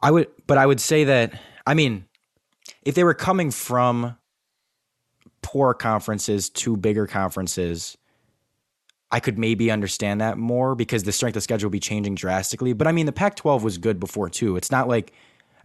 I 0.01 0.11
would, 0.11 0.29
but 0.47 0.59
I 0.59 0.67
would 0.67 0.81
say 0.81 1.05
that 1.05 1.39
I 1.67 1.75
mean, 1.75 2.07
if 2.83 2.95
they 2.95 3.05
were 3.05 3.15
coming 3.15 3.51
from 3.51 4.17
poor 5.43 5.75
conferences 5.75 6.51
to 6.51 6.77
bigger 6.77 7.07
conferences 7.07 7.97
I 9.11 9.21
could 9.21 9.39
maybe 9.39 9.71
understand 9.71 10.21
that 10.21 10.37
more 10.37 10.75
because 10.75 11.05
the 11.05 11.13
strength 11.13 11.37
of 11.37 11.43
schedule 11.43 11.69
will 11.69 11.73
be 11.73 11.81
changing 11.81 12.15
drastically. 12.15 12.75
But 12.75 12.87
I 12.87 12.93
mean, 12.93 13.07
the 13.07 13.13
Pac-12 13.13 13.63
was 13.63 13.79
good 13.79 13.99
before 13.99 14.29
too. 14.29 14.57
It's 14.57 14.71
not 14.71 14.87
like, 14.87 15.13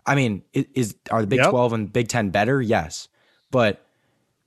I 0.05 0.15
mean, 0.15 0.43
is 0.53 0.95
are 1.11 1.21
the 1.21 1.27
Big 1.27 1.39
yep. 1.39 1.49
12 1.49 1.73
and 1.73 1.91
Big 1.93 2.07
10 2.07 2.29
better? 2.29 2.61
Yes, 2.61 3.09
but 3.51 3.85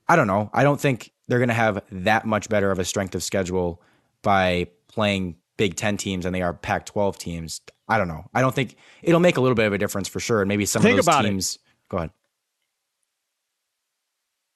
I 0.07 0.15
don't 0.15 0.27
know. 0.27 0.49
I 0.53 0.63
don't 0.63 0.79
think 0.79 1.11
they're 1.27 1.39
going 1.39 1.49
to 1.49 1.53
have 1.53 1.83
that 1.91 2.25
much 2.25 2.49
better 2.49 2.71
of 2.71 2.79
a 2.79 2.85
strength 2.85 3.13
of 3.13 3.23
schedule 3.23 3.81
by 4.23 4.67
playing 4.87 5.35
Big 5.57 5.75
10 5.75 5.97
teams 5.97 6.25
and 6.25 6.33
they 6.33 6.41
are 6.41 6.53
Pac-12 6.53 7.17
teams. 7.17 7.61
I 7.87 7.97
don't 7.97 8.07
know. 8.07 8.25
I 8.33 8.41
don't 8.41 8.53
think 8.53 8.75
it'll 9.01 9.19
make 9.19 9.37
a 9.37 9.41
little 9.41 9.55
bit 9.55 9.65
of 9.65 9.73
a 9.73 9.77
difference 9.77 10.07
for 10.07 10.19
sure. 10.19 10.41
And 10.41 10.49
maybe 10.49 10.65
some 10.65 10.81
think 10.81 10.99
of 10.99 11.05
those 11.05 11.23
teams. 11.23 11.55
It. 11.55 11.61
Go 11.89 11.97
ahead. 11.97 12.11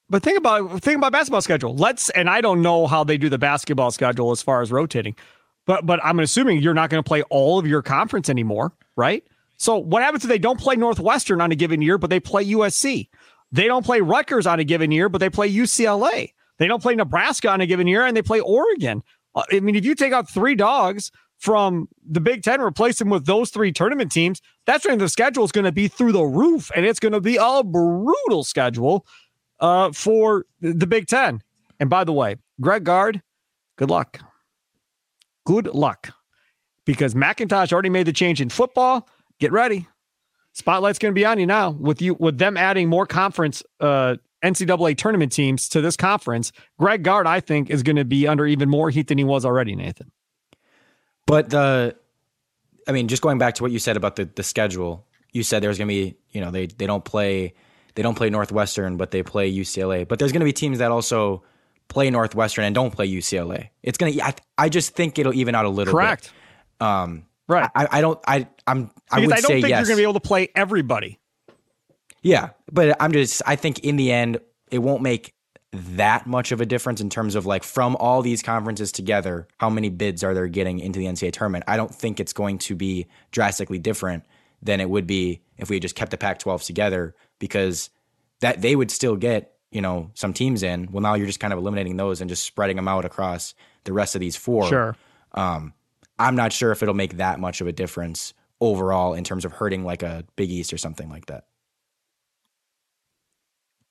But 0.09 0.23
think 0.23 0.37
about 0.37 0.83
think 0.83 0.97
about 0.97 1.13
basketball 1.13 1.41
schedule. 1.41 1.73
Let's 1.73 2.09
and 2.09 2.29
I 2.29 2.41
don't 2.41 2.61
know 2.61 2.85
how 2.85 3.05
they 3.05 3.17
do 3.17 3.29
the 3.29 3.37
basketball 3.37 3.91
schedule 3.91 4.31
as 4.31 4.41
far 4.41 4.61
as 4.61 4.69
rotating, 4.69 5.15
but 5.65 5.85
but 5.85 6.01
I'm 6.03 6.19
assuming 6.19 6.61
you're 6.61 6.73
not 6.73 6.89
going 6.89 7.01
to 7.01 7.07
play 7.07 7.21
all 7.29 7.57
of 7.57 7.65
your 7.65 7.81
conference 7.81 8.27
anymore, 8.27 8.73
right? 8.97 9.23
So 9.55 9.77
what 9.77 10.03
happens 10.03 10.25
if 10.25 10.29
they 10.29 10.37
don't 10.37 10.59
play 10.59 10.75
Northwestern 10.75 11.39
on 11.39 11.53
a 11.53 11.55
given 11.55 11.81
year, 11.81 11.97
but 11.97 12.09
they 12.09 12.19
play 12.19 12.45
USC? 12.45 13.07
They 13.53 13.67
don't 13.67 13.85
play 13.85 14.01
Rutgers 14.01 14.45
on 14.45 14.59
a 14.59 14.65
given 14.65 14.91
year, 14.91 15.07
but 15.07 15.19
they 15.19 15.29
play 15.29 15.49
UCLA. 15.49 16.33
They 16.57 16.67
don't 16.67 16.81
play 16.81 16.95
Nebraska 16.95 17.49
on 17.49 17.61
a 17.61 17.65
given 17.65 17.87
year, 17.87 18.05
and 18.05 18.15
they 18.15 18.21
play 18.21 18.41
Oregon. 18.41 19.03
Uh, 19.35 19.43
I 19.51 19.59
mean, 19.59 19.75
if 19.75 19.85
you 19.85 19.95
take 19.95 20.13
out 20.13 20.29
three 20.29 20.55
dogs 20.55 21.11
from 21.37 21.87
the 22.07 22.19
Big 22.19 22.43
Ten, 22.43 22.61
replace 22.61 22.99
them 22.99 23.09
with 23.09 23.25
those 23.25 23.49
three 23.49 23.71
tournament 23.71 24.11
teams, 24.11 24.41
that's 24.65 24.85
when 24.85 24.99
the 24.99 25.09
schedule 25.09 25.43
is 25.43 25.51
going 25.51 25.65
to 25.65 25.71
be 25.71 25.87
through 25.87 26.11
the 26.11 26.23
roof, 26.23 26.69
and 26.75 26.85
it's 26.85 26.99
going 26.99 27.13
to 27.13 27.21
be 27.21 27.37
a 27.39 27.63
brutal 27.63 28.43
schedule 28.43 29.05
uh, 29.59 29.91
for 29.91 30.45
the 30.59 30.87
Big 30.87 31.07
Ten. 31.07 31.41
And 31.79 31.89
by 31.89 32.03
the 32.03 32.13
way, 32.13 32.35
Greg 32.59 32.83
Gard, 32.83 33.21
good 33.77 33.89
luck. 33.89 34.19
Good 35.45 35.67
luck. 35.67 36.11
Because 36.85 37.13
McIntosh 37.13 37.73
already 37.73 37.89
made 37.89 38.05
the 38.05 38.13
change 38.13 38.41
in 38.41 38.49
football. 38.49 39.07
Get 39.39 39.51
ready. 39.51 39.87
Spotlight's 40.53 40.99
going 40.99 41.13
to 41.13 41.19
be 41.19 41.25
on 41.25 41.39
you 41.39 41.45
now 41.45 41.71
with 41.71 42.01
you 42.01 42.15
with 42.15 42.37
them 42.37 42.57
adding 42.57 42.89
more 42.89 43.05
conference 43.05 43.63
uh, 43.79 44.17
NCAA 44.43 44.97
tournament 44.97 45.31
teams 45.31 45.69
to 45.69 45.81
this 45.81 45.95
conference. 45.95 46.51
Greg 46.79 47.03
Gard, 47.03 47.27
I 47.27 47.39
think, 47.39 47.69
is 47.69 47.83
going 47.83 47.95
to 47.95 48.05
be 48.05 48.27
under 48.27 48.45
even 48.45 48.69
more 48.69 48.89
heat 48.89 49.07
than 49.07 49.17
he 49.17 49.23
was 49.23 49.45
already, 49.45 49.75
Nathan. 49.75 50.11
But 51.27 51.49
the, 51.49 51.95
I 52.87 52.91
mean, 52.91 53.07
just 53.07 53.21
going 53.21 53.37
back 53.37 53.55
to 53.55 53.63
what 53.63 53.71
you 53.71 53.79
said 53.79 53.97
about 53.97 54.15
the 54.15 54.25
the 54.25 54.43
schedule, 54.43 55.07
you 55.31 55.43
said 55.43 55.61
there's 55.63 55.77
going 55.77 55.87
to 55.87 55.93
be, 55.93 56.15
you 56.31 56.41
know, 56.41 56.51
they 56.51 56.65
they 56.65 56.87
don't 56.87 57.05
play 57.05 57.53
they 57.95 58.01
don't 58.01 58.15
play 58.15 58.29
Northwestern, 58.29 58.97
but 58.97 59.11
they 59.11 59.23
play 59.23 59.51
UCLA. 59.51 60.07
But 60.07 60.19
there's 60.19 60.31
going 60.31 60.41
to 60.41 60.45
be 60.45 60.53
teams 60.53 60.79
that 60.79 60.91
also 60.91 61.43
play 61.87 62.09
Northwestern 62.09 62.65
and 62.65 62.73
don't 62.73 62.91
play 62.91 63.09
UCLA. 63.09 63.69
It's 63.83 63.97
going 63.97 64.13
to. 64.13 64.23
I, 64.23 64.33
I 64.57 64.69
just 64.69 64.95
think 64.95 65.19
it'll 65.19 65.33
even 65.33 65.55
out 65.55 65.65
a 65.65 65.69
little. 65.69 65.93
Correct. 65.93 66.31
Bit. 66.79 66.87
Um, 66.87 67.25
right. 67.47 67.69
I, 67.75 67.87
I 67.91 68.01
don't. 68.01 68.19
I 68.27 68.47
I'm. 68.65 68.91
I 69.11 69.19
would 69.19 69.31
I 69.31 69.41
don't 69.41 69.43
say 69.43 69.61
think 69.61 69.69
yes. 69.69 69.79
you're 69.79 69.87
going 69.87 69.97
to 69.97 70.01
be 70.01 70.03
able 70.03 70.13
to 70.13 70.19
play 70.21 70.49
everybody. 70.55 71.19
Yeah, 72.21 72.49
but 72.71 72.95
I'm 73.01 73.11
just. 73.11 73.41
I 73.45 73.55
think 73.55 73.79
in 73.79 73.95
the 73.95 74.11
end, 74.11 74.39
it 74.69 74.79
won't 74.79 75.01
make 75.01 75.33
that 75.73 76.27
much 76.27 76.51
of 76.51 76.59
a 76.59 76.65
difference 76.65 76.99
in 76.99 77.09
terms 77.09 77.35
of 77.35 77.45
like 77.45 77.63
from 77.63 77.95
all 77.95 78.21
these 78.21 78.43
conferences 78.43 78.91
together, 78.91 79.47
how 79.57 79.69
many 79.69 79.89
bids 79.89 80.23
are 80.23 80.33
they 80.33 80.49
getting 80.49 80.79
into 80.79 80.99
the 80.99 81.05
NCAA 81.05 81.31
tournament? 81.31 81.63
I 81.67 81.77
don't 81.77 81.93
think 81.93 82.19
it's 82.19 82.33
going 82.33 82.57
to 82.59 82.75
be 82.75 83.07
drastically 83.31 83.79
different 83.79 84.25
than 84.61 84.81
it 84.81 84.89
would 84.89 85.07
be 85.07 85.41
if 85.57 85.69
we 85.69 85.79
just 85.79 85.95
kept 85.95 86.11
the 86.11 86.17
Pac-12 86.17 86.65
together 86.65 87.15
because 87.39 87.89
that 88.41 88.61
they 88.61 88.75
would 88.75 88.91
still 88.91 89.15
get 89.15 89.53
you 89.71 89.81
know 89.81 90.11
some 90.13 90.33
teams 90.33 90.61
in. 90.61 90.89
Well, 90.91 91.01
now 91.01 91.15
you're 91.15 91.27
just 91.27 91.39
kind 91.39 91.53
of 91.53 91.59
eliminating 91.59 91.97
those 91.97 92.21
and 92.21 92.29
just 92.29 92.43
spreading 92.43 92.75
them 92.75 92.87
out 92.87 93.05
across 93.05 93.53
the 93.85 93.93
rest 93.93 94.15
of 94.15 94.19
these 94.19 94.35
four. 94.35 94.67
Sure. 94.67 94.95
Um, 95.33 95.73
I'm 96.19 96.35
not 96.35 96.53
sure 96.53 96.71
if 96.71 96.83
it'll 96.83 96.93
make 96.93 97.17
that 97.17 97.39
much 97.39 97.61
of 97.61 97.67
a 97.67 97.71
difference 97.71 98.33
overall 98.59 99.13
in 99.13 99.23
terms 99.23 99.45
of 99.45 99.53
hurting 99.53 99.83
like 99.83 100.03
a 100.03 100.23
Big 100.35 100.51
East 100.51 100.71
or 100.73 100.77
something 100.77 101.09
like 101.09 101.27
that. 101.27 101.45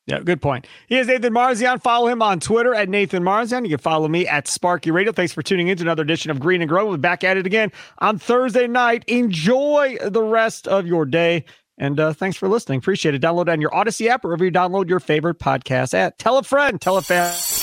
Yeah, 0.07 0.21
good 0.21 0.43
point. 0.43 0.67
He 0.89 0.97
is 0.99 1.07
Nathan 1.07 1.33
Marzion. 1.33 1.81
Follow 1.81 2.09
him 2.09 2.21
on 2.21 2.41
Twitter 2.41 2.75
at 2.75 2.89
Nathan 2.89 3.23
Marzion. 3.23 3.63
You 3.65 3.71
can 3.71 3.79
follow 3.79 4.09
me 4.09 4.27
at 4.27 4.49
Sparky 4.49 4.91
Radio. 4.91 5.13
Thanks 5.13 5.33
for 5.33 5.43
tuning 5.43 5.69
in 5.69 5.77
to 5.77 5.85
another 5.85 6.03
edition 6.03 6.31
of 6.31 6.41
Green 6.41 6.63
and 6.63 6.69
Grow. 6.69 6.87
We'll 6.87 6.97
be 6.97 7.01
back 7.01 7.23
at 7.23 7.37
it 7.37 7.47
again 7.47 7.71
on 7.99 8.19
Thursday 8.19 8.67
night. 8.67 9.05
Enjoy 9.07 9.99
the 10.03 10.23
rest 10.23 10.67
of 10.67 10.87
your 10.87 11.05
day. 11.05 11.45
And 11.79 11.99
uh, 12.01 12.13
thanks 12.13 12.37
for 12.37 12.49
listening. 12.49 12.79
Appreciate 12.79 13.15
it. 13.15 13.23
Download 13.23 13.49
on 13.49 13.61
your 13.61 13.71
Audacy 13.71 14.09
app 14.09 14.25
or 14.25 14.29
wherever 14.29 14.45
you 14.45 14.51
download 14.51 14.89
your 14.89 15.01
favorite 15.01 15.39
podcast 15.39 15.95
at. 15.95 16.19
Tell 16.19 16.39
a 16.39 16.43
friend, 16.43 16.81
tell 16.81 16.97
a 16.97 17.03
fan. 17.03 17.60